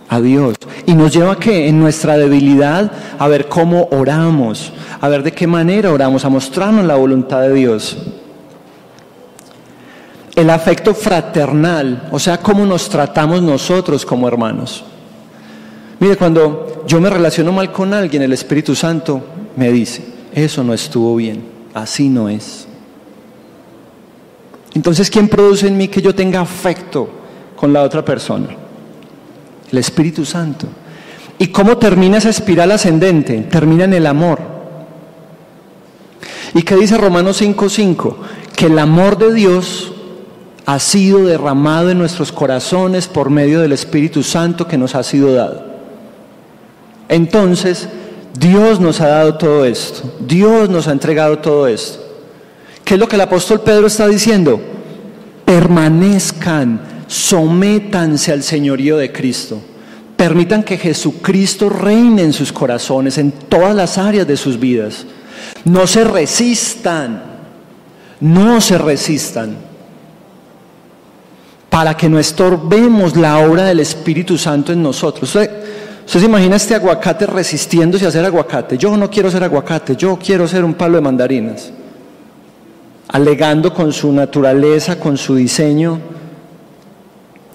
a 0.09 0.21
Dios 0.21 0.58
y 0.89 0.95
nos 0.95 1.13
lleva 1.13 1.33
a 1.33 1.39
que 1.39 1.69
en 1.69 1.79
nuestra 1.79 2.17
debilidad 2.17 2.91
a 3.19 3.29
ver 3.29 3.47
cómo 3.47 3.89
oramos, 3.91 4.73
a 4.99 5.07
ver 5.09 5.23
de 5.23 5.33
qué 5.33 5.47
manera 5.47 5.93
oramos, 5.93 6.25
a 6.25 6.31
mostrarnos 6.31 6.87
la 6.87 6.95
voluntad 6.95 7.43
de 7.43 7.53
Dios. 7.53 7.99
El 10.35 10.49
afecto 10.49 10.95
fraternal, 10.95 12.09
o 12.11 12.19
sea, 12.19 12.39
cómo 12.39 12.65
nos 12.65 12.89
tratamos 12.89 13.43
nosotros 13.43 14.07
como 14.07 14.27
hermanos. 14.27 14.83
Mire, 16.01 16.17
cuando 16.17 16.85
yo 16.87 17.03
me 17.03 17.11
relaciono 17.11 17.53
mal 17.53 17.71
con 17.71 17.93
alguien, 17.93 18.23
el 18.23 18.33
Espíritu 18.33 18.75
Santo 18.75 19.21
me 19.57 19.71
dice, 19.71 20.03
eso 20.33 20.65
no 20.65 20.73
estuvo 20.73 21.15
bien, 21.17 21.45
así 21.75 22.09
no 22.09 22.31
es. 22.31 22.67
Entonces, 24.73 25.11
¿quién 25.11 25.29
produce 25.29 25.69
en 25.69 25.77
mí 25.77 25.89
que 25.89 26.01
yo 26.01 26.15
tenga 26.15 26.41
afecto 26.41 27.11
con 27.57 27.75
la 27.75 27.83
otra 27.83 28.03
persona? 28.03 28.68
El 29.71 29.79
Espíritu 29.79 30.25
Santo. 30.25 30.67
¿Y 31.39 31.49
cómo 31.49 31.79
termina 31.79 32.19
esa 32.19 32.31
espiral 32.31 32.73
ascendente? 32.73 33.39
Termina 33.51 33.85
en 33.85 33.95
el 33.95 34.07
amor. 34.07 34.41
¿Y 36.55 36.63
qué 36.63 36.77
dice 36.77 36.97
Romanos 36.97 37.41
5:5? 37.41 38.17
Que 38.57 38.67
el 38.67 38.79
amor 38.79 39.19
de 39.19 39.33
Dios 39.33 39.93
ha 40.67 40.79
sido 40.79 41.25
derramado 41.25 41.91
en 41.91 41.99
nuestros 41.99 42.33
corazones 42.33 43.07
por 43.07 43.31
medio 43.31 43.61
del 43.61 43.73
Espíritu 43.73 44.23
Santo 44.23 44.67
que 44.67 44.77
nos 44.77 44.95
ha 44.95 45.03
sido 45.03 45.33
dado. 45.33 45.65
Entonces, 47.09 47.89
Dios 48.39 48.79
nos 48.81 49.01
ha 49.01 49.09
dado 49.09 49.37
todo 49.37 49.65
esto, 49.65 50.13
Dios 50.21 50.69
nos 50.69 50.87
ha 50.87 50.93
entregado 50.93 51.39
todo 51.39 51.67
esto. 51.67 52.05
¿Qué 52.85 52.95
es 52.95 53.01
lo 53.01 53.09
que 53.09 53.17
el 53.17 53.23
apóstol 53.23 53.61
Pedro 53.61 53.87
está 53.87 54.07
diciendo? 54.09 54.61
Permanezcan, 55.45 56.81
sométanse 57.09 58.31
al 58.31 58.45
señorío 58.45 58.97
de 58.97 59.11
Cristo. 59.11 59.61
Permitan 60.17 60.63
que 60.63 60.77
Jesucristo 60.77 61.69
reine 61.69 62.23
en 62.23 62.33
sus 62.33 62.53
corazones, 62.53 63.19
en 63.19 63.33
todas 63.33 63.75
las 63.75 63.99
áreas 63.99 64.27
de 64.27 64.37
sus 64.37 64.61
vidas. 64.61 65.07
No 65.65 65.87
se 65.87 66.05
resistan, 66.05 67.23
no 68.21 68.61
se 68.61 68.79
resistan. 68.79 69.57
Para 71.71 71.97
que 71.97 72.09
no 72.09 72.19
estorbemos 72.19 73.17
la 73.17 73.39
obra 73.39 73.65
del 73.65 73.81
Espíritu 73.81 74.37
Santo 74.37 74.73
en 74.73 74.83
nosotros. 74.83 75.35
¿Usted 75.35 75.51
se 76.07 76.27
imagina 76.27 76.57
este 76.57 76.75
aguacate 76.75 77.27
resistiéndose 77.27 78.05
a 78.05 78.09
hacer 78.09 78.25
aguacate? 78.25 78.77
Yo 78.77 78.97
no 78.97 79.09
quiero 79.09 79.31
ser 79.31 79.45
aguacate, 79.45 79.95
yo 79.95 80.19
quiero 80.19 80.49
ser 80.49 80.65
un 80.65 80.75
palo 80.75 80.97
de 80.97 81.03
mandarinas. 81.03 81.71
Alegando 83.09 83.73
con 83.73 83.93
su 83.93 84.13
naturaleza, 84.13 84.99
con 84.99 85.17
su 85.17 85.37
diseño. 85.37 86.01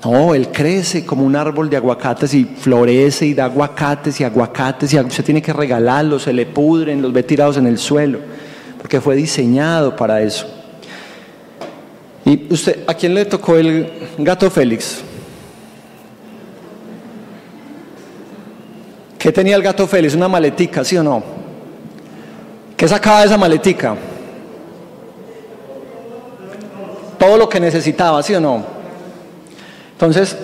No, 0.04 0.36
él 0.36 0.50
crece 0.50 1.06
como 1.06 1.24
un 1.24 1.36
árbol 1.36 1.70
de 1.70 1.78
aguacates 1.78 2.34
y 2.34 2.44
florece 2.44 3.26
y 3.26 3.34
da 3.34 3.46
aguacates 3.46 4.20
y 4.20 4.26
aguacates 4.26 4.94
y 4.94 5.00
usted 5.00 5.24
tiene 5.24 5.42
que 5.42 5.54
regalarlos, 5.54 6.24
se 6.24 6.34
le 6.34 6.46
pudren, 6.46 7.02
los 7.02 7.14
ve 7.14 7.24
tirados 7.24 7.56
en 7.56 7.68
el 7.68 7.78
suelo, 7.78 8.20
porque 8.80 9.00
fue 9.00 9.16
diseñado 9.16 9.96
para 9.96 10.22
eso. 10.22 10.46
¿Y 12.26 12.52
usted, 12.54 12.84
a 12.86 12.94
quién 12.94 13.14
le 13.14 13.24
tocó 13.26 13.56
el 13.56 14.10
gato 14.18 14.50
Félix? 14.50 15.02
¿Qué 19.18 19.32
tenía 19.32 19.56
el 19.56 19.64
gato 19.64 19.88
Félix? 19.88 20.16
Una 20.16 20.28
maletica, 20.28 20.84
¿sí 20.84 20.98
o 20.98 21.04
no? 21.04 21.24
¿Qué 22.76 22.88
sacaba 22.90 23.22
de 23.22 23.28
esa 23.28 23.38
maletica? 23.38 23.96
Todo 27.18 27.38
lo 27.38 27.48
que 27.48 27.62
necesitaba, 27.62 28.22
¿sí 28.22 28.36
o 28.36 28.42
no? 28.42 28.73
Entonces, 29.94 30.38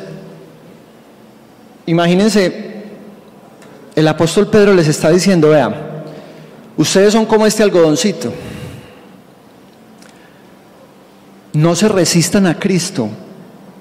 imagínense, 1.85 2.83
el 3.95 4.07
apóstol 4.07 4.47
Pedro 4.47 4.73
les 4.73 4.87
está 4.87 5.09
diciendo, 5.09 5.49
vean, 5.49 5.75
ustedes 6.77 7.13
son 7.13 7.25
como 7.25 7.45
este 7.45 7.63
algodoncito. 7.63 8.31
No 11.53 11.75
se 11.75 11.87
resistan 11.87 12.45
a 12.45 12.57
Cristo, 12.59 13.09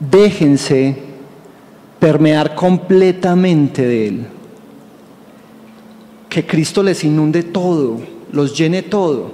déjense 0.00 0.96
permear 2.00 2.54
completamente 2.54 3.86
de 3.86 4.08
Él 4.08 4.26
que 6.28 6.46
Cristo 6.46 6.82
les 6.82 7.04
inunde 7.04 7.42
todo, 7.42 8.00
los 8.32 8.56
llene 8.56 8.82
todo, 8.82 9.32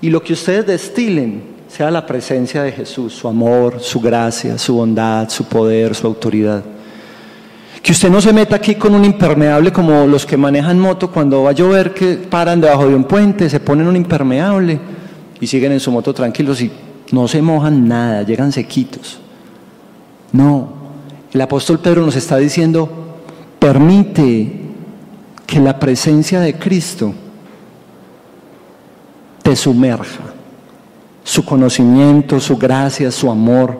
y 0.00 0.10
lo 0.10 0.22
que 0.22 0.34
ustedes 0.34 0.66
destilen 0.66 1.42
sea 1.72 1.90
la 1.90 2.04
presencia 2.04 2.62
de 2.62 2.70
Jesús, 2.70 3.14
su 3.14 3.26
amor, 3.26 3.80
su 3.80 3.98
gracia, 3.98 4.58
su 4.58 4.74
bondad, 4.74 5.30
su 5.30 5.46
poder, 5.46 5.94
su 5.94 6.06
autoridad. 6.06 6.62
Que 7.82 7.92
usted 7.92 8.10
no 8.10 8.20
se 8.20 8.30
meta 8.30 8.56
aquí 8.56 8.74
con 8.74 8.94
un 8.94 9.06
impermeable 9.06 9.72
como 9.72 10.06
los 10.06 10.26
que 10.26 10.36
manejan 10.36 10.78
moto 10.78 11.10
cuando 11.10 11.44
va 11.44 11.50
a 11.50 11.54
llover, 11.54 11.94
que 11.94 12.16
paran 12.16 12.60
debajo 12.60 12.86
de 12.86 12.94
un 12.94 13.04
puente, 13.04 13.48
se 13.48 13.58
ponen 13.58 13.88
un 13.88 13.96
impermeable 13.96 14.78
y 15.40 15.46
siguen 15.46 15.72
en 15.72 15.80
su 15.80 15.90
moto 15.90 16.12
tranquilos 16.12 16.60
y 16.60 16.70
no 17.10 17.26
se 17.26 17.40
mojan 17.40 17.88
nada, 17.88 18.22
llegan 18.22 18.52
sequitos. 18.52 19.18
No, 20.30 20.74
el 21.32 21.40
apóstol 21.40 21.78
Pedro 21.78 22.04
nos 22.04 22.16
está 22.16 22.36
diciendo, 22.36 23.16
permite 23.58 24.60
que 25.46 25.58
la 25.58 25.80
presencia 25.80 26.38
de 26.38 26.52
Cristo 26.58 27.14
te 29.42 29.56
sumerja, 29.56 30.31
su 31.24 31.44
conocimiento, 31.44 32.40
su 32.40 32.56
gracia, 32.56 33.10
su 33.10 33.30
amor, 33.30 33.78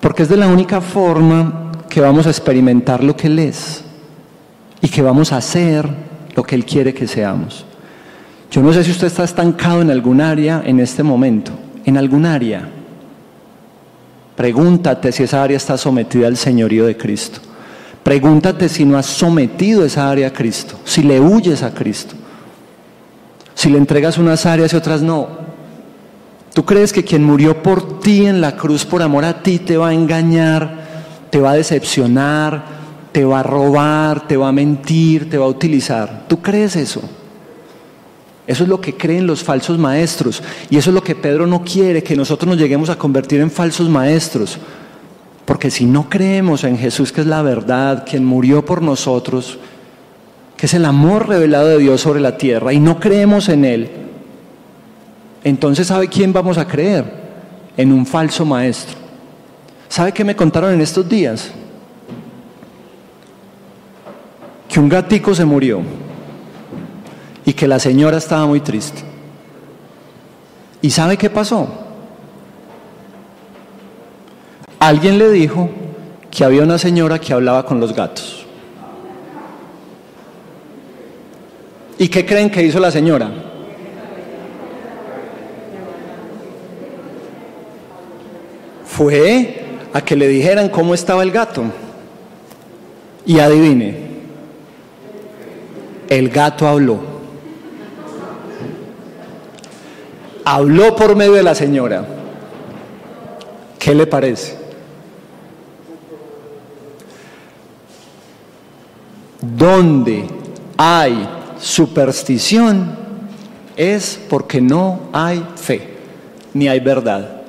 porque 0.00 0.24
es 0.24 0.28
de 0.28 0.36
la 0.36 0.48
única 0.48 0.80
forma 0.80 1.72
que 1.88 2.00
vamos 2.00 2.26
a 2.26 2.30
experimentar 2.30 3.04
lo 3.04 3.16
que 3.16 3.28
Él 3.28 3.38
es 3.38 3.84
y 4.80 4.88
que 4.88 5.02
vamos 5.02 5.32
a 5.32 5.36
hacer 5.36 5.88
lo 6.34 6.42
que 6.42 6.54
Él 6.54 6.64
quiere 6.64 6.92
que 6.92 7.06
seamos. 7.06 7.64
Yo 8.50 8.62
no 8.62 8.72
sé 8.72 8.84
si 8.84 8.90
usted 8.90 9.06
está 9.06 9.24
estancado 9.24 9.80
en 9.80 9.90
algún 9.90 10.20
área 10.20 10.62
en 10.64 10.80
este 10.80 11.02
momento, 11.02 11.52
en 11.84 11.96
algún 11.96 12.26
área. 12.26 12.68
Pregúntate 14.36 15.12
si 15.12 15.22
esa 15.22 15.42
área 15.42 15.56
está 15.56 15.78
sometida 15.78 16.26
al 16.26 16.36
señorío 16.36 16.86
de 16.86 16.96
Cristo. 16.96 17.40
Pregúntate 18.02 18.68
si 18.68 18.84
no 18.84 18.98
has 18.98 19.06
sometido 19.06 19.84
esa 19.84 20.10
área 20.10 20.28
a 20.28 20.32
Cristo, 20.32 20.76
si 20.84 21.02
le 21.02 21.20
huyes 21.20 21.62
a 21.62 21.72
Cristo, 21.72 22.14
si 23.54 23.70
le 23.70 23.78
entregas 23.78 24.18
unas 24.18 24.44
áreas 24.44 24.72
y 24.72 24.76
otras 24.76 25.02
no. 25.02 25.41
¿Tú 26.52 26.64
crees 26.64 26.92
que 26.92 27.04
quien 27.04 27.24
murió 27.24 27.62
por 27.62 28.00
ti 28.00 28.26
en 28.26 28.40
la 28.40 28.56
cruz 28.56 28.84
por 28.84 29.00
amor 29.00 29.24
a 29.24 29.42
ti 29.42 29.58
te 29.58 29.76
va 29.76 29.88
a 29.88 29.94
engañar, 29.94 30.82
te 31.30 31.40
va 31.40 31.52
a 31.52 31.56
decepcionar, 31.56 32.64
te 33.10 33.24
va 33.24 33.40
a 33.40 33.42
robar, 33.42 34.26
te 34.26 34.36
va 34.36 34.48
a 34.48 34.52
mentir, 34.52 35.30
te 35.30 35.38
va 35.38 35.46
a 35.46 35.48
utilizar? 35.48 36.24
¿Tú 36.28 36.42
crees 36.42 36.76
eso? 36.76 37.00
Eso 38.46 38.64
es 38.64 38.68
lo 38.68 38.80
que 38.80 38.96
creen 38.96 39.26
los 39.26 39.42
falsos 39.42 39.78
maestros 39.78 40.42
y 40.68 40.76
eso 40.76 40.90
es 40.90 40.94
lo 40.94 41.02
que 41.02 41.14
Pedro 41.14 41.46
no 41.46 41.62
quiere, 41.64 42.02
que 42.02 42.16
nosotros 42.16 42.48
nos 42.48 42.58
lleguemos 42.58 42.90
a 42.90 42.98
convertir 42.98 43.40
en 43.40 43.50
falsos 43.50 43.88
maestros. 43.88 44.58
Porque 45.46 45.70
si 45.70 45.86
no 45.86 46.08
creemos 46.10 46.64
en 46.64 46.76
Jesús, 46.76 47.12
que 47.12 47.22
es 47.22 47.26
la 47.26 47.42
verdad, 47.42 48.04
quien 48.08 48.24
murió 48.24 48.64
por 48.64 48.82
nosotros, 48.82 49.58
que 50.56 50.66
es 50.66 50.74
el 50.74 50.84
amor 50.84 51.28
revelado 51.28 51.68
de 51.68 51.78
Dios 51.78 52.00
sobre 52.00 52.20
la 52.20 52.36
tierra, 52.36 52.72
y 52.72 52.78
no 52.78 53.00
creemos 53.00 53.48
en 53.48 53.64
Él, 53.64 53.90
entonces 55.44 55.86
¿sabe 55.86 56.08
quién 56.08 56.32
vamos 56.32 56.58
a 56.58 56.66
creer? 56.66 57.22
En 57.76 57.92
un 57.92 58.06
falso 58.06 58.44
maestro. 58.44 58.96
¿Sabe 59.88 60.12
qué 60.12 60.24
me 60.24 60.36
contaron 60.36 60.72
en 60.72 60.80
estos 60.80 61.08
días? 61.08 61.50
Que 64.68 64.80
un 64.80 64.88
gatico 64.88 65.34
se 65.34 65.44
murió 65.44 65.82
y 67.44 67.52
que 67.52 67.68
la 67.68 67.78
señora 67.78 68.18
estaba 68.18 68.46
muy 68.46 68.60
triste. 68.60 69.02
¿Y 70.80 70.90
sabe 70.90 71.16
qué 71.16 71.28
pasó? 71.28 71.68
Alguien 74.78 75.18
le 75.18 75.30
dijo 75.30 75.68
que 76.30 76.44
había 76.44 76.62
una 76.62 76.78
señora 76.78 77.20
que 77.20 77.32
hablaba 77.32 77.64
con 77.64 77.78
los 77.78 77.94
gatos. 77.94 78.46
¿Y 81.98 82.08
qué 82.08 82.24
creen 82.26 82.50
que 82.50 82.64
hizo 82.64 82.80
la 82.80 82.90
señora? 82.90 83.51
Fue 88.96 89.64
a 89.92 90.00
que 90.00 90.16
le 90.16 90.28
dijeran 90.28 90.68
cómo 90.68 90.94
estaba 90.94 91.22
el 91.22 91.30
gato. 91.30 91.64
Y 93.24 93.38
adivine, 93.38 93.96
el 96.08 96.28
gato 96.28 96.66
habló. 96.66 97.00
Habló 100.44 100.96
por 100.96 101.14
medio 101.14 101.34
de 101.34 101.42
la 101.42 101.54
señora. 101.54 102.04
¿Qué 103.78 103.94
le 103.94 104.06
parece? 104.06 104.62
donde 109.42 110.24
hay 110.76 111.28
superstición 111.60 112.96
es 113.76 114.18
porque 114.28 114.60
no 114.60 115.00
hay 115.12 115.44
fe, 115.56 115.96
ni 116.54 116.68
hay 116.68 116.80
verdad. 116.80 117.41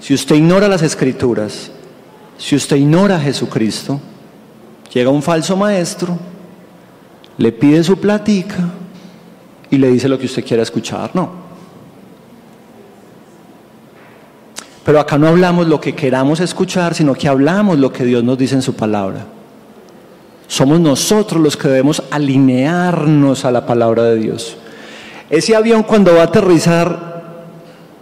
Si 0.00 0.14
usted 0.14 0.36
ignora 0.36 0.68
las 0.68 0.82
escrituras, 0.82 1.70
Si 2.38 2.54
usted 2.54 2.76
ignora 2.76 3.16
a 3.16 3.20
Jesucristo, 3.20 4.00
llega 4.94 5.10
un 5.10 5.22
falso 5.22 5.56
maestro, 5.56 6.16
le 7.36 7.50
pide 7.50 7.82
su 7.82 7.98
platica 7.98 8.68
y 9.68 9.76
le 9.76 9.88
dice 9.88 10.08
lo 10.08 10.18
que 10.18 10.26
usted 10.26 10.44
quiera 10.44 10.62
escuchar, 10.62 11.10
no. 11.14 11.48
Pero 14.84 15.00
acá 15.00 15.18
no 15.18 15.26
hablamos 15.26 15.66
lo 15.66 15.80
que 15.80 15.94
queramos 15.94 16.40
escuchar, 16.40 16.94
sino 16.94 17.12
que 17.12 17.28
hablamos 17.28 17.78
lo 17.78 17.92
que 17.92 18.04
Dios 18.04 18.22
nos 18.22 18.38
dice 18.38 18.54
en 18.54 18.62
su 18.62 18.74
palabra. 18.74 19.26
Somos 20.46 20.80
nosotros 20.80 21.42
los 21.42 21.56
que 21.56 21.68
debemos 21.68 22.02
alinearnos 22.10 23.44
a 23.44 23.50
la 23.50 23.66
palabra 23.66 24.04
de 24.04 24.16
Dios. 24.16 24.56
Ese 25.28 25.54
avión 25.54 25.82
cuando 25.82 26.14
va 26.14 26.22
a 26.22 26.24
aterrizar, 26.24 27.07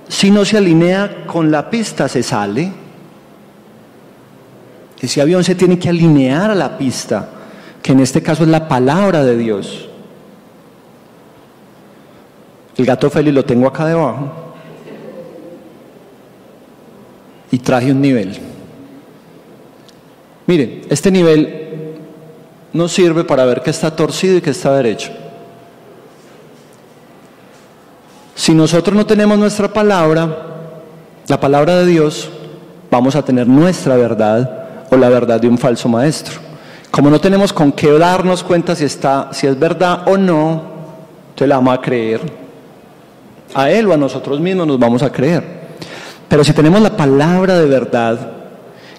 si 0.09 0.31
no 0.31 0.45
se 0.45 0.57
alinea 0.57 1.27
con 1.27 1.51
la 1.51 1.69
pista, 1.69 2.09
se 2.09 2.23
sale. 2.23 2.71
Ese 5.01 5.21
avión 5.21 5.45
se 5.45 5.55
tiene 5.55 5.79
que 5.79 5.89
alinear 5.89 6.51
a 6.51 6.55
la 6.55 6.79
pista, 6.79 7.29
que 7.83 7.93
en 7.93 8.01
este 8.01 8.23
caso 8.23 8.45
es 8.45 8.49
la 8.49 8.69
palabra 8.69 9.25
de 9.25 9.37
Dios. 9.37 9.89
El 12.77 12.87
gato 12.87 13.11
Félix 13.11 13.35
lo 13.35 13.45
tengo 13.45 13.67
acá 13.67 13.87
debajo. 13.87 14.33
Y 17.51 17.59
traje 17.59 17.91
un 17.91 18.01
nivel. 18.01 18.39
Miren, 20.47 20.83
este 20.89 21.11
nivel 21.11 21.97
no 22.73 22.89
sirve 22.89 23.25
para 23.25 23.45
ver 23.45 23.63
que 23.63 23.71
está 23.71 23.95
torcido 23.95 24.37
y 24.37 24.41
que 24.41 24.51
está 24.51 24.75
derecho. 24.77 25.11
Si 28.47 28.55
nosotros 28.55 28.95
no 28.95 29.05
tenemos 29.05 29.37
nuestra 29.37 29.67
palabra, 29.67 30.29
la 31.27 31.41
palabra 31.41 31.79
de 31.79 31.87
Dios, 31.87 32.31
vamos 32.89 33.17
a 33.17 33.25
tener 33.25 33.49
nuestra 33.49 33.97
verdad 33.97 34.87
o 34.89 34.97
la 34.97 35.09
verdad 35.09 35.41
de 35.41 35.49
un 35.49 35.59
falso 35.59 35.89
maestro. 35.89 36.37
Como 36.93 37.11
no 37.11 37.21
tenemos 37.21 37.53
con 37.53 37.73
qué 37.73 37.91
darnos 37.99 38.45
cuenta 38.45 38.77
si, 38.77 38.85
está, 38.85 39.31
si 39.33 39.49
es 39.49 39.59
verdad 39.59 40.07
o 40.07 40.17
no, 40.17 40.63
entonces 41.31 41.49
la 41.49 41.57
vamos 41.57 41.77
a 41.77 41.81
creer. 41.81 42.21
A 43.53 43.69
él 43.69 43.89
o 43.89 43.95
a 43.95 43.97
nosotros 43.97 44.39
mismos 44.39 44.69
nos 44.69 44.79
vamos 44.79 45.03
a 45.03 45.11
creer. 45.11 45.43
Pero 46.29 46.45
si 46.45 46.53
tenemos 46.53 46.81
la 46.81 46.97
palabra 46.97 47.59
de 47.59 47.67
verdad, 47.67 48.31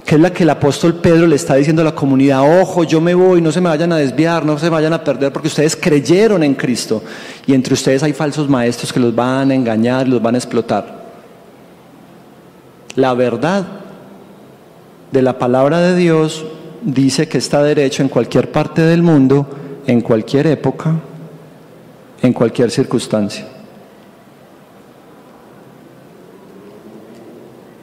que 0.08 0.16
es 0.16 0.22
la 0.22 0.32
que 0.32 0.44
el 0.44 0.50
apóstol 0.50 0.96
Pedro 0.96 1.28
le 1.28 1.36
está 1.36 1.56
diciendo 1.56 1.82
a 1.82 1.86
la 1.86 1.94
comunidad, 1.94 2.62
ojo, 2.62 2.86
yo 2.86 3.02
me 3.02 3.14
voy, 3.14 3.42
no 3.42 3.52
se 3.52 3.60
me 3.60 3.68
vayan 3.68 3.92
a 3.92 3.98
desviar, 3.98 4.46
no 4.46 4.58
se 4.58 4.70
vayan 4.70 4.94
a 4.94 5.04
perder, 5.04 5.34
porque 5.34 5.50
ustedes 5.50 5.76
creyeron 5.76 6.44
en 6.44 6.54
Cristo 6.54 7.04
y 7.46 7.54
entre 7.54 7.74
ustedes 7.74 8.04
hay 8.04 8.14
falsos 8.14 8.48
maestros 8.48 8.94
que 8.94 9.02
los 9.02 9.14
van 9.14 9.52
a 9.52 9.54
engañar, 9.54 10.08
los 10.08 10.22
van 10.22 10.36
a 10.36 10.38
explotar. 10.38 11.08
La 12.96 13.14
verdad 13.16 13.68
de 15.12 15.22
la 15.22 15.38
palabra 15.38 15.82
de 15.82 15.98
Dios 15.98 16.46
dice 16.84 17.28
que 17.28 17.40
está 17.40 17.62
derecho 17.62 18.02
en 18.02 18.08
cualquier 18.08 18.50
parte 18.50 18.84
del 18.84 19.04
mundo, 19.04 19.46
en 19.88 20.00
cualquier 20.00 20.48
época, 20.48 20.96
en 22.22 22.32
cualquier 22.32 22.72
circunstancia. 22.72 23.46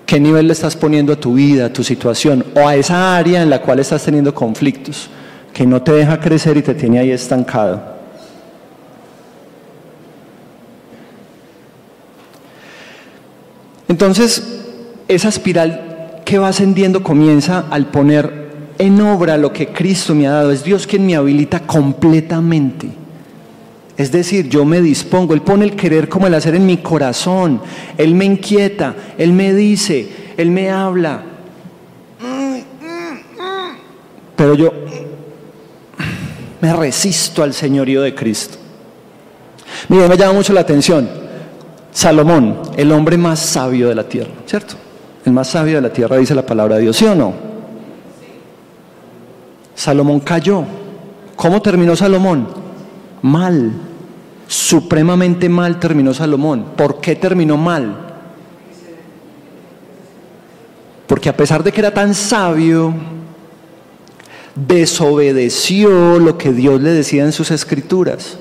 ¿Qué 0.06 0.20
nivel 0.20 0.46
le 0.46 0.52
estás 0.52 0.76
poniendo 0.76 1.12
a 1.12 1.16
tu 1.16 1.34
vida, 1.34 1.66
a 1.66 1.72
tu 1.72 1.82
situación 1.82 2.44
o 2.54 2.68
a 2.68 2.76
esa 2.76 3.16
área 3.16 3.42
en 3.42 3.50
la 3.50 3.60
cual 3.60 3.80
estás 3.80 4.04
teniendo 4.04 4.34
conflictos 4.34 5.08
que 5.52 5.66
no 5.66 5.80
te 5.80 5.92
deja 5.92 6.20
crecer 6.20 6.56
y 6.56 6.62
te 6.62 6.74
tiene 6.74 6.98
ahí 6.98 7.10
estancado? 7.10 7.94
Entonces, 13.88 14.42
esa 15.08 15.28
espiral 15.28 16.20
que 16.24 16.38
va 16.38 16.48
ascendiendo 16.48 17.02
comienza 17.02 17.66
al 17.70 17.86
poner 17.86 18.44
en 18.78 19.00
obra 19.00 19.36
lo 19.36 19.52
que 19.52 19.68
Cristo 19.68 20.14
me 20.14 20.26
ha 20.26 20.32
dado. 20.32 20.50
Es 20.50 20.64
Dios 20.64 20.86
quien 20.86 21.06
me 21.06 21.16
habilita 21.16 21.60
completamente. 21.60 23.03
Es 23.96 24.10
decir, 24.10 24.48
yo 24.48 24.64
me 24.64 24.80
dispongo, 24.80 25.34
Él 25.34 25.42
pone 25.42 25.64
el 25.64 25.76
querer 25.76 26.08
como 26.08 26.26
el 26.26 26.34
hacer 26.34 26.56
en 26.56 26.66
mi 26.66 26.78
corazón, 26.78 27.60
Él 27.96 28.14
me 28.14 28.24
inquieta, 28.24 28.94
Él 29.16 29.32
me 29.32 29.54
dice, 29.54 30.08
Él 30.36 30.50
me 30.50 30.70
habla. 30.70 31.22
Pero 34.36 34.54
yo 34.54 34.72
me 36.60 36.72
resisto 36.74 37.42
al 37.42 37.54
señorío 37.54 38.02
de 38.02 38.14
Cristo. 38.14 38.58
Mira, 39.88 40.08
me 40.08 40.16
llama 40.16 40.32
mucho 40.32 40.52
la 40.52 40.60
atención. 40.60 41.08
Salomón, 41.92 42.58
el 42.76 42.90
hombre 42.90 43.16
más 43.16 43.38
sabio 43.38 43.88
de 43.88 43.94
la 43.94 44.08
tierra, 44.08 44.32
¿cierto? 44.46 44.74
El 45.24 45.32
más 45.32 45.48
sabio 45.48 45.76
de 45.76 45.82
la 45.82 45.92
tierra 45.92 46.16
dice 46.16 46.34
la 46.34 46.44
palabra 46.44 46.76
de 46.76 46.82
Dios, 46.82 46.96
¿sí 46.96 47.04
o 47.04 47.14
no? 47.14 47.32
Salomón 49.74 50.20
cayó. 50.20 50.64
¿Cómo 51.36 51.62
terminó 51.62 51.94
Salomón? 51.94 52.63
Mal. 53.24 53.72
Supremamente 54.46 55.48
mal 55.48 55.80
terminó 55.80 56.12
Salomón. 56.12 56.72
¿Por 56.76 57.00
qué 57.00 57.16
terminó 57.16 57.56
mal? 57.56 57.96
Porque 61.06 61.30
a 61.30 61.36
pesar 61.36 61.64
de 61.64 61.72
que 61.72 61.80
era 61.80 61.94
tan 61.94 62.14
sabio, 62.14 62.92
desobedeció 64.54 66.18
lo 66.18 66.36
que 66.36 66.52
Dios 66.52 66.82
le 66.82 66.90
decía 66.90 67.24
en 67.24 67.32
sus 67.32 67.50
escrituras. 67.50 68.36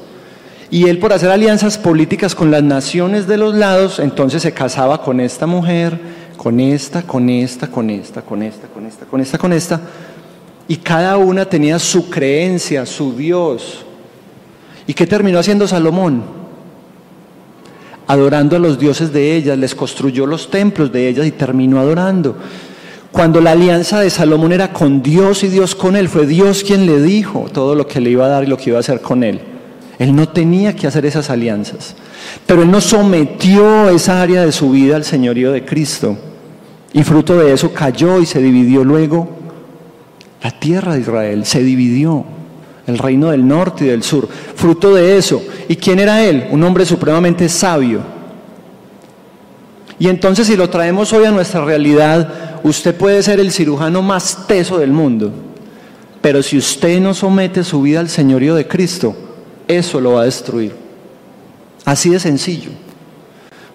Y 0.69 0.89
él 0.89 0.99
por 0.99 1.13
hacer 1.13 1.29
alianzas 1.29 1.77
políticas 1.77 2.35
con 2.35 2.51
las 2.51 2.63
naciones 2.63 3.25
de 3.25 3.37
los 3.37 3.55
lados, 3.55 3.99
entonces 3.99 4.41
se 4.41 4.51
casaba 4.51 5.01
con 5.01 5.21
esta 5.21 5.47
mujer, 5.47 5.97
con 6.35 6.59
esta, 6.59 7.03
con 7.03 7.29
esta, 7.29 7.67
con 7.71 7.89
esta, 7.89 8.21
con 8.21 8.43
esta, 8.43 8.67
con 8.67 8.85
esta, 8.85 9.05
con 9.05 9.21
esta, 9.21 9.37
con 9.37 9.53
esta. 9.53 9.81
Y 10.67 10.75
cada 10.75 11.15
una 11.15 11.45
tenía 11.45 11.79
su 11.79 12.09
creencia, 12.09 12.85
su 12.85 13.15
Dios. 13.15 13.82
¿Y 14.87 14.93
qué 14.93 15.07
terminó 15.07 15.39
haciendo 15.39 15.67
Salomón? 15.67 16.23
Adorando 18.07 18.57
a 18.57 18.59
los 18.59 18.77
dioses 18.77 19.13
de 19.13 19.35
ellas, 19.35 19.57
les 19.57 19.75
construyó 19.75 20.25
los 20.25 20.49
templos 20.51 20.91
de 20.91 21.07
ellas 21.07 21.25
y 21.25 21.31
terminó 21.31 21.79
adorando. 21.79 22.35
Cuando 23.11 23.39
la 23.39 23.51
alianza 23.51 24.01
de 24.01 24.09
Salomón 24.09 24.51
era 24.51 24.73
con 24.73 25.01
Dios 25.01 25.43
y 25.43 25.47
Dios 25.47 25.75
con 25.75 25.95
él, 25.95 26.09
fue 26.09 26.25
Dios 26.25 26.63
quien 26.63 26.85
le 26.85 27.01
dijo 27.01 27.45
todo 27.53 27.75
lo 27.75 27.87
que 27.87 28.01
le 28.01 28.09
iba 28.09 28.25
a 28.25 28.29
dar 28.29 28.43
y 28.43 28.47
lo 28.47 28.57
que 28.57 28.71
iba 28.71 28.77
a 28.77 28.81
hacer 28.81 29.01
con 29.01 29.23
él. 29.23 29.39
Él 29.99 30.15
no 30.15 30.27
tenía 30.27 30.75
que 30.75 30.87
hacer 30.87 31.05
esas 31.05 31.29
alianzas, 31.29 31.95
pero 32.45 32.63
él 32.63 32.71
no 32.71 32.81
sometió 32.81 33.89
esa 33.89 34.21
área 34.21 34.43
de 34.43 34.51
su 34.51 34.71
vida 34.71 34.95
al 34.95 35.03
señorío 35.03 35.51
de 35.51 35.63
Cristo. 35.63 36.17
Y 36.91 37.03
fruto 37.03 37.37
de 37.37 37.53
eso 37.53 37.71
cayó 37.71 38.19
y 38.19 38.25
se 38.25 38.41
dividió 38.41 38.83
luego 38.83 39.29
la 40.43 40.51
tierra 40.51 40.95
de 40.95 41.01
Israel, 41.01 41.45
se 41.45 41.63
dividió 41.63 42.25
el 42.87 42.97
reino 42.97 43.31
del 43.31 43.47
norte 43.47 43.85
y 43.85 43.87
del 43.87 44.03
sur, 44.03 44.27
fruto 44.55 44.93
de 44.93 45.17
eso. 45.17 45.41
¿Y 45.67 45.75
quién 45.75 45.99
era 45.99 46.23
él? 46.23 46.47
Un 46.51 46.63
hombre 46.63 46.85
supremamente 46.85 47.47
sabio. 47.49 48.01
Y 49.99 50.09
entonces 50.09 50.47
si 50.47 50.55
lo 50.55 50.69
traemos 50.69 51.13
hoy 51.13 51.25
a 51.25 51.31
nuestra 51.31 51.63
realidad, 51.63 52.59
usted 52.63 52.95
puede 52.95 53.23
ser 53.23 53.39
el 53.39 53.51
cirujano 53.51 54.01
más 54.01 54.47
teso 54.47 54.77
del 54.77 54.91
mundo, 54.91 55.31
pero 56.21 56.43
si 56.43 56.57
usted 56.57 56.99
no 56.99 57.13
somete 57.13 57.63
su 57.63 57.81
vida 57.81 57.99
al 57.99 58.09
señorío 58.09 58.55
de 58.55 58.67
Cristo, 58.67 59.15
eso 59.67 60.01
lo 60.01 60.13
va 60.13 60.21
a 60.21 60.25
destruir. 60.25 60.73
Así 61.85 62.09
de 62.09 62.19
sencillo. 62.19 62.71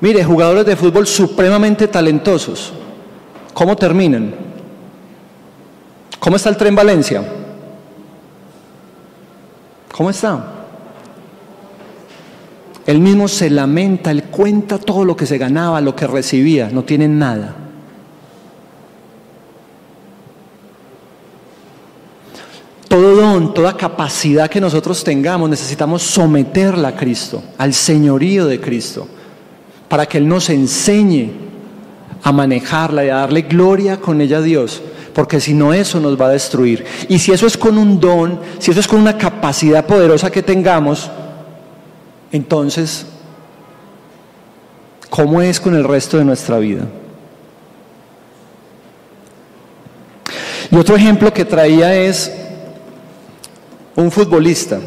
Mire, 0.01 0.23
jugadores 0.25 0.67
de 0.67 0.77
fútbol 0.77 1.07
supremamente 1.07 1.89
talentosos, 1.89 2.73
¿cómo 3.53 3.77
terminan? 3.77 4.35
¿Cómo 6.19 6.37
está 6.37 6.49
el 6.51 6.57
tren 6.57 6.75
Valencia? 6.75 7.25
¿Cómo 9.99 10.11
está? 10.11 10.45
Él 12.87 13.01
mismo 13.01 13.27
se 13.27 13.51
lamenta, 13.51 14.13
él 14.13 14.27
cuenta 14.31 14.79
todo 14.79 15.05
lo 15.05 15.17
que 15.17 15.27
se 15.27 15.39
ganaba, 15.39 15.81
lo 15.81 15.97
que 15.97 16.07
recibía, 16.07 16.71
no 16.71 16.85
tiene 16.85 17.09
nada. 17.09 17.57
Todo 22.87 23.17
don, 23.17 23.53
toda 23.53 23.77
capacidad 23.77 24.49
que 24.49 24.61
nosotros 24.61 25.03
tengamos, 25.03 25.51
necesitamos 25.51 26.05
someterla 26.05 26.91
a 26.91 26.97
Cristo, 26.97 27.43
al 27.59 27.75
señorío 27.75 28.47
de 28.47 28.61
Cristo, 28.61 29.09
para 29.89 30.07
que 30.07 30.19
Él 30.19 30.29
nos 30.29 30.49
enseñe 30.49 31.33
a 32.23 32.31
manejarla 32.31 33.05
y 33.05 33.09
a 33.09 33.17
darle 33.17 33.43
gloria 33.43 33.97
con 33.97 34.21
ella 34.21 34.37
a 34.37 34.43
Dios, 34.43 34.81
porque 35.19 35.41
si 35.41 35.53
no 35.53 35.75
eso 35.75 35.99
nos 35.99 36.17
va 36.17 36.27
a 36.27 36.31
destruir. 36.31 36.85
Y 37.09 37.19
si 37.19 37.33
eso 37.33 37.49
es 37.49 37.59
con 37.59 37.77
un 37.77 37.99
don, 37.99 38.39
si 38.61 38.71
eso 38.71 38.79
es 38.79 38.87
con 38.87 39.01
una 39.01 39.19
capacidad 39.19 39.85
poderosa 39.85 40.31
que 40.31 40.45
tengamos, 40.45 41.11
entonces, 42.31 43.05
¿cómo 45.11 45.43
es 45.43 45.59
con 45.59 45.75
el 45.75 45.83
resto 45.83 46.19
de 46.19 46.25
nuestra 46.25 46.59
vida? 46.59 46.83
Y 50.71 50.77
otro 50.77 50.95
ejemplo 50.95 51.33
que 51.33 51.45
traía 51.45 51.97
es 51.97 52.33
un 53.97 54.13
futbolista, 54.13 54.79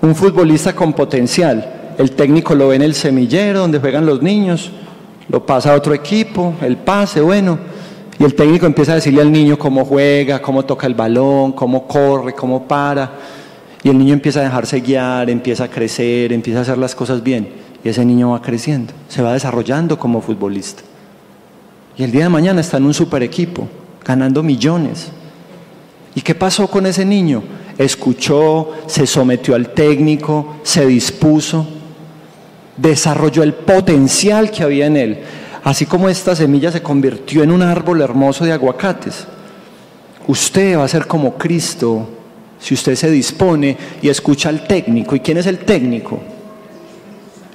un 0.00 0.14
futbolista 0.14 0.74
con 0.74 0.94
potencial. 0.94 1.92
El 1.98 2.12
técnico 2.12 2.54
lo 2.54 2.68
ve 2.68 2.76
en 2.76 2.82
el 2.82 2.94
semillero 2.94 3.60
donde 3.60 3.80
juegan 3.80 4.06
los 4.06 4.22
niños, 4.22 4.70
lo 5.28 5.44
pasa 5.44 5.74
a 5.74 5.76
otro 5.76 5.92
equipo, 5.92 6.54
el 6.62 6.78
pase, 6.78 7.20
bueno, 7.20 7.58
Y 8.18 8.24
el 8.24 8.34
técnico 8.34 8.66
empieza 8.66 8.92
a 8.92 8.94
decirle 8.96 9.22
al 9.22 9.30
niño 9.30 9.58
cómo 9.58 9.84
juega, 9.84 10.42
cómo 10.42 10.64
toca 10.64 10.86
el 10.86 10.94
balón, 10.94 11.52
cómo 11.52 11.86
corre, 11.86 12.34
cómo 12.34 12.66
para. 12.66 13.12
Y 13.82 13.90
el 13.90 13.98
niño 13.98 14.12
empieza 14.12 14.40
a 14.40 14.42
dejarse 14.42 14.80
guiar, 14.80 15.30
empieza 15.30 15.64
a 15.64 15.68
crecer, 15.68 16.32
empieza 16.32 16.58
a 16.58 16.62
hacer 16.62 16.78
las 16.78 16.94
cosas 16.94 17.22
bien. 17.22 17.48
Y 17.84 17.88
ese 17.88 18.04
niño 18.04 18.30
va 18.30 18.42
creciendo, 18.42 18.92
se 19.08 19.22
va 19.22 19.32
desarrollando 19.32 19.98
como 19.98 20.20
futbolista. 20.20 20.82
Y 21.96 22.02
el 22.02 22.10
día 22.10 22.24
de 22.24 22.28
mañana 22.28 22.60
está 22.60 22.76
en 22.76 22.86
un 22.86 22.94
super 22.94 23.22
equipo, 23.22 23.68
ganando 24.04 24.42
millones. 24.42 25.10
¿Y 26.14 26.20
qué 26.20 26.34
pasó 26.34 26.66
con 26.68 26.86
ese 26.86 27.04
niño? 27.04 27.42
Escuchó, 27.76 28.72
se 28.88 29.06
sometió 29.06 29.54
al 29.54 29.68
técnico, 29.68 30.56
se 30.64 30.84
dispuso, 30.86 31.66
desarrolló 32.76 33.44
el 33.44 33.54
potencial 33.54 34.50
que 34.50 34.64
había 34.64 34.86
en 34.86 34.96
él. 34.96 35.18
Así 35.64 35.86
como 35.86 36.08
esta 36.08 36.34
semilla 36.36 36.70
se 36.70 36.82
convirtió 36.82 37.42
en 37.42 37.50
un 37.50 37.62
árbol 37.62 38.00
hermoso 38.00 38.44
de 38.44 38.52
aguacates. 38.52 39.26
Usted 40.26 40.78
va 40.78 40.84
a 40.84 40.88
ser 40.88 41.06
como 41.06 41.36
Cristo 41.36 42.08
si 42.60 42.74
usted 42.74 42.94
se 42.94 43.10
dispone 43.10 43.76
y 44.02 44.08
escucha 44.08 44.48
al 44.48 44.66
técnico. 44.66 45.16
¿Y 45.16 45.20
quién 45.20 45.38
es 45.38 45.46
el 45.46 45.58
técnico? 45.58 46.20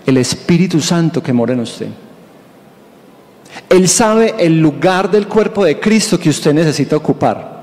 El 0.05 0.17
Espíritu 0.17 0.81
Santo 0.81 1.21
que 1.21 1.33
mora 1.33 1.53
en 1.53 1.61
usted. 1.61 1.87
Él 3.69 3.87
sabe 3.87 4.35
el 4.39 4.59
lugar 4.59 5.09
del 5.09 5.27
cuerpo 5.27 5.63
de 5.63 5.79
Cristo 5.79 6.19
que 6.19 6.29
usted 6.29 6.53
necesita 6.53 6.95
ocupar. 6.95 7.53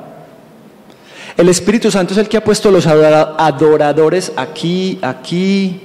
El 1.36 1.48
Espíritu 1.48 1.90
Santo 1.90 2.12
es 2.12 2.18
el 2.18 2.28
que 2.28 2.36
ha 2.36 2.44
puesto 2.44 2.70
los 2.70 2.86
adoradores 2.86 4.32
aquí, 4.36 4.98
aquí, 5.02 5.80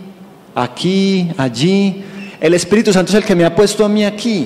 aquí, 0.54 1.32
allí. 1.38 2.04
El 2.46 2.54
Espíritu 2.54 2.94
Santo 2.94 3.10
es 3.10 3.16
el 3.16 3.24
que 3.24 3.34
me 3.34 3.44
ha 3.44 3.56
puesto 3.56 3.84
a 3.84 3.90
mí 3.90 4.06
aquí. 4.06 4.46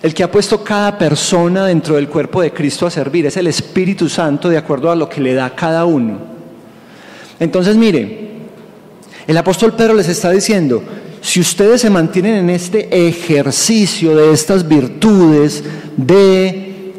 El 0.00 0.14
que 0.14 0.22
ha 0.22 0.30
puesto 0.30 0.62
cada 0.62 0.96
persona 0.96 1.66
dentro 1.66 1.96
del 1.96 2.08
cuerpo 2.08 2.40
de 2.40 2.52
Cristo 2.52 2.86
a 2.86 2.92
servir. 2.92 3.26
Es 3.26 3.36
el 3.36 3.48
Espíritu 3.48 4.08
Santo 4.08 4.48
de 4.48 4.56
acuerdo 4.56 4.92
a 4.92 4.94
lo 4.94 5.08
que 5.08 5.20
le 5.20 5.34
da 5.34 5.52
cada 5.52 5.84
uno. 5.86 6.20
Entonces, 7.40 7.74
mire, 7.74 8.30
el 9.26 9.36
apóstol 9.36 9.74
Pedro 9.74 9.94
les 9.94 10.08
está 10.08 10.30
diciendo, 10.30 10.80
si 11.20 11.40
ustedes 11.40 11.80
se 11.80 11.90
mantienen 11.90 12.36
en 12.36 12.50
este 12.50 13.08
ejercicio 13.08 14.14
de 14.14 14.32
estas 14.32 14.68
virtudes, 14.68 15.64
de 15.96 16.92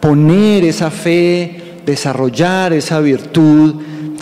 poner 0.00 0.64
esa 0.64 0.90
fe, 0.90 1.78
desarrollar 1.86 2.72
esa 2.72 2.98
virtud, 2.98 3.76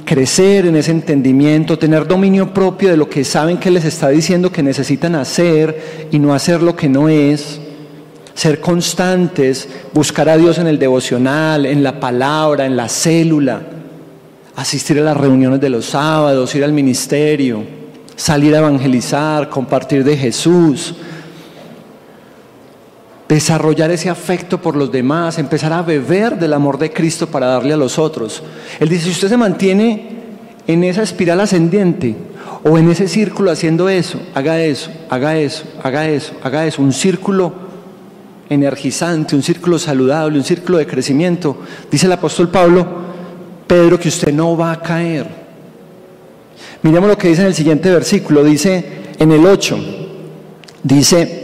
crecer 0.05 0.67
en 0.67 0.77
ese 0.77 0.91
entendimiento, 0.91 1.79
tener 1.79 2.07
dominio 2.07 2.53
propio 2.53 2.91
de 2.91 2.97
lo 2.97 3.09
que 3.09 3.25
saben 3.25 3.59
que 3.59 3.71
les 3.71 3.85
está 3.85 4.09
diciendo 4.09 4.51
que 4.51 4.63
necesitan 4.63 5.15
hacer 5.15 6.09
y 6.11 6.19
no 6.19 6.35
hacer 6.35 6.63
lo 6.63 6.77
que 6.77 6.89
no 6.89 7.09
es, 7.09 7.61
ser 8.35 8.61
constantes, 8.61 9.69
buscar 9.93 10.29
a 10.29 10.37
Dios 10.37 10.59
en 10.59 10.67
el 10.67 10.79
devocional, 10.79 11.67
en 11.67 11.83
la 11.83 12.01
palabra, 12.01 12.67
en 12.67 12.77
la 12.77 12.89
célula, 12.89 13.63
asistir 14.57 14.99
a 14.99 15.03
las 15.03 15.17
reuniones 15.17 15.61
de 15.61 15.71
los 15.71 15.87
sábados, 15.87 16.55
ir 16.55 16.65
al 16.65 16.73
ministerio, 16.73 17.63
salir 18.17 18.55
a 18.55 18.59
evangelizar, 18.59 19.49
compartir 19.49 20.05
de 20.05 20.17
Jesús, 20.17 20.95
desarrollar 23.33 23.91
ese 23.91 24.11
afecto 24.11 24.61
por 24.61 24.77
los 24.77 24.93
demás, 24.93 25.39
empezar 25.39 25.73
a 25.73 25.83
beber 25.83 26.39
del 26.39 26.53
amor 26.53 26.79
de 26.79 26.93
Cristo 26.93 27.27
para 27.27 27.47
darle 27.47 27.73
a 27.73 27.79
los 27.79 27.99
otros. 27.99 28.43
Él 28.79 28.89
dice, 28.89 29.05
si 29.05 29.11
usted 29.11 29.29
se 29.29 29.37
mantiene 29.37 30.11
en 30.67 30.85
esa 30.85 31.03
espiral 31.03 31.41
ascendiente 31.41 32.15
o 32.63 32.77
en 32.77 32.91
ese 32.91 33.09
círculo 33.09 33.51
haciendo 33.51 33.89
eso, 33.89 34.21
haga 34.35 34.63
eso, 34.63 34.91
haga 35.09 35.39
eso, 35.39 35.65
haga 35.83 36.09
eso, 36.09 36.35
haga 36.43 36.67
eso, 36.67 36.83
un 36.83 36.93
círculo 36.93 37.53
energizante, 38.51 39.35
un 39.35 39.43
círculo 39.43 39.79
saludable, 39.79 40.39
un 40.39 40.45
círculo 40.45 40.79
de 40.79 40.87
crecimiento, 40.87 41.57
dice 41.91 42.07
el 42.07 42.13
apóstol 42.13 42.51
Pablo, 42.51 42.87
Pedro, 43.67 43.99
que 43.99 44.09
usted 44.09 44.33
no 44.33 44.57
va 44.57 44.73
a 44.73 44.81
caer. 44.81 45.27
Miremos 46.83 47.09
lo 47.09 47.17
que 47.17 47.29
dice 47.29 47.41
en 47.41 47.49
el 47.49 47.55
siguiente 47.55 47.91
versículo, 47.91 48.45
dice 48.45 48.85
en 49.19 49.33
el 49.33 49.47
8, 49.47 49.79
dice, 50.83 51.42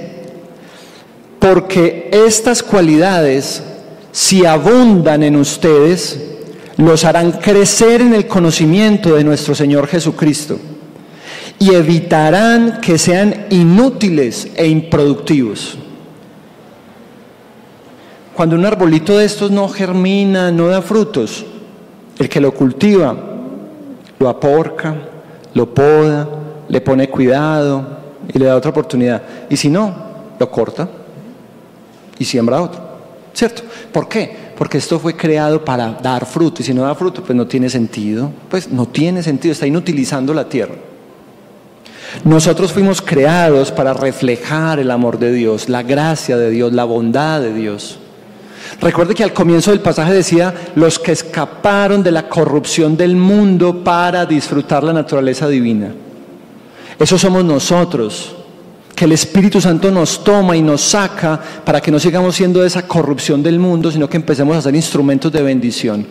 porque 1.39 2.11
estas 2.13 2.63
cualidades, 2.63 3.63
si 4.13 4.45
abundan 4.45 5.23
en 5.23 5.37
ustedes, 5.37 6.19
los 6.77 7.05
harán 7.05 7.33
crecer 7.33 8.01
en 8.01 8.15
el 8.15 8.27
conocimiento 8.27 9.15
de 9.15 9.25
nuestro 9.25 9.55
Señor 9.55 9.87
Jesucristo 9.87 10.59
y 11.59 11.75
evitarán 11.75 12.81
que 12.81 12.99
sean 12.99 13.47
inútiles 13.51 14.49
e 14.57 14.67
improductivos. 14.69 15.77
Cuando 18.35 18.55
un 18.55 18.65
arbolito 18.65 19.19
de 19.19 19.25
estos 19.25 19.51
no 19.51 19.69
germina, 19.69 20.53
no 20.53 20.69
da 20.69 20.83
frutos, 20.83 21.45
el 22.19 22.29
que 22.29 22.41
lo 22.41 22.53
cultiva 22.53 23.17
lo 24.19 24.29
aporca, 24.29 24.97
lo 25.55 25.73
poda, 25.73 26.29
le 26.69 26.81
pone 26.81 27.09
cuidado 27.09 27.99
y 28.33 28.39
le 28.39 28.47
da 28.47 28.57
otra 28.57 28.71
oportunidad. 28.71 29.23
Y 29.49 29.57
si 29.57 29.69
no, 29.69 29.95
lo 30.39 30.51
corta 30.51 30.89
y 32.19 32.25
siembra 32.25 32.61
otro. 32.61 32.81
¿Cierto? 33.33 33.63
¿Por 33.93 34.09
qué? 34.09 34.49
Porque 34.57 34.79
esto 34.79 34.99
fue 34.99 35.17
creado 35.17 35.65
para 35.65 35.93
dar 35.93 36.27
fruto 36.27 36.63
y 36.63 36.65
si 36.65 36.75
no 36.75 36.83
da 36.83 36.95
fruto, 36.95 37.23
pues 37.23 37.37
no 37.37 37.47
tiene 37.47 37.71
sentido. 37.71 38.33
Pues 38.49 38.69
no 38.69 38.87
tiene 38.87 39.23
sentido, 39.23 39.53
está 39.53 39.67
inutilizando 39.67 40.35
la 40.35 40.49
tierra. 40.49 40.75
Nosotros 42.25 42.73
fuimos 42.73 43.01
creados 43.01 43.71
para 43.71 43.93
reflejar 43.93 44.79
el 44.81 44.91
amor 44.91 45.19
de 45.19 45.33
Dios, 45.33 45.69
la 45.69 45.83
gracia 45.83 46.37
de 46.37 46.51
Dios, 46.51 46.73
la 46.73 46.85
bondad 46.85 47.41
de 47.41 47.53
Dios. 47.55 47.99
Recuerde 48.81 49.15
que 49.15 49.25
al 49.25 49.33
comienzo 49.33 49.71
del 49.71 49.81
pasaje 49.81 50.13
decía, 50.13 50.55
los 50.75 50.99
que 50.99 51.13
escaparon 51.13 52.03
de 52.03 52.11
la 52.11 52.29
corrupción 52.29 52.97
del 52.97 53.17
mundo 53.17 53.85
para 53.85 54.27
disfrutar 54.27 54.83
la 54.83 54.93
naturaleza 54.93 55.49
divina. 55.49 55.93
Eso 56.99 57.19
somos 57.19 57.45
nosotros 57.45 58.38
que 58.99 59.05
el 59.05 59.13
Espíritu 59.13 59.61
Santo 59.61 59.93
nos 59.93 60.25
toma 60.25 60.57
y 60.57 60.61
nos 60.61 60.81
saca 60.81 61.41
para 61.65 61.81
que 61.81 61.93
no 61.93 62.01
sigamos 62.01 62.35
siendo 62.35 62.65
esa 62.65 62.89
corrupción 62.89 63.45
del 63.45 63.61
mundo, 63.61 63.93
sino 63.93 64.11
que 64.11 64.17
empecemos 64.17 64.57
a 64.57 64.63
ser 64.63 64.75
instrumentos 64.75 65.31
de 65.31 65.41
bendición. 65.41 66.05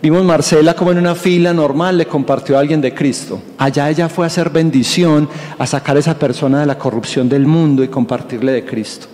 Vimos 0.00 0.24
Marcela 0.24 0.72
como 0.72 0.90
en 0.90 0.96
una 0.96 1.14
fila 1.14 1.52
normal 1.52 1.98
le 1.98 2.06
compartió 2.06 2.56
a 2.56 2.60
alguien 2.60 2.80
de 2.80 2.94
Cristo. 2.94 3.42
Allá 3.58 3.90
ella 3.90 4.08
fue 4.08 4.24
a 4.24 4.28
hacer 4.28 4.48
bendición, 4.48 5.28
a 5.58 5.66
sacar 5.66 5.98
a 5.98 6.00
esa 6.00 6.18
persona 6.18 6.60
de 6.60 6.66
la 6.66 6.78
corrupción 6.78 7.28
del 7.28 7.46
mundo 7.46 7.84
y 7.84 7.88
compartirle 7.88 8.52
de 8.52 8.64
Cristo. 8.64 9.06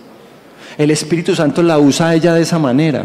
El 0.77 0.89
Espíritu 0.89 1.35
Santo 1.35 1.61
la 1.61 1.79
usa 1.79 2.07
a 2.07 2.15
ella 2.15 2.33
de 2.33 2.43
esa 2.43 2.59
manera. 2.59 3.03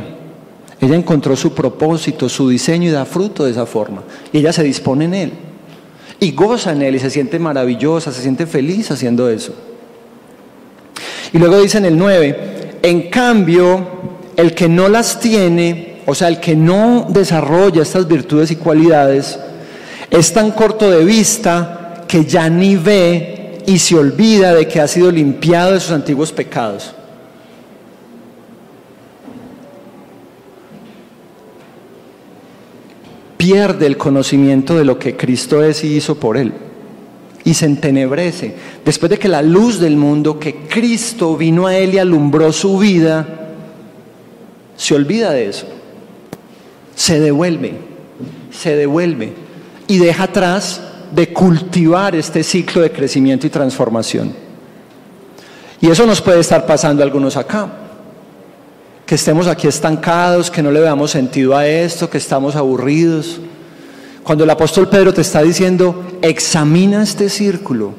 Ella 0.80 0.94
encontró 0.94 1.34
su 1.34 1.52
propósito, 1.52 2.28
su 2.28 2.48
diseño 2.48 2.90
y 2.90 2.92
da 2.92 3.04
fruto 3.04 3.44
de 3.44 3.50
esa 3.50 3.66
forma. 3.66 4.04
Y 4.32 4.38
ella 4.38 4.52
se 4.52 4.62
dispone 4.62 5.06
en 5.06 5.14
él. 5.14 5.32
Y 6.20 6.30
goza 6.30 6.70
en 6.70 6.82
él 6.82 6.94
y 6.94 7.00
se 7.00 7.10
siente 7.10 7.40
maravillosa, 7.40 8.12
se 8.12 8.22
siente 8.22 8.46
feliz 8.46 8.88
haciendo 8.92 9.28
eso. 9.28 9.52
Y 11.32 11.38
luego 11.38 11.60
dice 11.60 11.78
en 11.78 11.86
el 11.86 11.96
9, 11.96 12.78
en 12.82 13.08
cambio, 13.08 13.86
el 14.36 14.54
que 14.54 14.68
no 14.68 14.88
las 14.88 15.18
tiene, 15.18 16.00
o 16.04 16.14
sea, 16.14 16.28
el 16.28 16.40
que 16.40 16.54
no 16.54 17.06
desarrolla 17.08 17.82
estas 17.82 18.06
virtudes 18.06 18.50
y 18.50 18.56
cualidades, 18.56 19.38
es 20.10 20.32
tan 20.32 20.50
corto 20.50 20.90
de 20.90 21.04
vista 21.04 22.04
que 22.06 22.26
ya 22.26 22.50
ni 22.50 22.76
ve 22.76 23.62
y 23.66 23.78
se 23.78 23.96
olvida 23.96 24.52
de 24.52 24.68
que 24.68 24.80
ha 24.80 24.88
sido 24.88 25.10
limpiado 25.10 25.72
de 25.72 25.80
sus 25.80 25.92
antiguos 25.92 26.32
pecados. 26.32 26.92
Pierde 33.38 33.86
el 33.86 33.96
conocimiento 33.96 34.76
de 34.76 34.84
lo 34.84 34.98
que 34.98 35.16
Cristo 35.16 35.64
es 35.64 35.82
y 35.82 35.96
hizo 35.96 36.14
por 36.16 36.36
él 36.36 36.52
y 37.44 37.54
se 37.54 37.66
entenebrece. 37.66 38.54
Después 38.84 39.10
de 39.10 39.18
que 39.18 39.28
la 39.28 39.42
luz 39.42 39.78
del 39.80 39.96
mundo, 39.96 40.38
que 40.38 40.66
Cristo 40.68 41.36
vino 41.36 41.66
a 41.66 41.76
él 41.76 41.94
y 41.94 41.98
alumbró 41.98 42.52
su 42.52 42.78
vida, 42.78 43.26
se 44.76 44.94
olvida 44.94 45.32
de 45.32 45.48
eso. 45.48 45.66
Se 46.94 47.20
devuelve, 47.20 47.74
se 48.50 48.76
devuelve 48.76 49.32
y 49.88 49.98
deja 49.98 50.24
atrás 50.24 50.80
de 51.14 51.32
cultivar 51.32 52.14
este 52.14 52.42
ciclo 52.42 52.82
de 52.82 52.92
crecimiento 52.92 53.46
y 53.46 53.50
transformación. 53.50 54.32
Y 55.80 55.88
eso 55.88 56.06
nos 56.06 56.20
puede 56.20 56.40
estar 56.40 56.64
pasando 56.64 57.02
a 57.02 57.06
algunos 57.06 57.36
acá. 57.36 57.68
Que 59.04 59.16
estemos 59.16 59.48
aquí 59.48 59.66
estancados, 59.66 60.50
que 60.50 60.62
no 60.62 60.70
le 60.70 60.80
veamos 60.80 61.10
sentido 61.10 61.56
a 61.56 61.66
esto, 61.66 62.08
que 62.08 62.18
estamos 62.18 62.54
aburridos 62.54 63.40
cuando 64.22 64.44
el 64.44 64.50
apóstol 64.50 64.88
Pedro 64.88 65.12
te 65.12 65.22
está 65.22 65.42
diciendo, 65.42 66.18
examina 66.22 67.02
este 67.02 67.28
círculo 67.28 67.94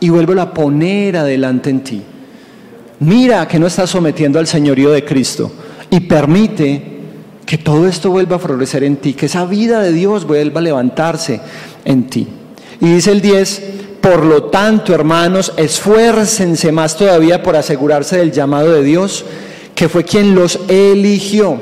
y 0.00 0.08
vuélvelo 0.10 0.42
a 0.42 0.54
poner 0.54 1.16
adelante 1.16 1.70
en 1.70 1.80
ti. 1.80 2.02
Mira 3.00 3.46
que 3.48 3.58
no 3.58 3.66
estás 3.66 3.90
sometiendo 3.90 4.38
al 4.38 4.46
señorío 4.46 4.90
de 4.90 5.04
Cristo 5.04 5.50
y 5.90 6.00
permite 6.00 6.96
que 7.44 7.58
todo 7.58 7.86
esto 7.86 8.10
vuelva 8.10 8.36
a 8.36 8.40
florecer 8.40 8.84
en 8.84 8.96
ti, 8.96 9.14
que 9.14 9.26
esa 9.26 9.44
vida 9.44 9.80
de 9.80 9.92
Dios 9.92 10.26
vuelva 10.26 10.60
a 10.60 10.64
levantarse 10.64 11.40
en 11.84 12.08
ti. 12.08 12.26
Y 12.80 12.94
dice 12.94 13.12
el 13.12 13.20
10, 13.20 13.62
por 14.00 14.24
lo 14.24 14.44
tanto, 14.44 14.94
hermanos, 14.94 15.52
esfuércense 15.56 16.72
más 16.72 16.96
todavía 16.96 17.42
por 17.42 17.56
asegurarse 17.56 18.18
del 18.18 18.32
llamado 18.32 18.72
de 18.72 18.82
Dios 18.82 19.24
que 19.74 19.88
fue 19.88 20.04
quien 20.04 20.34
los 20.34 20.58
eligió. 20.68 21.60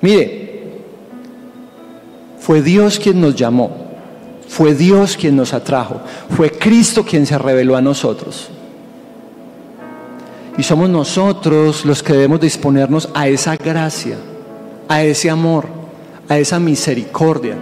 Mire, 0.00 0.43
fue 2.44 2.60
Dios 2.60 2.98
quien 2.98 3.22
nos 3.22 3.34
llamó, 3.34 3.70
fue 4.46 4.74
Dios 4.74 5.16
quien 5.16 5.34
nos 5.34 5.54
atrajo, 5.54 6.02
fue 6.28 6.50
Cristo 6.50 7.02
quien 7.02 7.24
se 7.24 7.38
reveló 7.38 7.74
a 7.74 7.80
nosotros. 7.80 8.50
Y 10.58 10.62
somos 10.62 10.90
nosotros 10.90 11.86
los 11.86 12.02
que 12.02 12.12
debemos 12.12 12.40
disponernos 12.40 13.08
a 13.14 13.28
esa 13.28 13.56
gracia, 13.56 14.18
a 14.88 15.02
ese 15.02 15.30
amor, 15.30 15.68
a 16.28 16.36
esa 16.36 16.60
misericordia 16.60 17.56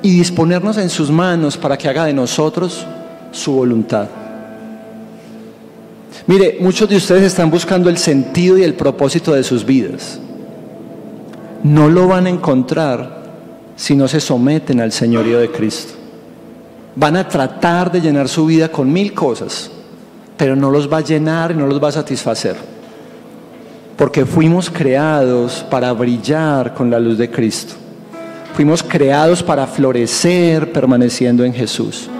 y 0.00 0.16
disponernos 0.16 0.78
en 0.78 0.88
sus 0.88 1.10
manos 1.10 1.58
para 1.58 1.76
que 1.76 1.86
haga 1.86 2.06
de 2.06 2.14
nosotros 2.14 2.86
su 3.30 3.52
voluntad. 3.52 4.08
Mire, 6.26 6.56
muchos 6.60 6.88
de 6.88 6.96
ustedes 6.96 7.24
están 7.24 7.50
buscando 7.50 7.90
el 7.90 7.98
sentido 7.98 8.56
y 8.56 8.62
el 8.62 8.72
propósito 8.72 9.34
de 9.34 9.44
sus 9.44 9.66
vidas. 9.66 10.18
No 11.62 11.90
lo 11.90 12.08
van 12.08 12.24
a 12.24 12.30
encontrar 12.30 13.17
si 13.78 13.96
no 13.96 14.06
se 14.06 14.20
someten 14.20 14.82
al 14.82 14.92
señorío 14.92 15.38
de 15.38 15.50
Cristo. 15.50 15.94
Van 16.96 17.16
a 17.16 17.26
tratar 17.26 17.90
de 17.90 18.02
llenar 18.02 18.28
su 18.28 18.44
vida 18.44 18.68
con 18.68 18.92
mil 18.92 19.14
cosas, 19.14 19.70
pero 20.36 20.54
no 20.54 20.70
los 20.70 20.92
va 20.92 20.98
a 20.98 21.02
llenar 21.02 21.52
y 21.52 21.54
no 21.54 21.66
los 21.66 21.82
va 21.82 21.88
a 21.88 21.92
satisfacer. 21.92 22.56
Porque 23.96 24.26
fuimos 24.26 24.68
creados 24.68 25.64
para 25.70 25.90
brillar 25.94 26.74
con 26.74 26.90
la 26.90 27.00
luz 27.00 27.16
de 27.16 27.30
Cristo. 27.30 27.72
Fuimos 28.52 28.82
creados 28.82 29.42
para 29.42 29.66
florecer 29.66 30.70
permaneciendo 30.72 31.42
en 31.42 31.54
Jesús, 31.54 32.10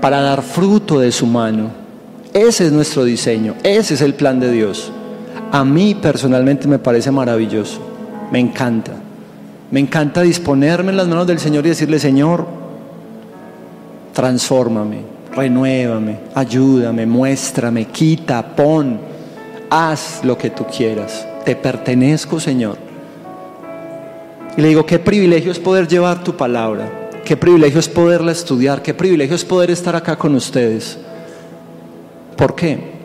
para 0.00 0.20
dar 0.20 0.42
fruto 0.42 1.00
de 1.00 1.10
su 1.10 1.26
mano 1.26 1.86
ese 2.36 2.66
es 2.66 2.72
nuestro 2.72 3.04
diseño, 3.04 3.54
ese 3.62 3.94
es 3.94 4.02
el 4.02 4.12
plan 4.12 4.38
de 4.38 4.52
Dios. 4.52 4.92
A 5.52 5.64
mí 5.64 5.94
personalmente 5.94 6.68
me 6.68 6.78
parece 6.78 7.10
maravilloso, 7.10 7.80
me 8.30 8.38
encanta. 8.38 8.92
Me 9.70 9.80
encanta 9.80 10.22
disponerme 10.22 10.90
en 10.90 10.96
las 10.96 11.08
manos 11.08 11.26
del 11.26 11.38
Señor 11.38 11.66
y 11.66 11.70
decirle, 11.70 11.98
Señor, 11.98 12.46
transfórmame, 14.12 15.00
renuévame, 15.34 16.18
ayúdame, 16.34 17.04
muéstrame, 17.04 17.86
quita, 17.86 18.54
pon, 18.54 18.98
haz 19.68 20.20
lo 20.22 20.38
que 20.38 20.50
tú 20.50 20.64
quieras. 20.64 21.26
Te 21.44 21.56
pertenezco, 21.56 22.38
Señor. 22.38 22.78
Y 24.56 24.62
le 24.62 24.68
digo, 24.68 24.86
qué 24.86 24.98
privilegio 24.98 25.50
es 25.50 25.58
poder 25.58 25.86
llevar 25.88 26.22
tu 26.22 26.36
palabra, 26.36 27.10
qué 27.24 27.36
privilegio 27.36 27.80
es 27.80 27.88
poderla 27.88 28.32
estudiar, 28.32 28.82
qué 28.82 28.94
privilegio 28.94 29.34
es 29.34 29.44
poder 29.44 29.70
estar 29.70 29.96
acá 29.96 30.16
con 30.16 30.34
ustedes. 30.34 30.96
¿Por 32.36 32.54
qué? 32.54 32.95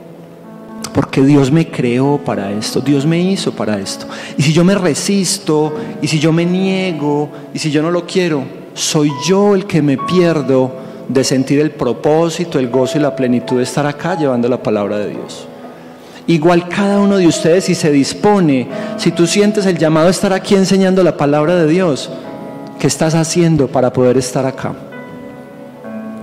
Porque 0.93 1.21
Dios 1.21 1.51
me 1.51 1.69
creó 1.69 2.19
para 2.23 2.51
esto, 2.51 2.81
Dios 2.81 3.05
me 3.05 3.19
hizo 3.19 3.53
para 3.53 3.79
esto. 3.79 4.05
Y 4.37 4.41
si 4.41 4.53
yo 4.53 4.63
me 4.63 4.75
resisto, 4.75 5.73
y 6.01 6.07
si 6.07 6.19
yo 6.19 6.33
me 6.33 6.45
niego, 6.45 7.29
y 7.53 7.59
si 7.59 7.71
yo 7.71 7.81
no 7.81 7.91
lo 7.91 8.05
quiero, 8.05 8.43
soy 8.73 9.11
yo 9.25 9.55
el 9.55 9.65
que 9.65 9.81
me 9.81 9.97
pierdo 9.97 10.71
de 11.07 11.23
sentir 11.23 11.59
el 11.59 11.71
propósito, 11.71 12.59
el 12.59 12.69
gozo 12.69 12.97
y 12.97 13.01
la 13.01 13.15
plenitud 13.15 13.57
de 13.57 13.63
estar 13.63 13.85
acá 13.85 14.17
llevando 14.17 14.47
la 14.47 14.61
palabra 14.61 14.97
de 14.97 15.09
Dios. 15.09 15.47
Igual 16.27 16.67
cada 16.69 16.99
uno 16.99 17.17
de 17.17 17.27
ustedes 17.27 17.65
si 17.65 17.75
se 17.75 17.91
dispone, 17.91 18.67
si 18.97 19.11
tú 19.11 19.27
sientes 19.27 19.65
el 19.65 19.77
llamado 19.77 20.07
a 20.07 20.11
estar 20.11 20.33
aquí 20.33 20.55
enseñando 20.55 21.03
la 21.03 21.17
palabra 21.17 21.55
de 21.55 21.67
Dios, 21.67 22.09
¿qué 22.79 22.87
estás 22.87 23.15
haciendo 23.15 23.67
para 23.67 23.91
poder 23.91 24.17
estar 24.17 24.45
acá? 24.45 24.73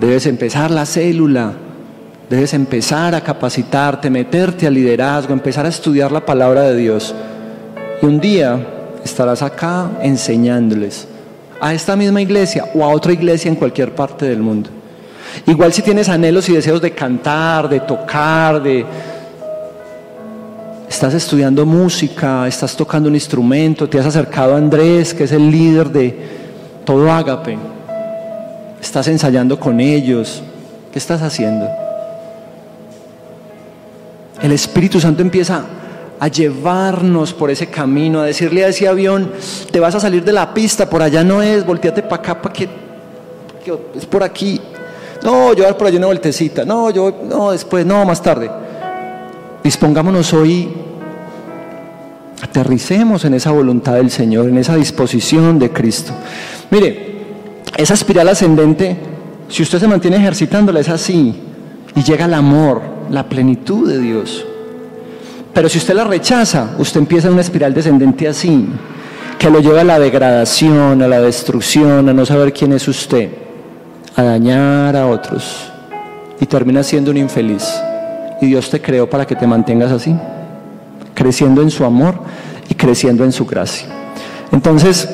Debes 0.01 0.27
empezar 0.27 0.71
la 0.71 0.87
célula, 0.87 1.53
Debes 2.29 2.53
empezar 2.53 3.15
a 3.15 3.23
capacitarte, 3.23 4.11
meterte 4.11 4.67
al 4.67 4.75
liderazgo, 4.75 5.33
empezar 5.33 5.65
a 5.65 5.71
estudiar 5.71 6.13
la 6.13 6.25
palabra 6.25 6.63
de 6.63 6.77
Dios. 6.77 7.15
Y 8.03 8.07
un 8.07 8.21
día 8.21 8.59
estarás 9.03 9.41
acá 9.41 9.93
enseñándoles 10.03 11.09
a 11.59 11.73
esta 11.73 11.97
misma 11.97 12.21
iglesia 12.21 12.67
o 12.75 12.85
a 12.85 12.89
otra 12.89 13.13
iglesia 13.15 13.49
en 13.49 13.57
cualquier 13.57 13.95
parte 13.95 14.27
del 14.27 14.41
mundo. 14.41 14.69
Igual 15.47 15.73
si 15.73 15.81
tienes 15.81 16.11
anhelos 16.11 16.49
y 16.51 16.53
deseos 16.55 16.83
de 16.83 16.91
cantar, 16.91 17.69
de 17.69 17.81
tocar, 17.81 18.63
de... 18.63 18.85
Estás 20.87 21.15
estudiando 21.15 21.65
música, 21.65 22.47
estás 22.47 22.77
tocando 22.77 23.09
un 23.09 23.15
instrumento, 23.15 23.89
te 23.89 23.99
has 23.99 24.07
acercado 24.07 24.55
a 24.55 24.59
Andrés, 24.59 25.15
que 25.15 25.25
es 25.25 25.33
el 25.33 25.51
líder 25.51 25.89
de 25.91 26.19
todo 26.85 27.11
Ágape. 27.11 27.57
Estás 28.81 29.09
ensayando 29.09 29.59
con 29.59 29.81
ellos. 29.81 30.43
¿Qué 30.93 30.99
estás 30.99 31.23
haciendo? 31.23 31.88
El 34.43 34.53
Espíritu 34.53 35.01
Santo 35.01 35.23
empieza 35.23 35.65
a 36.21 36.29
llevarnos 36.29 37.33
por 37.33 37.51
ese 37.51 37.69
camino, 37.69 38.21
a 38.21 38.25
decirle 38.25 38.65
a 38.65 38.69
ese 38.69 38.89
avión, 38.89 39.31
te 39.71 39.81
vas 39.81 39.95
a 39.95 40.01
salir 40.01 40.25
de 40.25 40.33
la 40.33 40.53
pista, 40.53 40.89
por 40.89 41.03
allá 41.03 41.23
no 41.23 41.43
es, 41.43 41.65
volteate 41.65 42.03
para 42.03 42.17
acá, 42.17 42.43
para 42.43 42.53
que, 42.53 42.69
es 43.95 44.07
por 44.07 44.23
aquí. 44.23 44.61
No, 45.23 45.53
yo 45.53 45.65
voy 45.65 45.75
por 45.75 45.87
allá 45.87 45.99
una 45.99 46.07
vueltecita, 46.07 46.65
no, 46.65 46.91
yo, 46.91 47.23
no, 47.29 47.53
después, 47.53 47.85
no, 47.85 48.05
más 48.05 48.23
tarde. 48.23 48.51
Dispongámonos 49.63 50.33
hoy, 50.33 50.69
aterricemos 52.43 53.25
en 53.25 53.35
esa 53.35 53.51
voluntad 53.51 53.95
del 53.95 54.11
Señor, 54.11 54.49
en 54.49 54.59
esa 54.59 54.77
disposición 54.77 55.59
de 55.59 55.71
Cristo. 55.71 56.13
Mire, 56.71 57.09
esa 57.77 57.95
espiral 57.95 58.29
ascendente, 58.29 58.97
si 59.49 59.63
usted 59.63 59.79
se 59.79 59.89
mantiene 59.89 60.17
ejercitándola, 60.17 60.81
es 60.81 60.89
así, 60.89 61.48
y 61.99 62.05
llega 62.05 62.27
el 62.27 62.35
amor, 62.35 62.81
la 63.11 63.29
plenitud 63.29 63.91
de 63.91 63.99
Dios. 63.99 64.47
Pero 65.53 65.69
si 65.69 65.79
usted 65.79 65.95
la 65.95 66.05
rechaza, 66.05 66.77
usted 66.79 67.01
empieza 67.01 67.29
una 67.29 67.41
espiral 67.41 67.75
descendente 67.75 68.29
así, 68.29 68.69
que 69.37 69.51
lo 69.51 69.59
lleva 69.59 69.81
a 69.81 69.85
la 69.85 69.99
degradación, 69.99 71.03
a 71.03 71.09
la 71.09 71.21
destrucción, 71.21 72.09
a 72.09 72.13
no 72.13 72.25
saber 72.25 72.53
quién 72.53 72.73
es 72.73 72.87
usted, 72.87 73.31
a 74.15 74.23
dañar 74.23 74.95
a 74.95 75.09
otros 75.09 75.73
y 76.41 76.47
termina 76.47 76.85
siendo 76.85 77.11
un 77.11 77.17
infeliz. 77.17 77.65
Y 78.41 78.47
Dios 78.47 78.71
te 78.71 78.81
creó 78.81 79.11
para 79.11 79.27
que 79.27 79.35
te 79.35 79.49
mantengas 79.49 79.91
así, 79.91 80.15
creciendo 81.15 81.63
en 81.63 81.71
su 81.73 81.85
amor 81.85 82.15
y 82.69 82.77
creciendo 82.77 83.25
en 83.25 83.33
su 83.33 83.45
gracia. 83.45 83.89
Entonces, 84.53 85.09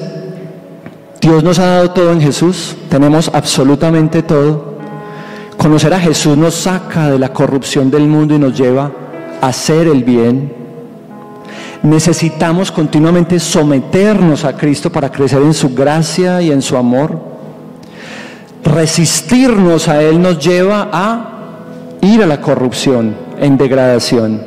Dios 1.19 1.43
nos 1.43 1.59
ha 1.59 1.67
dado 1.67 1.93
todo 1.93 2.13
en 2.13 2.21
Jesús, 2.21 2.77
tenemos 2.91 3.31
absolutamente 3.33 4.23
todo. 4.23 4.74
Conocer 5.65 5.95
a 5.95 5.99
Jesús 5.99 6.37
nos 6.37 6.57
saca 6.57 7.09
de 7.09 7.19
la 7.19 7.31
corrupción 7.31 7.91
del 7.91 8.07
mundo 8.07 8.35
y 8.35 8.39
nos 8.39 8.55
lleva 8.55 8.91
a 9.41 9.47
hacer 9.47 9.87
el 9.87 10.05
bien. 10.05 10.53
Necesitamos 11.83 12.71
continuamente 12.71 13.41
someternos 13.41 14.45
a 14.45 14.55
Cristo 14.59 14.93
para 14.93 15.11
crecer 15.11 15.41
en 15.41 15.55
su 15.55 15.75
gracia 15.75 16.43
y 16.43 16.53
en 16.53 16.61
su 16.61 16.77
amor. 16.77 17.19
Resistirnos 18.63 19.89
a 19.89 20.03
Él 20.03 20.21
nos 20.21 20.39
lleva 20.39 20.91
a 20.93 21.31
ir 22.03 22.23
a 22.23 22.27
la 22.27 22.43
corrupción, 22.43 23.17
en 23.41 23.57
degradación. 23.57 24.43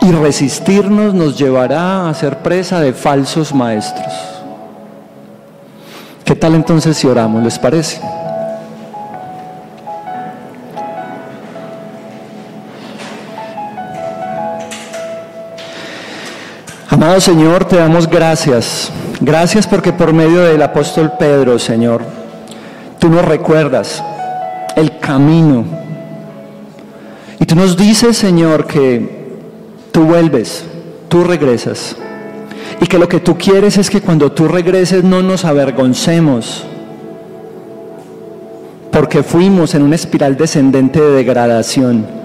Y 0.00 0.10
resistirnos 0.10 1.14
nos 1.14 1.38
llevará 1.38 2.08
a 2.08 2.14
ser 2.14 2.38
presa 2.38 2.80
de 2.80 2.92
falsos 2.92 3.54
maestros. 3.54 4.12
¿Qué 6.24 6.34
tal 6.34 6.56
entonces 6.56 6.96
si 6.96 7.06
oramos? 7.06 7.44
¿Les 7.44 7.60
parece? 7.60 8.00
Amado 17.06 17.20
Señor, 17.20 17.66
te 17.66 17.76
damos 17.76 18.10
gracias. 18.10 18.90
Gracias 19.20 19.64
porque 19.64 19.92
por 19.92 20.12
medio 20.12 20.40
del 20.40 20.60
apóstol 20.60 21.12
Pedro, 21.16 21.56
Señor, 21.56 22.02
tú 22.98 23.08
nos 23.08 23.24
recuerdas 23.24 24.02
el 24.74 24.98
camino. 24.98 25.64
Y 27.38 27.46
tú 27.46 27.54
nos 27.54 27.76
dices, 27.76 28.16
Señor, 28.16 28.66
que 28.66 29.38
tú 29.92 30.02
vuelves, 30.02 30.64
tú 31.08 31.22
regresas. 31.22 31.94
Y 32.80 32.86
que 32.88 32.98
lo 32.98 33.08
que 33.08 33.20
tú 33.20 33.38
quieres 33.38 33.78
es 33.78 33.88
que 33.88 34.00
cuando 34.00 34.32
tú 34.32 34.48
regreses 34.48 35.04
no 35.04 35.22
nos 35.22 35.44
avergoncemos. 35.44 36.64
Porque 38.90 39.22
fuimos 39.22 39.76
en 39.76 39.82
una 39.82 39.94
espiral 39.94 40.36
descendente 40.36 41.00
de 41.00 41.12
degradación 41.12 42.15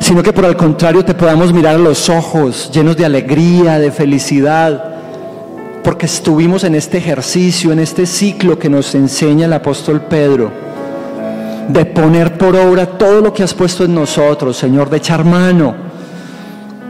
sino 0.00 0.22
que 0.22 0.32
por 0.32 0.44
el 0.44 0.56
contrario 0.56 1.04
te 1.04 1.14
podamos 1.14 1.52
mirar 1.52 1.74
a 1.74 1.78
los 1.78 2.08
ojos 2.08 2.70
llenos 2.72 2.96
de 2.96 3.04
alegría, 3.04 3.78
de 3.78 3.90
felicidad, 3.90 4.96
porque 5.82 6.06
estuvimos 6.06 6.64
en 6.64 6.74
este 6.74 6.98
ejercicio, 6.98 7.72
en 7.72 7.78
este 7.78 8.06
ciclo 8.06 8.58
que 8.58 8.68
nos 8.68 8.94
enseña 8.94 9.46
el 9.46 9.52
apóstol 9.52 10.02
Pedro, 10.02 10.50
de 11.68 11.84
poner 11.84 12.36
por 12.38 12.56
obra 12.56 12.86
todo 12.86 13.20
lo 13.20 13.32
que 13.32 13.42
has 13.42 13.54
puesto 13.54 13.84
en 13.84 13.94
nosotros, 13.94 14.56
Señor, 14.56 14.90
de 14.90 14.96
echar 14.98 15.24
mano 15.24 15.88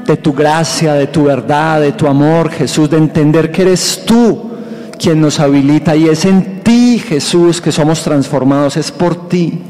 de 0.09 0.16
tu 0.16 0.32
gracia, 0.32 0.94
de 0.94 1.09
tu 1.09 1.24
verdad, 1.24 1.82
de 1.82 1.92
tu 1.92 2.06
amor, 2.06 2.50
Jesús, 2.50 2.88
de 2.88 2.96
entender 2.96 3.52
que 3.52 3.61
eres 3.62 4.04
tú 4.06 4.50
quien 4.98 5.20
nos 5.20 5.38
habilita 5.38 5.94
y 5.94 6.09
es 6.09 6.24
en 6.24 6.62
ti, 6.62 6.98
Jesús, 6.98 7.61
que 7.61 7.70
somos 7.70 8.02
transformados, 8.02 8.78
es 8.78 8.90
por 8.90 9.28
ti. 9.28 9.62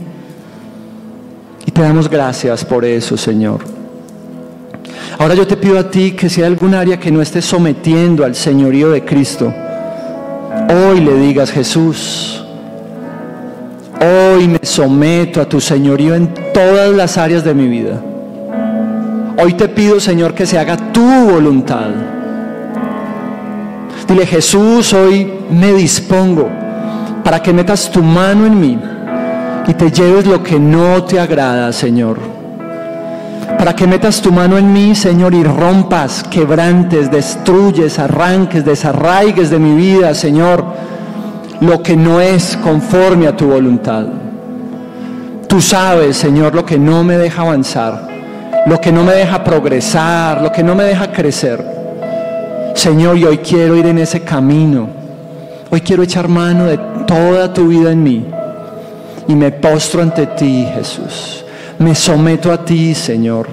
Y 1.67 1.71
te 1.71 1.83
damos 1.83 2.09
gracias 2.09 2.65
por 2.65 2.85
eso, 2.85 3.17
Señor. 3.17 3.61
Ahora 5.19 5.35
yo 5.35 5.47
te 5.47 5.57
pido 5.57 5.79
a 5.79 5.91
ti 5.91 6.13
que 6.13 6.29
si 6.29 6.43
hay 6.43 6.47
algún 6.47 6.75
área 6.75 6.99
que 7.01 7.11
no 7.11 7.21
estés 7.21 7.45
sometiendo 7.45 8.25
al 8.25 8.35
señorío 8.35 8.91
de 8.91 9.05
Cristo, 9.05 9.53
hoy 10.69 11.01
le 11.01 11.15
digas, 11.15 11.51
Jesús, 11.51 12.45
hoy 14.01 14.47
me 14.47 14.61
someto 14.63 15.41
a 15.41 15.49
tu 15.49 15.61
señorío 15.61 16.15
en 16.15 16.33
todas 16.55 16.95
las 16.95 17.19
áreas 17.19 17.43
de 17.43 17.55
mi 17.55 17.67
vida. 17.67 18.01
Hoy 19.43 19.55
te 19.55 19.69
pido, 19.69 19.99
Señor, 19.99 20.35
que 20.35 20.47
se 20.47 20.59
haga 20.59 20.77
tu 20.93 21.31
voluntad. 21.31 21.91
Dile, 24.09 24.27
Jesús, 24.27 24.93
hoy 24.93 25.33
me 25.51 25.73
dispongo 25.75 26.49
para 27.23 27.43
que 27.43 27.53
metas 27.53 27.91
tu 27.91 28.03
mano 28.03 28.47
en 28.47 28.61
mí 28.61 28.79
y 29.67 29.75
te 29.75 29.91
lleves 29.91 30.27
lo 30.27 30.43
que 30.43 30.59
no 30.59 31.05
te 31.05 31.19
agrada, 31.21 31.73
Señor. 31.73 32.19
Para 33.59 33.75
que 33.75 33.87
metas 33.87 34.21
tu 34.21 34.31
mano 34.31 34.57
en 34.57 34.73
mí, 34.73 34.95
Señor, 34.95 35.35
y 35.35 35.43
rompas, 35.43 36.23
quebrantes, 36.23 37.11
destruyes, 37.11 37.99
arranques, 37.99 38.65
desarraigues 38.65 39.51
de 39.51 39.59
mi 39.59 39.75
vida, 39.75 40.15
Señor, 40.15 40.65
lo 41.61 41.83
que 41.83 41.97
no 41.97 42.21
es 42.21 42.57
conforme 42.63 43.27
a 43.27 43.37
tu 43.37 43.49
voluntad. 43.49 44.07
Tú 45.49 45.61
sabes, 45.61 46.17
Señor, 46.17 46.55
lo 46.55 46.65
que 46.65 46.79
no 46.79 47.03
me 47.03 47.19
deja 47.19 47.43
avanzar 47.43 48.09
lo 48.69 48.81
que 48.81 48.93
no 48.93 49.03
me 49.03 49.13
deja 49.13 49.43
progresar, 49.43 50.43
lo 50.43 50.53
que 50.53 50.63
no 50.63 50.75
me 50.75 50.85
deja 50.85 51.11
crecer. 51.11 51.65
Señor, 52.75 53.17
y 53.17 53.25
hoy 53.25 53.39
quiero 53.39 53.77
ir 53.77 53.87
en 53.87 53.99
ese 53.99 54.21
camino. 54.21 54.89
Hoy 55.71 55.81
quiero 55.81 56.03
echar 56.03 56.29
mano 56.29 56.67
de 56.67 56.79
toda 57.07 57.53
tu 57.53 57.69
vida 57.69 57.93
en 57.93 58.03
mí. 58.03 58.27
Y 59.29 59.37
me 59.37 59.53
postro 59.53 60.03
ante 60.03 60.27
ti, 60.27 60.67
Jesús. 60.75 61.45
Me 61.79 61.95
someto 61.95 62.51
a 62.51 62.65
ti, 62.65 62.95
Señor. 62.95 63.47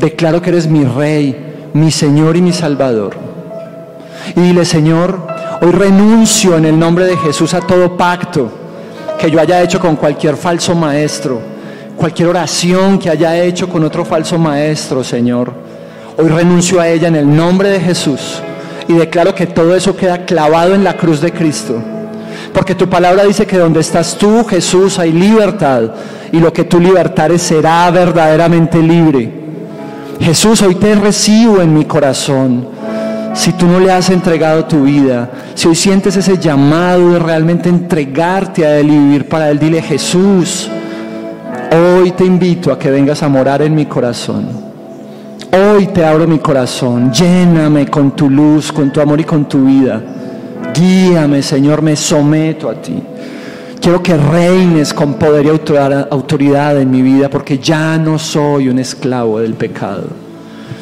Declaro 0.00 0.42
que 0.42 0.50
eres 0.50 0.66
mi 0.66 0.84
Rey, 0.84 1.70
mi 1.74 1.92
Señor 1.92 2.36
y 2.36 2.42
mi 2.42 2.52
Salvador. 2.52 3.16
Y 4.34 4.40
dile, 4.40 4.64
Señor, 4.64 5.26
hoy 5.62 5.70
renuncio 5.70 6.56
en 6.56 6.64
el 6.64 6.78
nombre 6.78 7.04
de 7.04 7.16
Jesús 7.16 7.54
a 7.54 7.60
todo 7.60 7.96
pacto 7.96 8.50
que 9.18 9.30
yo 9.30 9.38
haya 9.38 9.62
hecho 9.62 9.78
con 9.78 9.96
cualquier 9.96 10.36
falso 10.36 10.74
maestro 10.74 11.40
cualquier 12.00 12.28
oración 12.30 12.98
que 12.98 13.10
haya 13.10 13.38
hecho 13.42 13.68
con 13.68 13.84
otro 13.84 14.06
falso 14.06 14.38
maestro, 14.38 15.04
Señor. 15.04 15.52
Hoy 16.16 16.28
renuncio 16.28 16.80
a 16.80 16.88
ella 16.88 17.08
en 17.08 17.16
el 17.16 17.36
nombre 17.36 17.68
de 17.68 17.78
Jesús 17.78 18.40
y 18.88 18.94
declaro 18.94 19.34
que 19.34 19.46
todo 19.46 19.76
eso 19.76 19.94
queda 19.94 20.24
clavado 20.24 20.74
en 20.74 20.82
la 20.82 20.96
cruz 20.96 21.20
de 21.20 21.30
Cristo. 21.30 21.78
Porque 22.52 22.74
tu 22.74 22.88
palabra 22.88 23.24
dice 23.24 23.46
que 23.46 23.58
donde 23.58 23.80
estás 23.80 24.16
tú, 24.16 24.44
Jesús, 24.44 24.98
hay 24.98 25.12
libertad 25.12 25.82
y 26.32 26.38
lo 26.38 26.52
que 26.52 26.64
tú 26.64 26.80
libertares 26.80 27.42
será 27.42 27.90
verdaderamente 27.90 28.78
libre. 28.78 29.32
Jesús, 30.20 30.60
hoy 30.62 30.74
te 30.74 30.94
recibo 30.94 31.60
en 31.60 31.72
mi 31.72 31.84
corazón. 31.84 32.68
Si 33.34 33.52
tú 33.52 33.66
no 33.66 33.78
le 33.78 33.92
has 33.92 34.10
entregado 34.10 34.64
tu 34.64 34.82
vida, 34.82 35.30
si 35.54 35.68
hoy 35.68 35.76
sientes 35.76 36.16
ese 36.16 36.36
llamado 36.38 37.12
de 37.12 37.18
realmente 37.20 37.68
entregarte 37.68 38.66
a 38.66 38.78
Él 38.78 38.90
y 38.90 38.98
vivir 38.98 39.28
para 39.28 39.50
Él, 39.50 39.58
dile 39.58 39.80
Jesús, 39.80 40.68
Hoy 41.72 42.10
te 42.10 42.24
invito 42.24 42.72
a 42.72 42.78
que 42.78 42.90
vengas 42.90 43.22
a 43.22 43.28
morar 43.28 43.62
en 43.62 43.76
mi 43.76 43.86
corazón. 43.86 44.48
Hoy 45.52 45.86
te 45.86 46.04
abro 46.04 46.26
mi 46.26 46.40
corazón. 46.40 47.12
Lléname 47.12 47.86
con 47.86 48.10
tu 48.16 48.28
luz, 48.28 48.72
con 48.72 48.92
tu 48.92 49.00
amor 49.00 49.20
y 49.20 49.24
con 49.24 49.48
tu 49.48 49.64
vida. 49.64 50.02
Guíame, 50.74 51.42
Señor, 51.42 51.82
me 51.82 51.96
someto 51.96 52.68
a 52.68 52.74
ti. 52.74 53.02
Quiero 53.80 54.02
que 54.02 54.16
reines 54.16 54.92
con 54.92 55.14
poder 55.14 55.46
y 55.46 55.48
autoridad 56.10 56.80
en 56.80 56.90
mi 56.90 57.00
vida 57.00 57.30
porque 57.30 57.58
ya 57.58 57.96
no 57.96 58.18
soy 58.18 58.68
un 58.68 58.78
esclavo 58.78 59.40
del 59.40 59.54
pecado. 59.54 60.08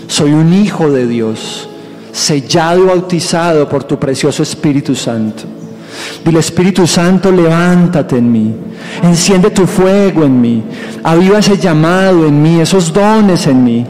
Soy 0.08 0.32
un 0.32 0.52
hijo 0.52 0.90
de 0.90 1.06
Dios, 1.06 1.68
sellado 2.12 2.82
y 2.82 2.86
bautizado 2.86 3.68
por 3.68 3.84
tu 3.84 3.98
precioso 3.98 4.42
Espíritu 4.42 4.94
Santo. 4.94 5.44
Dile, 6.24 6.40
Espíritu 6.40 6.86
Santo, 6.86 7.30
levántate 7.30 8.18
en 8.18 8.32
mí. 8.32 8.54
Enciende 9.02 9.50
tu 9.50 9.66
fuego 9.66 10.24
en 10.24 10.40
mí. 10.40 10.62
Aviva 11.04 11.38
ese 11.38 11.56
llamado 11.56 12.26
en 12.26 12.42
mí, 12.42 12.60
esos 12.60 12.92
dones 12.92 13.46
en 13.46 13.64
mí. 13.64 13.86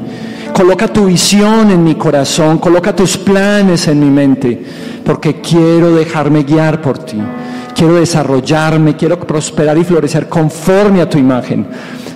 Coloca 0.59 0.89
tu 0.89 1.07
visión 1.07 1.71
en 1.71 1.85
mi 1.85 1.95
corazón, 1.95 2.59
coloca 2.59 2.93
tus 2.93 3.17
planes 3.17 3.87
en 3.87 4.01
mi 4.01 4.11
mente, 4.11 4.61
porque 5.05 5.41
quiero 5.41 5.95
dejarme 5.95 6.43
guiar 6.43 6.83
por 6.83 6.99
ti. 6.99 7.17
Quiero 7.77 7.95
desarrollarme, 7.95 8.97
quiero 8.97 9.21
prosperar 9.21 9.79
y 9.79 9.85
florecer 9.85 10.29
conforme 10.29 11.01
a 11.01 11.09
tu 11.09 11.17
imagen. 11.17 11.65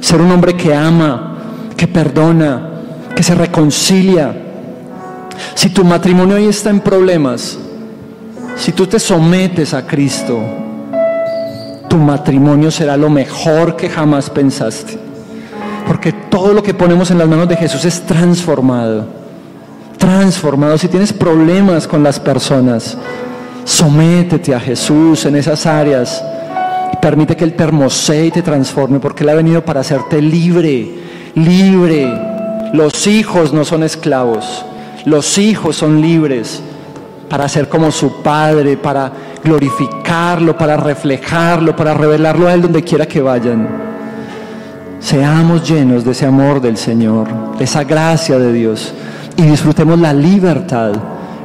Ser 0.00 0.20
un 0.20 0.32
hombre 0.32 0.56
que 0.56 0.74
ama, 0.74 1.36
que 1.76 1.86
perdona, 1.86 2.68
que 3.14 3.22
se 3.22 3.36
reconcilia. 3.36 4.34
Si 5.54 5.68
tu 5.68 5.84
matrimonio 5.84 6.34
hoy 6.34 6.46
está 6.46 6.70
en 6.70 6.80
problemas, 6.80 7.56
si 8.56 8.72
tú 8.72 8.88
te 8.88 8.98
sometes 8.98 9.72
a 9.72 9.86
Cristo, 9.86 10.40
tu 11.88 11.96
matrimonio 11.96 12.72
será 12.72 12.96
lo 12.96 13.08
mejor 13.08 13.76
que 13.76 13.88
jamás 13.88 14.28
pensaste. 14.30 15.11
Porque 15.86 16.12
todo 16.12 16.52
lo 16.52 16.62
que 16.62 16.74
ponemos 16.74 17.10
en 17.10 17.18
las 17.18 17.28
manos 17.28 17.48
de 17.48 17.56
Jesús 17.56 17.84
es 17.84 18.02
transformado. 18.02 19.06
Transformado. 19.98 20.78
Si 20.78 20.88
tienes 20.88 21.12
problemas 21.12 21.86
con 21.86 22.02
las 22.02 22.18
personas, 22.18 22.96
sométete 23.64 24.54
a 24.54 24.60
Jesús 24.60 25.24
en 25.24 25.36
esas 25.36 25.66
áreas. 25.66 26.24
Permite 27.00 27.36
que 27.36 27.44
Él 27.44 27.54
te 27.54 27.64
y 28.26 28.30
te 28.30 28.42
transforme 28.42 29.00
porque 29.00 29.24
Él 29.24 29.30
ha 29.30 29.34
venido 29.34 29.64
para 29.64 29.80
hacerte 29.80 30.20
libre, 30.20 30.88
libre. 31.34 32.12
Los 32.72 33.06
hijos 33.06 33.52
no 33.52 33.64
son 33.64 33.82
esclavos, 33.82 34.64
los 35.04 35.36
hijos 35.38 35.76
son 35.76 36.00
libres 36.00 36.62
para 37.28 37.48
ser 37.48 37.68
como 37.68 37.90
su 37.90 38.22
Padre, 38.22 38.76
para 38.76 39.10
glorificarlo, 39.42 40.56
para 40.56 40.76
reflejarlo, 40.76 41.74
para 41.74 41.94
revelarlo 41.94 42.46
a 42.46 42.54
Él 42.54 42.62
donde 42.62 42.82
quiera 42.82 43.06
que 43.06 43.20
vayan. 43.20 43.91
Seamos 45.02 45.68
llenos 45.68 46.04
de 46.04 46.12
ese 46.12 46.26
amor 46.26 46.60
del 46.60 46.76
Señor, 46.76 47.56
de 47.58 47.64
esa 47.64 47.82
gracia 47.82 48.38
de 48.38 48.52
Dios 48.52 48.94
y 49.36 49.42
disfrutemos 49.42 49.98
la 49.98 50.12
libertad 50.12 50.92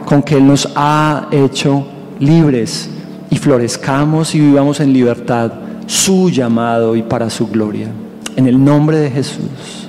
con 0.05 0.21
que 0.21 0.35
Él 0.35 0.45
nos 0.45 0.71
ha 0.75 1.27
hecho 1.31 1.87
libres 2.19 2.87
y 3.31 3.37
florezcamos 3.37 4.35
y 4.35 4.39
vivamos 4.39 4.79
en 4.79 4.93
libertad 4.93 5.51
su 5.87 6.29
llamado 6.29 6.95
y 6.95 7.01
para 7.01 7.31
su 7.31 7.47
gloria. 7.47 7.87
En 8.35 8.45
el 8.45 8.63
nombre 8.63 8.97
de 8.97 9.09
Jesús. 9.09 9.86